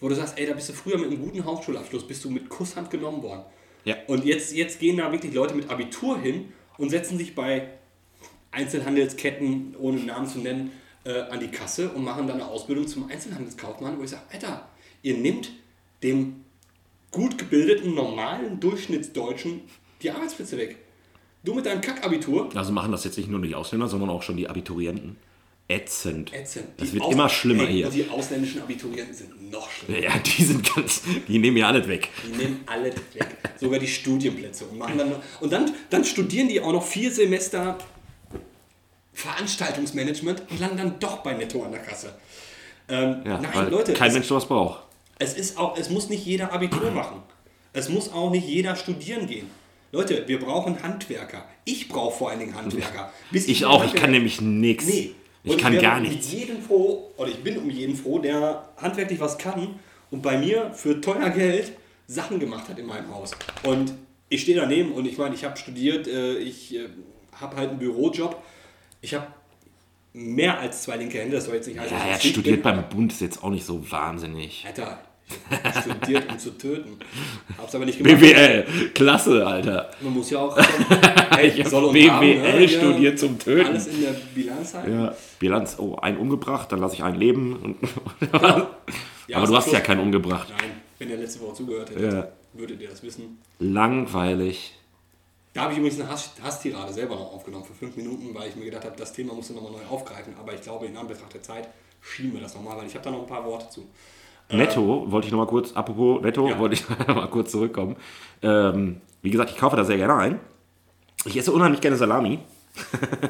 [0.00, 2.48] wo du sagst, ey, da bist du früher mit einem guten Hauptschulabschluss, bist du mit
[2.48, 3.44] Kusshand genommen worden.
[3.84, 3.96] Ja.
[4.08, 7.68] Und jetzt, jetzt gehen da wirklich Leute mit Abitur hin und setzen sich bei
[8.52, 10.72] Einzelhandelsketten, ohne Namen zu nennen,
[11.04, 14.68] äh, an die Kasse und machen dann eine Ausbildung zum Einzelhandelskaufmann, wo ich sage, Alter,
[15.02, 15.50] ihr nehmt
[16.02, 16.44] dem
[17.10, 19.60] gut gebildeten, normalen Durchschnittsdeutschen
[20.02, 20.76] die Arbeitsplätze weg.
[21.44, 24.36] Du mit deinem Kackabitur, Also machen das jetzt nicht nur die Ausländer, sondern auch schon
[24.36, 25.16] die Abiturienten.
[25.68, 26.32] Ätzend.
[26.34, 26.66] ätzend.
[26.76, 27.88] Das Die wird Aus- immer schlimmer Ey, hier.
[27.90, 29.98] Die ausländischen Abiturienten sind noch schlimmer.
[30.00, 32.08] Ja, die sind ganz, die nehmen ja alles weg.
[32.26, 33.26] Die nehmen alle weg.
[33.58, 34.66] Sogar die Studienplätze.
[34.66, 37.78] Und, machen dann, noch- und dann, dann studieren die auch noch vier Semester
[39.12, 42.14] Veranstaltungsmanagement und landen dann doch bei Netto an der Kasse.
[42.88, 44.82] Ähm, Ja, nein, Leute, kein es, Mensch sowas braucht.
[45.18, 47.22] es, ist auch, es muss nicht jeder Abitur machen.
[47.72, 49.48] Es muss auch nicht jeder studieren gehen.
[49.92, 51.44] Leute, wir brauchen Handwerker.
[51.64, 53.12] Ich brauche vor allen Dingen Handwerker.
[53.30, 54.86] Bis Ich ein auch, ich kann nämlich nichts.
[54.86, 55.14] Nee.
[55.44, 56.30] Ich Und kann wäre gar um nichts.
[56.32, 60.72] jeden froh, oder ich bin um jeden froh, der handwerklich was kann und bei mir
[60.72, 61.72] für teuer Geld
[62.06, 63.32] Sachen gemacht hat in meinem Haus.
[63.64, 63.92] Und
[64.28, 66.88] ich stehe daneben und ich meine, ich habe studiert, äh, ich äh,
[67.40, 68.40] habe halt einen Bürojob.
[69.02, 69.26] Ich habe
[70.14, 73.12] mehr als zwei linke Hände, das soll jetzt nicht heißen, Ja, er studiert beim Bund,
[73.12, 74.64] ist jetzt auch nicht so wahnsinnig.
[74.66, 74.98] Alter,
[75.80, 76.98] studiert, um zu töten.
[77.58, 78.18] Hab's aber nicht gemacht.
[78.20, 79.90] BWL, klasse, Alter.
[80.00, 80.58] Man muss ja auch.
[81.32, 82.26] Hey, Ich soll BWL haben,
[82.60, 82.68] ne?
[82.68, 83.66] Studiert zum Töten.
[83.66, 84.92] Alles in der Bilanz halten.
[84.92, 87.56] Ja, Bilanz, oh, einen umgebracht, dann lasse ich einen leben.
[87.62, 87.76] Und
[89.28, 90.48] Ja, Aber du hast Abschluss- ja keinen umgebracht.
[90.50, 92.28] Nein, wenn ihr letzte Woche zugehört hättet, Ja.
[92.52, 93.38] würdet ihr das wissen.
[93.58, 94.74] Langweilig.
[95.54, 98.56] Da habe ich übrigens eine Hass Hasstirade selber noch aufgenommen für fünf Minuten, weil ich
[98.56, 100.34] mir gedacht habe, das Thema musst du nochmal neu aufgreifen.
[100.40, 101.68] Aber ich glaube, in Anbetracht der Zeit
[102.00, 103.86] schieben wir das nochmal, weil ich habe da noch ein paar Worte zu.
[104.50, 106.58] Netto, wollte ich noch mal kurz, apropos Netto, Ja.
[106.58, 107.96] wollte ich noch mal kurz zurückkommen.
[108.42, 110.40] Ähm, wie gesagt, ich kaufe da sehr gerne ein.
[111.24, 112.38] Ich esse unheimlich gerne Salami.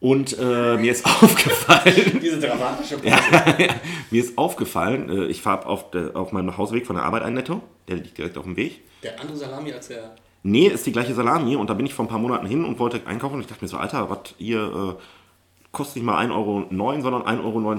[0.00, 2.96] Und äh, mir ist aufgefallen, Diese dramatische
[4.10, 7.34] mir ist aufgefallen, äh, ich fahre auf, der- auf meinem Nachhauseweg von der Arbeit ein
[7.34, 8.80] Netto, der liegt direkt auf dem Weg.
[9.02, 10.14] Der andere Salami als der.
[10.42, 12.78] Nee, ist die gleiche Salami und da bin ich vor ein paar Monaten hin und
[12.78, 15.02] wollte einkaufen und ich dachte mir so, Alter, was hier äh,
[15.70, 17.78] kostet nicht mal 1,09 Euro, sondern 1,29 Euro.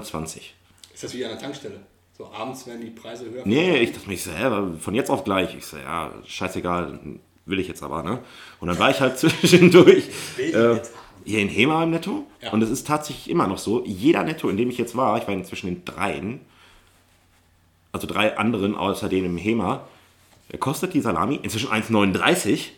[0.94, 1.80] Ist das wie an der Tankstelle?
[2.16, 3.42] So abends werden die Preise höher.
[3.44, 5.56] Nee, ich dachte mir, ich so, hä, von jetzt auf gleich.
[5.56, 7.00] Ich so, ja, scheißegal,
[7.46, 8.20] will ich jetzt aber, ne?
[8.60, 10.04] Und dann war ich halt zwischendurch
[10.36, 10.92] Will ich äh, jetzt
[11.24, 12.26] hier in Hema im Netto.
[12.40, 12.52] Ja.
[12.52, 15.26] Und es ist tatsächlich immer noch so, jeder Netto, in dem ich jetzt war, ich
[15.26, 16.40] war inzwischen in dreien,
[17.92, 19.86] also drei anderen außer denen im Hema,
[20.50, 22.70] äh, kostet die Salami inzwischen 1,39.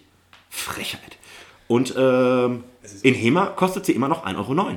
[0.51, 1.19] Frechheit.
[1.67, 2.65] Und ähm,
[3.03, 4.77] in Hema kostet sie immer noch 1,09 Euro.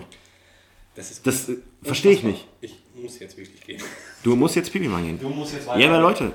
[0.95, 2.47] Das, ist Das äh, verstehe ich nicht.
[2.61, 3.81] Ich muss jetzt wirklich gehen.
[4.23, 5.19] Du musst jetzt Pipi machen gehen.
[5.19, 6.31] Du musst jetzt Ja, aber Leute,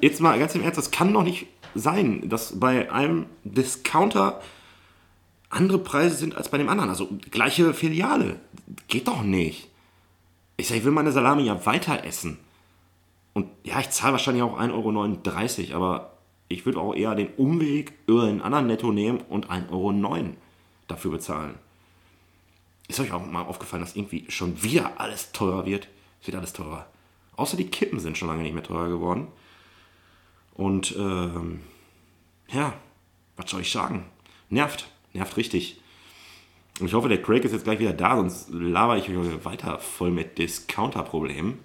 [0.00, 4.40] jetzt mal ganz im Ernst, das kann doch nicht sein, dass bei einem Discounter
[5.50, 6.90] andere Preise sind als bei dem anderen.
[6.90, 8.40] Also gleiche Filiale.
[8.88, 9.68] Geht doch nicht.
[10.56, 12.38] Ich sag, ich will meine Salami ja weiter essen.
[13.32, 16.12] Und ja, ich zahle wahrscheinlich auch 1,39 Euro, aber
[16.48, 20.34] ich würde auch eher den Umweg über einen anderen Netto nehmen und 1,09 Euro
[20.86, 21.54] dafür bezahlen.
[22.86, 25.88] Ist euch auch mal aufgefallen, dass irgendwie schon wieder alles teurer wird?
[26.20, 26.86] Es wird alles teurer.
[27.36, 29.28] Außer die Kippen sind schon lange nicht mehr teurer geworden.
[30.54, 31.60] Und ähm,
[32.48, 32.74] ja,
[33.36, 34.06] was soll ich sagen?
[34.50, 34.86] Nervt.
[35.14, 35.78] Nervt richtig.
[36.80, 39.78] Und ich hoffe, der Craig ist jetzt gleich wieder da, sonst laber ich euch weiter
[39.78, 41.58] voll mit Discounter-Problemen.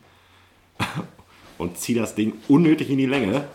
[1.57, 3.45] Und ziehe das Ding unnötig in die Länge.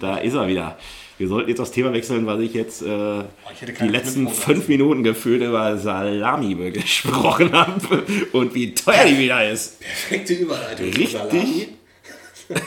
[0.00, 0.78] Da ist er wieder.
[1.16, 4.68] Wir sollten jetzt das Thema wechseln, weil ich jetzt äh, ich hätte die letzten fünf
[4.68, 9.80] Minuten gefühlt über Salami gesprochen habe und wie teuer die wieder ist.
[9.80, 10.86] Perfekte Überleitung.
[10.92, 11.68] Richtig.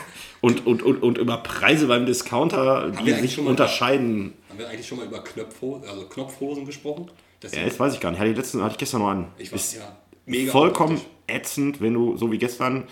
[0.43, 4.33] Und, und, und, und über Preise beim Discounter, die sich unterscheiden.
[4.61, 7.09] Haben wir eigentlich schon mal über Knopfhosen, also Knopfhosen gesprochen?
[7.39, 8.19] Das Ja, das weiß ich gar nicht.
[8.19, 9.31] Hatte ich, letzten, hatte ich gestern noch an.
[9.37, 9.97] ich weiß, Ist ja.
[10.25, 12.87] Mega vollkommen ätzend, wenn du so wie gestern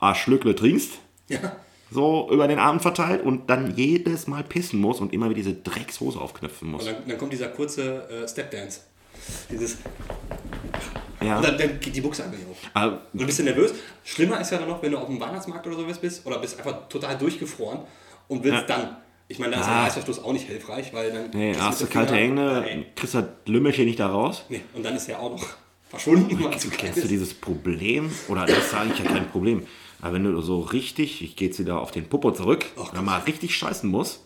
[0.00, 0.92] ein Schlückle trinkst,
[1.28, 1.56] Ja.
[1.90, 5.54] so über den Abend verteilt und dann jedes Mal pissen musst und immer wieder diese
[5.54, 6.86] Dreckshose aufknöpfen Und musst.
[6.88, 8.80] dann, dann kommt dieser kurze äh, Stepdance.
[9.50, 9.78] Dieses.
[11.22, 11.36] Ja.
[11.38, 12.56] Und dann, dann geht die Buchse einfach nicht hoch.
[12.74, 13.72] Aber- Und du bist nervös.
[14.04, 16.58] Schlimmer ist ja dann noch, wenn du auf dem Weihnachtsmarkt oder sowas bist oder bist
[16.58, 17.80] einfach total durchgefroren
[18.28, 18.96] und willst dann.
[19.30, 19.76] Ich meine, da ist Ah.
[19.80, 21.30] ein Reißverschluss auch nicht hilfreich, weil dann.
[21.32, 22.86] Nee, du hast du mit dem kalte Nein.
[22.96, 24.44] kriegst das Lümmelchen nicht da raus.
[24.48, 25.46] Nee, und dann ist er auch noch
[25.90, 28.10] verschwunden, weil zu Kennst du dieses Problem?
[28.28, 29.64] Oder das ist eigentlich ja kein Problem.
[30.00, 33.04] Aber wenn du so richtig, ich gehe jetzt wieder auf den Popo zurück, Ach wenn
[33.04, 34.24] mal richtig scheißen musst,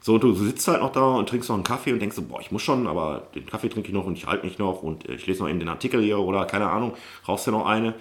[0.00, 2.40] so du sitzt halt noch da und trinkst noch einen Kaffee und denkst so, boah,
[2.40, 5.08] ich muss schon, aber den Kaffee trinke ich noch und ich halte mich noch und
[5.08, 6.94] äh, ich lese noch eben den Artikel hier oder keine Ahnung,
[7.28, 7.94] rauchst du noch eine.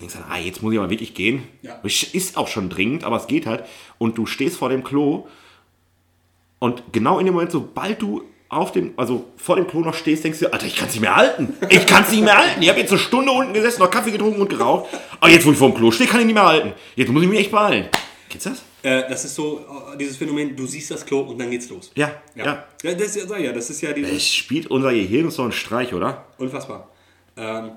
[0.00, 1.42] Denkst dann, ah, jetzt muss ich aber wirklich gehen.
[1.62, 1.80] Ja.
[1.84, 3.64] Ist auch schon dringend, aber es geht halt.
[3.98, 5.26] Und du stehst vor dem Klo
[6.62, 10.22] und genau in dem Moment, sobald du auf dem, also vor dem Klo noch stehst,
[10.22, 11.54] denkst du, Alter, ich kann es nicht mehr halten.
[11.68, 12.62] Ich kann es nicht mehr halten.
[12.62, 14.88] Ich habe jetzt eine Stunde unten gesessen, noch Kaffee getrunken und geraucht.
[15.18, 16.72] Aber jetzt, wo ich vor dem Klo stehe, kann ich nicht mehr halten.
[16.94, 17.88] Jetzt muss ich mich echt beeilen.
[18.28, 18.62] Geht's das?
[18.84, 19.58] Äh, das ist so
[19.92, 21.90] äh, dieses Phänomen, du siehst das Klo und dann geht's los.
[21.96, 22.64] Ja, ja.
[22.84, 22.94] ja.
[22.94, 24.12] das, ist ja, ja, das ist ja dieses.
[24.12, 26.26] Es spielt unser Gehirn so einen Streich, oder?
[26.38, 26.90] Unfassbar.
[27.36, 27.72] Ähm,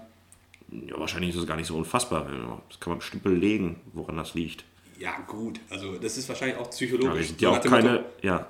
[0.70, 2.28] Ja, wahrscheinlich ist es gar nicht so unfassbar.
[2.70, 4.64] Das kann man bestimmt belegen, woran das liegt.
[5.00, 5.60] ja, gut.
[5.72, 7.10] Also, das ist wahrscheinlich auch psychologisch.
[7.10, 7.92] Aber wir sind ja auch keine.
[7.92, 8.48] Motto, Ja,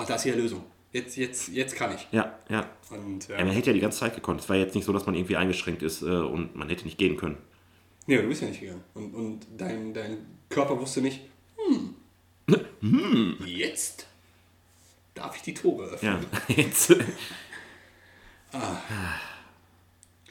[0.00, 0.62] oh, da ist hier eine Lösung.
[0.92, 2.08] Jetzt, jetzt, jetzt kann ich.
[2.10, 2.68] ja, ja.
[2.90, 4.40] Und, Ja, äh, man hätte ja die ganze Zeit gekonnt.
[4.40, 6.98] Es war jetzt nicht so, dass man irgendwie eingeschränkt ist äh, und man hätte nicht
[6.98, 7.38] gehen können.
[8.06, 8.82] nee, du bist ja nicht gegangen.
[8.94, 11.20] Und, und dein, dein Körper wusste nicht,
[12.80, 14.06] hm, jetzt
[15.14, 16.26] darf ich die Tore öffnen.
[16.48, 16.96] Ja, jetzt.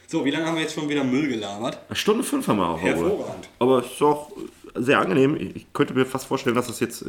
[0.08, 1.80] So, wie lange haben wir jetzt schon wieder Müll gelabert?
[1.94, 2.82] Stunde fünf haben wir auch.
[2.82, 3.48] Hervorragend.
[3.60, 4.32] Aber es ist auch
[4.76, 5.38] sehr angenehm.
[5.56, 7.06] Ich könnte mir fast vorstellen, dass das jetzt.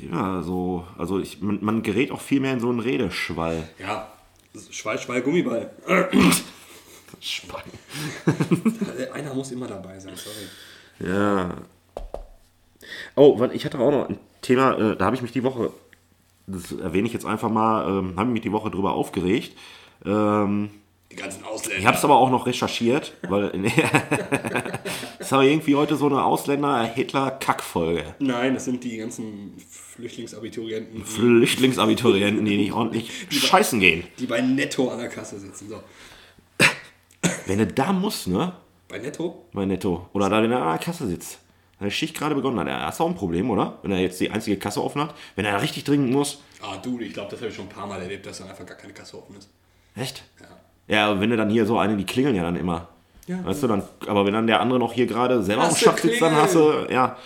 [0.00, 0.84] Ja, so.
[0.98, 3.68] Also ich, man, man gerät auch viel mehr in so einen Redeschwall.
[3.78, 4.12] Ja,
[4.70, 5.70] Schwall, Schwall, Gummiball.
[7.20, 7.62] Schwein.
[9.12, 11.10] Einer muss immer dabei sein, sorry.
[11.10, 11.54] Ja.
[13.14, 15.72] Oh, ich hatte auch noch ein Thema, äh, da habe ich mich die Woche,
[16.46, 19.56] das erwähne ich jetzt einfach mal, ähm, habe ich mich die Woche drüber aufgeregt.
[20.04, 20.70] Ähm,
[21.10, 21.78] Die ganzen Ausländer.
[21.78, 23.50] ich habe es aber auch noch recherchiert, weil
[25.18, 28.14] es war irgendwie heute so eine Ausländer-Hitler-Kack-Folge.
[28.18, 34.04] Nein, das sind die ganzen Flüchtlingsabiturienten, die, Flüchtlingsabiturienten, die nicht ordentlich scheißen gehen.
[34.18, 35.68] die bei Netto an der Kasse sitzen.
[35.68, 35.80] So.
[37.46, 38.52] Wenn du da musst, ne,
[38.88, 39.46] Bei Netto?
[39.52, 41.38] bei Netto, oder da in der Kasse sitzt,
[41.78, 43.78] wenn die Schicht gerade begonnen hat, er ist auch ein Problem, oder?
[43.82, 46.42] Wenn er jetzt die einzige Kasse offen hat, wenn er richtig dringend muss.
[46.62, 48.66] Ah, du, ich glaube, das habe ich schon ein paar Mal erlebt, dass dann einfach
[48.66, 49.48] gar keine Kasse offen ist.
[49.94, 50.24] Echt?
[50.40, 50.48] Ja.
[50.88, 52.88] Ja, wenn du dann hier so eine, die klingeln ja dann immer.
[53.26, 53.44] Ja.
[53.44, 56.22] weißt du, dann, aber wenn dann der andere noch hier gerade selber sie Schacht sitzt,
[56.22, 57.16] dann hast du, ja.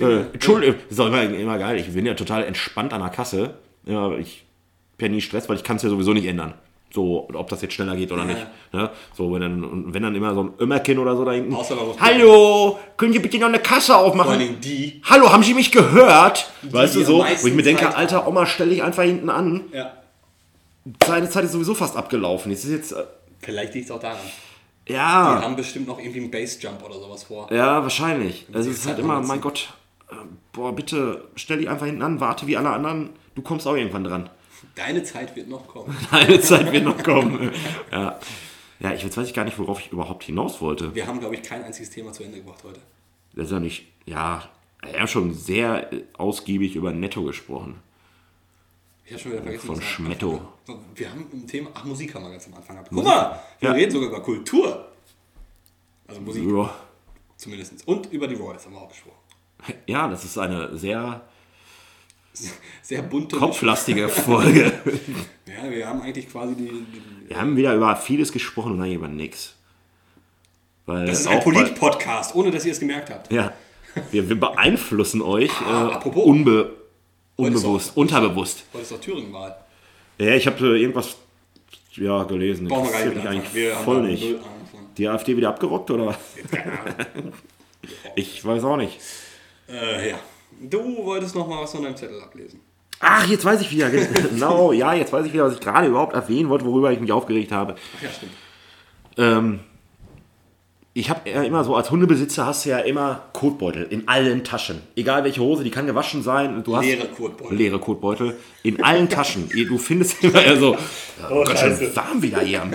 [0.00, 1.76] Äh, Entschuldigung, das ist auch immer, immer geil.
[1.78, 3.54] Ich bin ja total entspannt an der Kasse.
[3.84, 4.44] Ja, ich
[4.96, 6.54] habe ja nie Stress, weil ich kann es ja sowieso nicht ändern.
[6.90, 8.28] So, ob das jetzt schneller geht oder Ja.
[8.28, 8.46] nicht.
[8.72, 8.90] Ne?
[9.14, 11.54] So, wenn dann, wenn dann immer so ein Ömmerkin oder so da hinten.
[12.00, 14.38] Hallo, können Sie bitte noch eine Kasse Vor aufmachen?
[14.38, 15.02] Dingen die.
[15.04, 16.50] Hallo, haben Sie mich gehört?
[16.62, 17.22] weißt du die so?
[17.22, 19.64] am Wo ich mir denke, Zeit alter Oma, stell dich einfach hinten an.
[19.72, 19.92] Ja.
[21.04, 22.50] Seine Zeit ist sowieso fast abgelaufen.
[22.50, 23.04] Jetzt ist jetzt, äh,
[23.40, 24.18] Vielleicht liegt es auch daran.
[24.86, 25.42] Die ja.
[25.42, 27.52] haben bestimmt noch irgendwie einen Bassjump oder sowas vor.
[27.52, 28.46] Ja, wahrscheinlich.
[28.52, 29.40] Also es ist halt immer, mein.
[29.40, 29.72] Gott,
[30.10, 30.14] äh,
[30.52, 34.04] boah, bitte stell dich einfach hinten an, warte wie alle anderen, du kommst auch irgendwann
[34.04, 34.30] dran.
[34.74, 35.94] Deine Zeit wird noch kommen.
[36.10, 37.52] Eine Zeit wird noch kommen.
[37.92, 38.18] Ja,
[38.80, 40.94] ja ich, jetzt weiß ich gar nicht, worauf ich überhaupt hinaus wollte.
[40.94, 42.80] Wir haben, glaube ich, kein einziges Thema zu Ende gebracht heute.
[43.34, 44.48] Das ist ja nicht, ja,
[44.82, 47.76] wir haben schon sehr äh, ausgiebig über Netto gesprochen.
[49.08, 49.66] Ich habe schon wieder vergessen.
[49.66, 50.42] Von Schmetto.
[50.94, 51.70] Wir haben ein Thema.
[51.72, 52.90] Ach, Musik haben wir ganz am Anfang gehabt.
[52.92, 53.74] Guck mal, wir Ja.
[53.74, 54.86] reden sogar über Kultur.
[56.06, 56.74] Also Musik Ja.
[57.38, 57.88] zumindest.
[57.88, 59.16] Und über die Royals haben wir auch gesprochen.
[59.86, 61.22] ja, das ist eine sehr
[62.82, 63.36] Sehr bunte.
[63.36, 64.72] kopflastige Folge.
[65.48, 66.66] Ja, wir haben eigentlich quasi die.
[66.68, 69.56] die Wir haben wieder über vieles gesprochen und dann über nichts.
[70.86, 73.32] Das ist ein Polit-Podcast, ohne dass ihr es gemerkt habt.
[73.32, 73.54] Ja,
[74.10, 76.22] wir, wir beeinflussen euch Ah, äh, apropos.
[76.24, 76.76] unbe
[77.38, 78.64] unbewusst, doch- unterbewusst.
[78.72, 79.56] Heute ist doch Thüringen-Wahl.
[80.18, 81.16] Ja, ich habe äh, irgendwas
[81.92, 82.68] ja, gelesen.
[82.68, 84.36] Brauchen wir gar nicht Interessiert mich eigentlich Wir voll nicht.
[84.96, 86.16] Die AfD wieder abgerockt oder?
[86.50, 87.32] Keine Ahnung.
[88.16, 88.98] Ich weiß auch nicht.
[89.68, 90.18] äh, ja.
[90.60, 92.60] Du wolltest noch mal was von deinem Zettel ablesen.
[93.00, 93.88] Ach, jetzt weiß ich wieder.
[94.30, 97.12] Genau, ja, jetzt weiß ich wieder, was ich gerade überhaupt erwähnen wollte, worüber ich mich
[97.12, 97.76] aufgeregt habe.
[97.96, 98.32] Ach ja, stimmt.
[99.16, 99.60] Ähm,
[100.98, 104.82] ich habe ja immer so, als Hundebesitzer hast du ja immer Kotbeutel in allen Taschen.
[104.96, 106.64] Egal welche Hose, die kann gewaschen sein.
[106.64, 107.56] Du hast Leere Kotbeutel.
[107.56, 109.48] Leere Kotbeutel in allen Taschen.
[109.48, 110.76] Du findest immer ja so,
[111.30, 111.94] oh, ganz schön Scheiße.
[111.96, 112.72] warm wieder hier am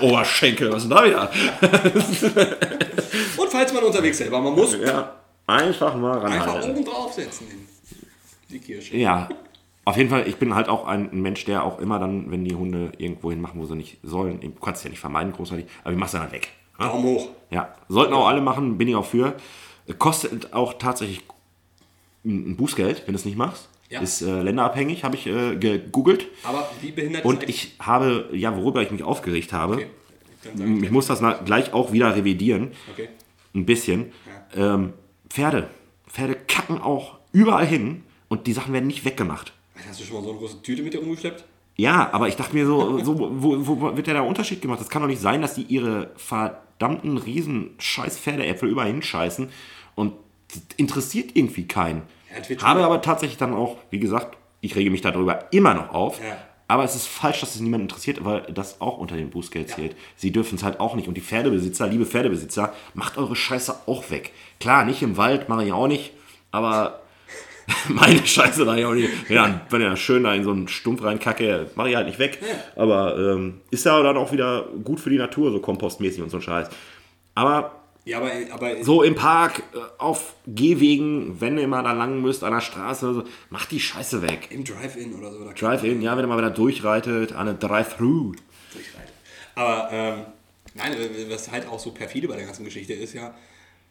[0.00, 0.72] Oberschenkel.
[0.72, 1.30] Was ist denn da wieder?
[3.36, 5.16] Und falls man unterwegs selber, man muss Ja,
[5.48, 6.70] einfach mal einfach ranhalten.
[6.70, 7.48] oben draufsetzen.
[8.48, 8.96] Die Kirsche.
[8.96, 9.28] Ja,
[9.84, 12.54] auf jeden Fall, ich bin halt auch ein Mensch, der auch immer dann, wenn die
[12.54, 15.66] Hunde irgendwo hin machen, wo sie nicht sollen, du kannst es ja nicht vermeiden, großartig,
[15.82, 16.48] aber ich mach's dann halt weg.
[16.78, 16.88] Ja?
[16.88, 17.28] Daumen hoch.
[17.50, 19.34] Ja, sollten auch alle machen, bin ich auch für.
[19.98, 21.22] Kostet auch tatsächlich
[22.24, 23.68] ein Bußgeld, wenn du es nicht machst.
[23.88, 24.00] Ja.
[24.00, 26.26] Ist äh, länderabhängig, habe ich äh, gegoogelt.
[26.42, 29.86] Aber wie behindert Und ich habe, ja, worüber ich mich aufgeregt habe, Okay.
[30.54, 32.72] Ich ich muss das gleich auch wieder revidieren.
[32.92, 33.08] Okay.
[33.54, 34.12] Ein bisschen.
[34.54, 34.92] Ähm,
[35.28, 35.68] Pferde.
[36.08, 39.52] Pferde kacken auch überall hin und die Sachen werden nicht weggemacht.
[39.88, 41.44] Hast du schon mal so eine große Tüte mit dir rumgeschleppt?
[41.76, 44.80] Ja, aber ich dachte mir so, so wo, wo wird denn der Unterschied gemacht?
[44.80, 46.10] Das kann doch nicht sein, dass die ihre
[46.78, 49.48] verdammten riesen scheiß Pferdeäpfel überall hinscheißen
[49.94, 50.12] und
[50.76, 52.02] interessiert irgendwie keinen.
[52.50, 56.20] Ja, Habe aber tatsächlich dann auch, wie gesagt, ich rege mich darüber immer noch auf.
[56.20, 56.36] Ja.
[56.68, 59.96] Aber es ist falsch, dass es niemand interessiert, weil das auch unter dem Bußgeld zählt.
[60.16, 61.06] Sie dürfen es halt auch nicht.
[61.06, 64.32] Und die Pferdebesitzer, liebe Pferdebesitzer, macht eure Scheiße auch weg.
[64.58, 66.12] Klar, nicht im Wald, mache ich auch nicht,
[66.50, 67.02] aber
[67.88, 69.10] meine Scheiße mache ich auch nicht.
[69.28, 72.38] Ja, wenn ihr schön da in so einen Stumpf reinkacke, mache ich halt nicht weg.
[72.76, 76.38] Aber ähm, ist ja dann auch wieder gut für die Natur, so kompostmäßig und so
[76.38, 76.68] ein Scheiß.
[77.34, 82.20] Aber Ja, aber, aber so im Park, äh, auf Gehwegen, wenn ihr mal da lang
[82.20, 84.48] müsst, an der Straße, so, macht die Scheiße weg.
[84.50, 85.44] im Drive-In oder so.
[85.44, 88.32] Da Drive-In, ja, wenn ihr mal wieder durchreitet, an eine Drive-Thru.
[88.72, 89.12] durchreiten.
[89.56, 90.20] Aber ähm,
[90.74, 90.92] nein,
[91.30, 93.34] was halt auch so perfide bei der ganzen Geschichte ist ja,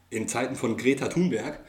[0.10, 1.60] in Zeiten von Greta Thunberg,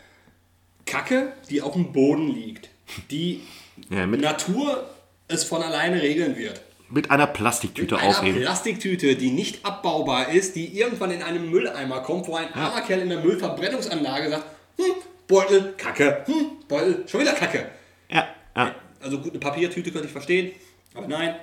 [0.87, 2.69] Kacke, die auf dem Boden liegt,
[3.11, 3.43] die
[3.91, 4.89] Ja, mit- Natur
[5.29, 6.61] es von alleine regeln wird.
[6.89, 8.41] Mit einer Plastiktüte Eine aufheben.
[8.41, 13.01] Plastiktüte, die nicht abbaubar ist, die irgendwann in einen Mülleimer kommt, wo ein armer Kerl
[13.01, 14.45] in der Müllverbrennungsanlage sagt,
[14.79, 14.93] hm,
[15.27, 17.67] Beutel, Kacke, hm, Beutel, schon wieder Kacke.
[18.09, 18.75] Ja, ja.
[19.03, 20.53] Also gut, eine Papiertüte könnte ich verstehen,
[20.95, 21.35] aber nein,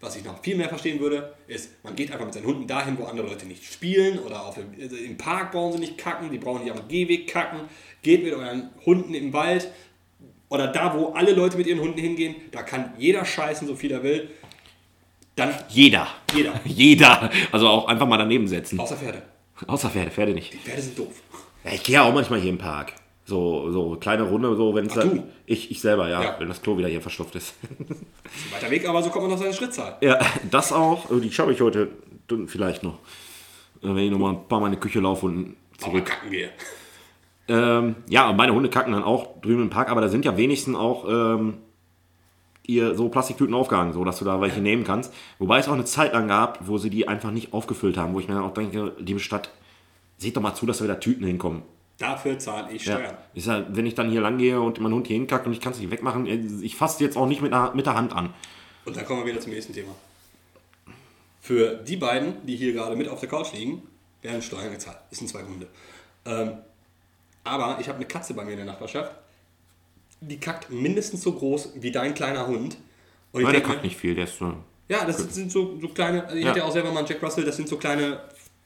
[0.00, 2.98] was ich noch viel mehr verstehen würde, ist, man geht einfach mit seinen Hunden dahin,
[2.98, 6.30] wo andere Leute nicht spielen oder auf dem, also im Park brauchen sie nicht kacken,
[6.30, 7.60] die brauchen nicht am Gehweg kacken,
[8.02, 9.70] geht mit euren Hunden im Wald
[10.48, 13.90] oder da, wo alle Leute mit ihren Hunden hingehen, da kann jeder scheißen, so viel
[13.92, 14.30] er will.
[15.34, 16.08] Dann Jeder.
[16.34, 17.30] jeder, Jeder.
[17.52, 18.80] Also auch einfach mal daneben setzen.
[18.80, 19.22] außer Pferde.
[19.66, 20.54] Außer Pferde, Pferde nicht.
[20.54, 21.20] Pferde sind doof.
[21.64, 22.92] Ja, ich gehe ja auch manchmal hier im Park.
[23.28, 25.24] So, so kleine Runde, so wenn es du?
[25.46, 26.36] ich, ich selber, ja, Ja.
[26.38, 27.54] wenn das Klo wieder hier verstopft ist.
[28.52, 29.96] Weiter Weg, aber so kommt man auf seine Schrittzahl.
[30.00, 30.18] ja,
[30.50, 31.06] das auch.
[31.20, 31.88] Die schaue ich heute
[32.46, 32.94] vielleicht noch.
[33.82, 36.06] Äh, Wenn ich noch mal ein paar Mal in die Küche laufe und Aber zurück.
[36.06, 36.50] kacken wir.
[37.48, 40.36] Ähm, ja, und meine Hunde kacken dann auch drüben im Park, aber da sind ja
[40.36, 41.58] wenigstens auch ähm,
[42.64, 45.12] ihr so Plastiktüten aufgehangen, so dass du da welche nehmen kannst.
[45.40, 48.20] Wobei es auch eine Zeit lang gab, wo sie die einfach nicht aufgefüllt haben, wo
[48.20, 49.50] ich mir dann auch denke, liebe Stadt,
[50.18, 51.62] seht doch mal zu, dass da wieder Tüten hinkommen.
[51.98, 52.96] Dafür zahle ich Ja.
[52.98, 53.16] Steuern.
[53.34, 55.60] Ist ja, wenn ich dann hier lang gehe und mein Hund hier hinkackt und ich
[55.60, 58.14] kann es nicht wegmachen, äh, ich fasse jetzt auch nicht mit der, mit der Hand
[58.14, 58.34] an.
[58.84, 59.92] Und dann kommen wir wieder zum nächsten Thema.
[61.40, 63.82] Für die beiden, die hier gerade mit auf der Couch liegen,
[64.22, 64.98] werden Steuern gezahlt.
[65.10, 65.68] Das sind zwei Hunde.
[66.24, 66.52] Ähm,
[67.44, 69.12] aber ich habe eine Katze bei mir in der Nachbarschaft.
[70.20, 72.76] Die kackt mindestens so groß wie dein kleiner Hund.
[73.32, 74.54] Und ich Weil der denk mir, kackt nicht viel, der ist so.
[74.88, 76.50] Ja, das sind- sind so, so kleine, also ich Ja.
[76.50, 78.20] hatte ja auch selber mal einen Jack Russell, das sind so kleine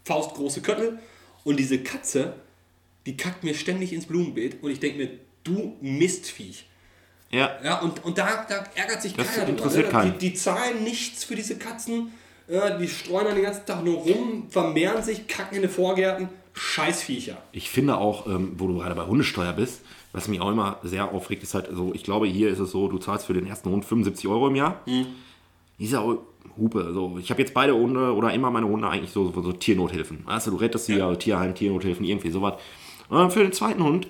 [0.04, 0.98] faustgroße Köttel.
[1.44, 2.34] Und diese Katze,
[3.06, 5.10] die kackt mir ständig ins Blumenbeet und ich denke mir,
[5.44, 6.66] du Mistviech.
[7.30, 9.92] Ja, Ja, und, und da, da ärgert sich Das keiner drüber, interessiert ne?
[9.92, 10.18] keinen.
[10.18, 12.12] Die, die zahlen nichts für diese Katzen,
[12.48, 16.28] ja, die streuen dann den ganzen Tag nur rum, vermehren sich, kacken in den Vorgärten.
[16.52, 17.38] Scheißviecher.
[17.52, 19.82] ich finde auch, ähm, wo du gerade bei Hundesteuer bist,
[20.12, 22.88] was mich auch immer sehr aufregt, ist halt so, ich glaube, hier ist es so,
[22.88, 24.82] du zahlst für den ersten Hund 75 Euro im Jahr.
[25.78, 26.04] Dieser
[26.58, 27.16] Hupe, so.
[27.18, 30.26] Ich habe jetzt beide Hunde oder immer meine Hunde eigentlich so, so, so Tiernothilfen.
[30.26, 32.54] Du, du rettest sie ja, Tierheim, Tiernothilfen, irgendwie sowas.
[33.10, 34.08] Und dann für den zweiten Hund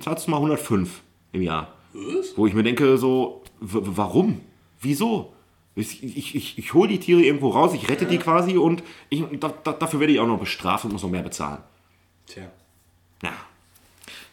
[0.00, 1.00] zahlst du mal 105
[1.32, 1.72] im Jahr.
[1.92, 2.36] Was?
[2.36, 4.40] Wo ich mir denke, so, warum?
[4.80, 5.32] Wieso?
[5.74, 9.22] Ich, ich, ich, ich hole die Tiere irgendwo raus, ich rette die quasi und ich,
[9.38, 11.62] da, da, dafür werde ich auch noch bestraft und muss noch mehr bezahlen.
[12.26, 12.50] Tja.
[13.22, 13.32] Ja,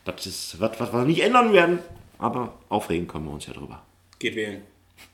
[0.04, 1.80] das ist was, was wir nicht ändern werden.
[2.18, 3.84] Aber aufregen können wir uns ja drüber.
[4.18, 4.64] Geht wählen.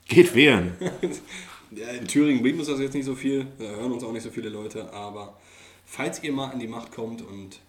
[0.07, 0.77] Geht wählen.
[1.73, 4.23] Ja, in Thüringen bringt uns das jetzt nicht so viel, da hören uns auch nicht
[4.23, 5.37] so viele Leute, aber
[5.85, 7.61] falls ihr mal in die Macht kommt und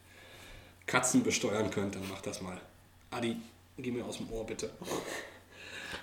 [0.87, 2.57] Katzen besteuern könnt, dann macht das mal.
[3.11, 3.37] Adi,
[3.79, 4.71] geh mir aus dem Ohr bitte.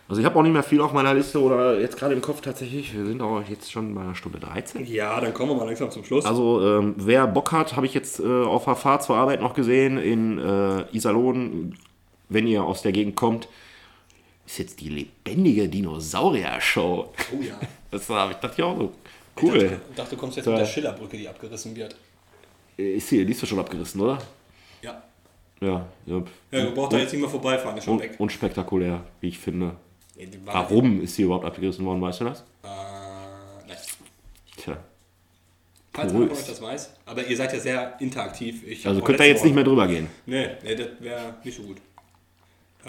[0.07, 2.41] Also ich habe auch nicht mehr viel auf meiner Liste oder jetzt gerade im Kopf
[2.41, 2.93] tatsächlich.
[2.95, 4.85] Wir sind auch jetzt schon bei einer Stunde 13.
[4.85, 6.25] Ja, dann kommen wir mal langsam zum Schluss.
[6.25, 9.53] Also ähm, wer Bock hat, habe ich jetzt äh, auf der Fahrt zur Arbeit noch
[9.53, 11.75] gesehen in äh, Iserlohn.
[12.29, 13.47] Wenn ihr aus der Gegend kommt,
[14.45, 17.11] ist jetzt die lebendige Dinosaurier-Show.
[17.37, 17.59] oh ja.
[17.91, 18.91] Das habe ich dachte ich auch so.
[19.35, 19.53] Ich Cool.
[19.59, 20.51] dachte, ich dachte, du kommst jetzt So.
[20.51, 21.95] mit der Schillerbrücke, die abgerissen wird.
[22.77, 24.19] Ist hier, die ist doch schon abgerissen, oder?
[24.81, 25.03] Ja.
[25.61, 26.23] Ja, ja.
[26.51, 28.15] Ja, du brauchst da jetzt nicht mehr vorbeifahren, ist schon Un weg.
[28.17, 29.75] unspektakulär, wie ich finde.
[30.15, 32.39] Ja, Warum ist sie überhaupt abgerissen worden, weißt du das?
[32.63, 32.67] Äh,
[33.67, 33.77] nein.
[34.57, 34.77] Tja.
[35.93, 36.93] Falls von euch das weiß.
[37.05, 38.63] Aber ihr seid ja sehr interaktiv.
[38.65, 40.07] Ich Also könnt ihr jetzt nicht Woche- mehr drüber gehen.
[40.25, 41.77] Nee, nee das wäre nicht so gut.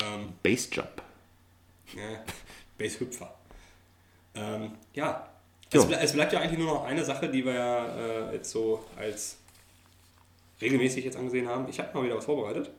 [0.01, 1.03] Ähm, Basejump.
[1.97, 2.03] ja,
[2.79, 3.35] Base-Hüpfer.
[4.37, 5.27] Ähm, ja.
[5.73, 7.87] Es, ble es bleibt ja eigentlich nur noch eine Sache, die wir ja
[8.31, 9.39] äh, jetzt so als
[10.61, 11.67] regelmäßig jetzt angesehen haben.
[11.69, 12.71] Ich habe mal wieder was vorbereitet.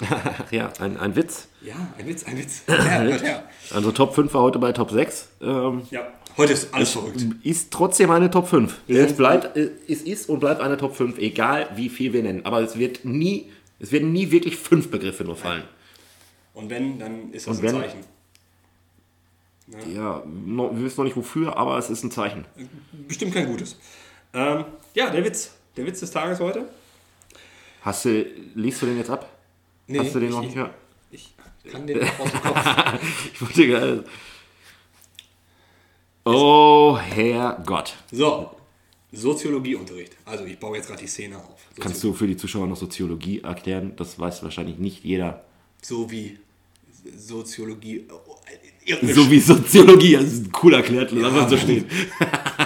[0.00, 1.48] Ach ja, ein, ein Witz.
[1.60, 2.62] Ja, ein Witz, ein Witz.
[2.68, 3.44] Ja, her.
[3.72, 5.28] Also Top 5 war heute bei Top 6.
[5.40, 6.06] Ähm, Ja,
[6.36, 7.26] heute ist alles verrückt.
[7.42, 8.78] ist trotzdem eine Top 5.
[8.86, 12.22] Wir Es, bleibt, äh, es ist und bleibt eine Top 5, egal wie viel wir
[12.22, 12.46] nennen.
[12.46, 13.50] Aber es wird nie,
[13.80, 15.64] es werden nie wirklich fünf Begriffe nur fallen.
[16.54, 18.00] Und wenn, dann ist das Und ein wenn- Zeichen.
[19.94, 22.46] Ja, noch, wir wissen noch nicht wofür, aber es ist ein Zeichen.
[23.06, 23.76] Bestimmt kein gutes.
[24.32, 24.64] Ähm,
[24.94, 25.52] ja, der Witz.
[25.76, 26.66] Der Witz des Tages heute.
[27.88, 28.22] Hast du,
[28.54, 29.26] liest du den jetzt ab?
[29.86, 30.74] Nee, Hast du den ich, noch nicht mehr?
[31.10, 31.32] Ich
[31.72, 32.98] kann den noch aus dem Kopf.
[33.32, 34.04] Ich wollte gerade.
[36.22, 37.94] Oh, Herrgott.
[38.12, 38.50] So,
[39.10, 40.18] Soziologieunterricht.
[40.26, 41.66] Also ich baue jetzt gerade die Szene auf.
[41.80, 43.94] Kannst du für die Zuschauer noch Soziologie erklären?
[43.96, 45.46] Das weiß wahrscheinlich nicht jeder.
[45.80, 46.38] So wie
[47.16, 48.06] Soziologie.
[48.10, 48.36] oh,
[49.14, 51.86] So wie Soziologie, das ist cool erklärt, lass mal so stehen.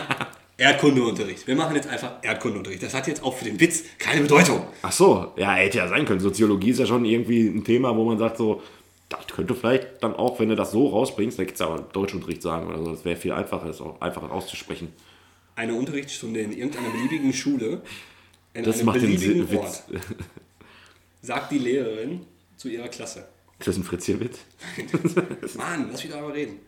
[0.62, 1.46] Erdkundeunterricht.
[1.48, 2.82] Wir machen jetzt einfach Erdkundeunterricht.
[2.82, 4.64] Das hat jetzt auch für den Witz keine Bedeutung.
[4.82, 6.20] Ach so, ja, hätte ja sein können.
[6.20, 8.62] Soziologie ist ja schon irgendwie ein Thema, wo man sagt so,
[9.08, 12.42] das könnte vielleicht dann auch, wenn du das so rausbringst, da kannst du aber Deutschunterricht
[12.42, 12.92] sagen oder so.
[12.92, 14.92] Das wäre viel einfacher, das auch einfacher auszusprechen.
[15.56, 17.82] Eine Unterrichtsstunde in irgendeiner beliebigen Schule,
[18.54, 19.60] in Das einem macht den beliebigen Witz.
[19.60, 19.84] Ort,
[21.22, 22.20] sagt die Lehrerin
[22.56, 23.26] zu ihrer Klasse.
[23.58, 24.38] Ist das ein Fritzchen-Witz?
[25.56, 26.60] Mann, lass mich da mal reden.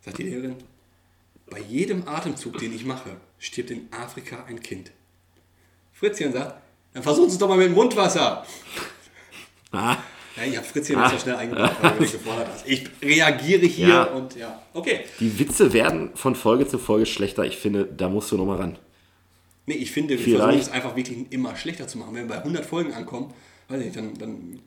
[0.00, 0.56] Sagt die Lehrerin,
[1.50, 4.90] bei jedem Atemzug, den ich mache, stirbt in Afrika ein Kind.
[5.92, 6.60] Fritzchen sagt,
[6.94, 8.44] dann versuchen Sie es doch mal mit dem Mundwasser.
[9.72, 9.96] Ah,
[10.36, 12.66] Ja, ich habe Fritzchen jetzt so schnell eingebracht, weil du mich gefordert hast.
[12.68, 14.02] Ich reagiere hier Ja.
[14.04, 15.00] und ja, okay.
[15.18, 17.44] die Witze werden von Folge zu Folge schlechter.
[17.44, 18.78] Ich finde, da musst du nochmal ran.
[19.66, 22.14] Nee, ich finde, wir Vielleicht- versuchen es einfach wirklich immer schlechter zu machen.
[22.14, 23.34] Wenn wir bei 100 Folgen ankommen,
[23.68, 24.60] weiß ich nicht, dann, dann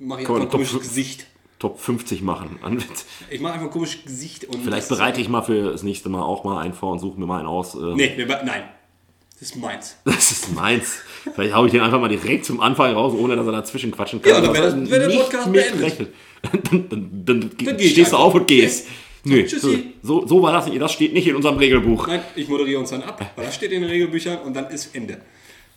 [0.00, 0.80] mache ich Komm, einfach ein komisches.
[0.80, 1.26] Gesicht.
[1.62, 2.58] Top 50 machen.
[2.62, 3.06] an Witz.
[3.30, 4.44] Ich mache einfach ein komisches Gesicht.
[4.46, 7.18] Und Vielleicht bereite ich mal für das nächste Mal auch mal einen vor und suche
[7.20, 7.74] mir mal einen aus.
[7.76, 8.64] äh, Nee, be- nein.
[9.38, 9.96] Das ist meins.
[10.04, 10.96] Das ist meins.
[11.34, 14.20] Vielleicht haue ich den einfach mal direkt zum Anfang raus, ohne dass er dazwischen quatschen
[14.20, 14.32] kann.
[14.32, 16.08] Ja, dann wäre wäre der Podcast beendet.
[16.42, 18.88] Dann, dann, dann, Dann stehst du auf und gehst.
[19.24, 19.46] Okay.
[19.46, 19.92] Tschüssi.
[20.02, 20.80] so, so war das nicht.
[20.82, 22.08] Das steht nicht in unserem Regelbuch.
[22.08, 24.92] Nein, ich moderiere uns dann ab, weil das steht in den Regelbüchern und dann ist
[24.96, 25.20] Ende.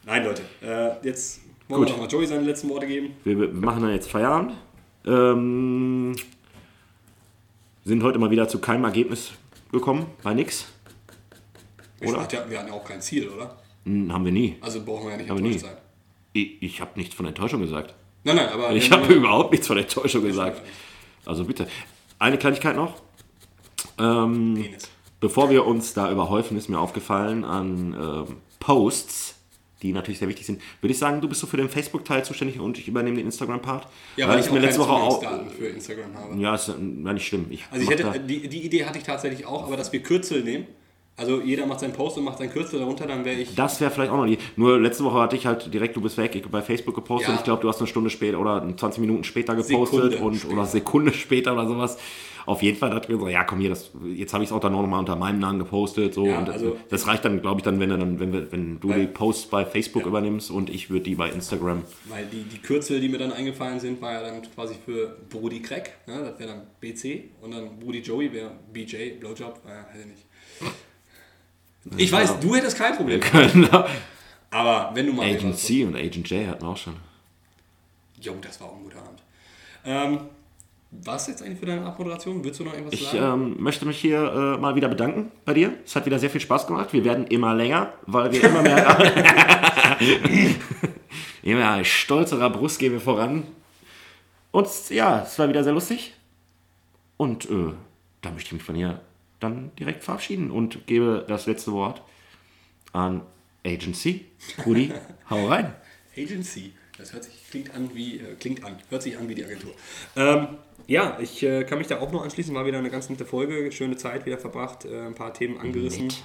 [0.04, 1.90] Nein, Leute, äh, jetzt wollen Gut.
[1.90, 3.12] wir nochmal Joey seine letzten Worte geben.
[3.24, 4.54] Wir wir machen dann jetzt Feierabend.
[5.06, 6.16] Ähm,
[7.84, 9.32] sind heute mal wieder zu keinem Ergebnis
[9.72, 10.66] gekommen, bei nix.
[12.00, 12.20] Ich Oder?
[12.20, 13.58] dachte, wir hatten ja auch kein Ziel, oder?
[13.86, 14.58] Hm, haben wir nie.
[14.62, 15.78] Also brauchen wir ja nicht Aber enttäuscht sein.
[16.34, 17.94] Ich, ich habe nichts von Enttäuschung gesagt.
[18.24, 18.72] Nein, nein, aber.
[18.72, 20.62] Ich habe überhaupt nichts von Enttäuschung gesagt.
[21.26, 21.68] Also bitte.
[22.20, 22.96] Eine Kleinigkeit noch.
[23.98, 24.66] Ähm,
[25.20, 29.35] bevor wir uns da überhäufen, ist mir aufgefallen an ähm, Posts,
[29.82, 30.62] die natürlich sehr wichtig sind.
[30.82, 33.88] Würde ich sagen, du bist so für den Facebook-Teil zuständig und ich übernehme den Instagram-Part.
[34.16, 35.24] Ja, weil es ich auch mir letzte Woche auch.
[35.58, 36.42] Für Instagram habe.
[36.42, 37.48] Ja, ist ja nicht schlimm.
[37.50, 40.44] Ich Also ich hätte, die, die Idee hatte ich tatsächlich auch, aber dass wir Kürzel
[40.44, 40.68] nehmen.
[41.18, 43.56] Also jeder macht seinen Post und macht sein Kürzel darunter, dann wäre ich.
[43.56, 44.38] das wäre vielleicht auch noch die.
[44.58, 47.30] Nur letzte Woche hatte ich halt direkt, du bist weg, ich bei Facebook gepostet.
[47.30, 47.36] Ja.
[47.36, 50.54] Ich glaube, du hast eine Stunde später oder 20 Minuten später gepostet Sekunde und später.
[50.54, 51.98] oder Sekunde später oder sowas.
[52.46, 54.60] Auf jeden Fall ich mir so, ja komm hier, das, jetzt habe ich es auch
[54.60, 56.14] dann noch mal unter meinem Namen gepostet.
[56.14, 58.52] So, Ja, und also- das reicht dann, glaube ich, dann, wenn, du dann wenn, wir,
[58.52, 60.10] wenn du Weil- die Posts bei Facebook Ja.
[60.10, 61.84] übernimmst und ich würde die bei Instagram.
[62.06, 65.62] Weil die, die Kürzel, die mir dann eingefallen sind, war ja dann quasi für Brudi
[65.62, 65.92] Crack.
[66.08, 66.20] Ne?
[66.24, 67.32] Das wäre dann BC.
[67.42, 69.62] Und dann Brudi Joey wäre BJ, Blowjob.
[69.66, 70.26] Naja, hätte nicht.
[71.98, 73.22] Ich weiß, du hättest kein Problem.
[74.52, 75.26] Aber wenn du mal.
[75.30, 76.96] Agent C und Agent J hatten wir auch schon.
[78.22, 79.22] Jo, das war auch ein guter Abend.
[79.86, 80.20] Ähm,
[80.92, 82.44] was jetzt eigentlich für deine Abmoderation?
[82.44, 83.42] Willst du noch irgendwas Ich sagen?
[83.58, 85.74] ähm, möchte mich hier äh, mal wieder bedanken bei dir.
[85.86, 86.94] Es hat wieder sehr viel Spaß gemacht.
[86.94, 88.98] Wir werden immer länger, weil wir immer mehr.
[91.44, 93.44] immer stolzerer Brust gehen wir voran.
[94.52, 96.14] Und ja, es war wieder sehr lustig.
[97.18, 97.74] Und äh,
[98.22, 99.02] da möchte ich mich von hier
[99.40, 102.02] dann direkt verabschieden und gebe das letzte Wort
[102.94, 103.22] an
[103.66, 104.26] Agency.
[104.66, 104.94] Rudi,
[105.30, 105.74] hau rein.
[106.18, 106.74] Agency.
[106.98, 109.74] Das hört sich, klingt an wie, äh, klingt an, hört sich an wie die Agentur.
[110.16, 110.48] Ähm,
[110.88, 112.54] ja, ich äh, kann mich da auch noch anschließen.
[112.56, 116.08] War wieder eine ganz nette Folge, schöne Zeit wieder verbracht, äh, ein paar Themen angerissen.
[116.08, 116.24] Nett.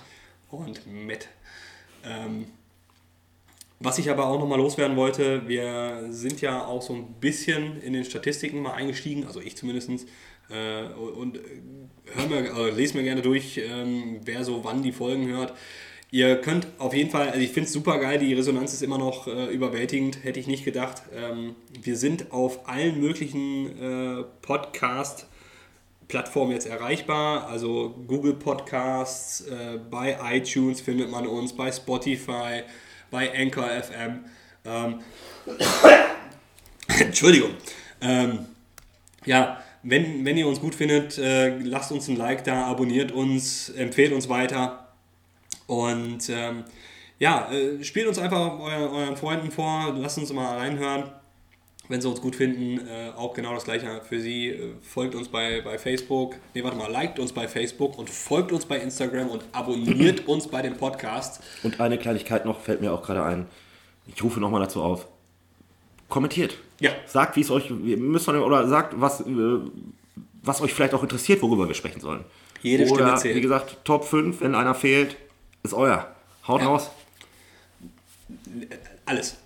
[0.51, 1.29] Und mit.
[2.05, 2.47] Ähm,
[3.83, 7.95] was ich aber auch nochmal loswerden wollte, wir sind ja auch so ein bisschen in
[7.95, 10.07] den Statistiken mal eingestiegen, also ich zumindest.
[10.51, 11.41] Äh, und äh,
[12.15, 15.55] hör mir, äh, lese mir gerne durch, ähm, wer so wann die Folgen hört.
[16.13, 18.99] Ihr könnt auf jeden Fall, also ich finde es super geil, die Resonanz ist immer
[18.99, 21.03] noch äh, überwältigend, hätte ich nicht gedacht.
[21.15, 25.27] Ähm, wir sind auf allen möglichen äh, Podcast-
[26.11, 27.47] Plattformen jetzt erreichbar.
[27.47, 32.65] Also Google Podcasts, äh, bei iTunes findet man uns, bei Spotify,
[33.11, 34.25] bei Anchor FM.
[34.65, 35.01] Ähm,
[37.01, 37.51] Entschuldigung.
[38.03, 38.47] Ähm,
[39.25, 43.71] ja, wenn, wenn ihr uns gut findet, äh, lasst uns ein Like da, abonniert uns,
[43.71, 44.90] empfehlt uns weiter.
[45.71, 46.65] Und ähm,
[47.21, 51.05] ja, äh, spielt uns einfach euer, euren Freunden vor, lasst uns mal reinhören.
[51.89, 54.49] wenn Sie uns gut finden, äh, auch genau das gleiche für Sie.
[54.49, 56.35] Äh, folgt uns bei, bei Facebook.
[56.55, 60.49] Ne, warte mal, liked uns bei Facebook und folgt uns bei Instagram und abonniert uns
[60.49, 61.41] bei dem Podcast.
[61.63, 63.47] Und eine Kleinigkeit noch fällt mir auch gerade ein.
[64.13, 65.07] Ich rufe nochmal dazu auf.
[66.09, 66.57] Kommentiert.
[66.81, 66.91] Ja.
[67.07, 69.25] Sagt, wie es euch, wir müssen, oder sagt, was, äh,
[70.43, 72.25] was euch vielleicht auch interessiert, worüber wir sprechen sollen.
[72.61, 73.37] Jede Stimme oder, zählt.
[73.37, 75.17] wie gesagt, Top 5, wenn einer fehlt,
[75.63, 76.15] ist euer.
[76.47, 76.69] Haut Ja.
[76.69, 76.91] raus.
[79.07, 79.37] Alles.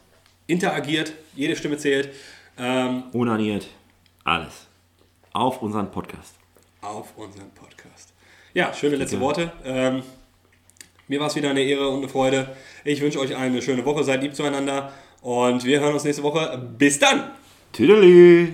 [0.47, 2.11] Interagiert, jede Stimme zählt.
[2.59, 3.69] Ähm, Unaniert.
[4.25, 4.67] Alles.
[5.33, 6.35] Auf unseren Podcast.
[6.83, 8.13] auf unseren Podcast.
[8.53, 9.51] Ja, schöne letzte Worte.
[9.65, 10.03] Ähm,
[11.09, 12.55] mir war es wieder eine Ehre und eine Freude.
[12.85, 14.05] Ich wünsche euch eine schöne Woche.
[14.05, 14.93] Seid lieb zueinander.
[15.23, 16.59] Und wir hören uns nächste Woche.
[16.79, 17.31] Bis dann!
[17.73, 18.53] Tüdelü.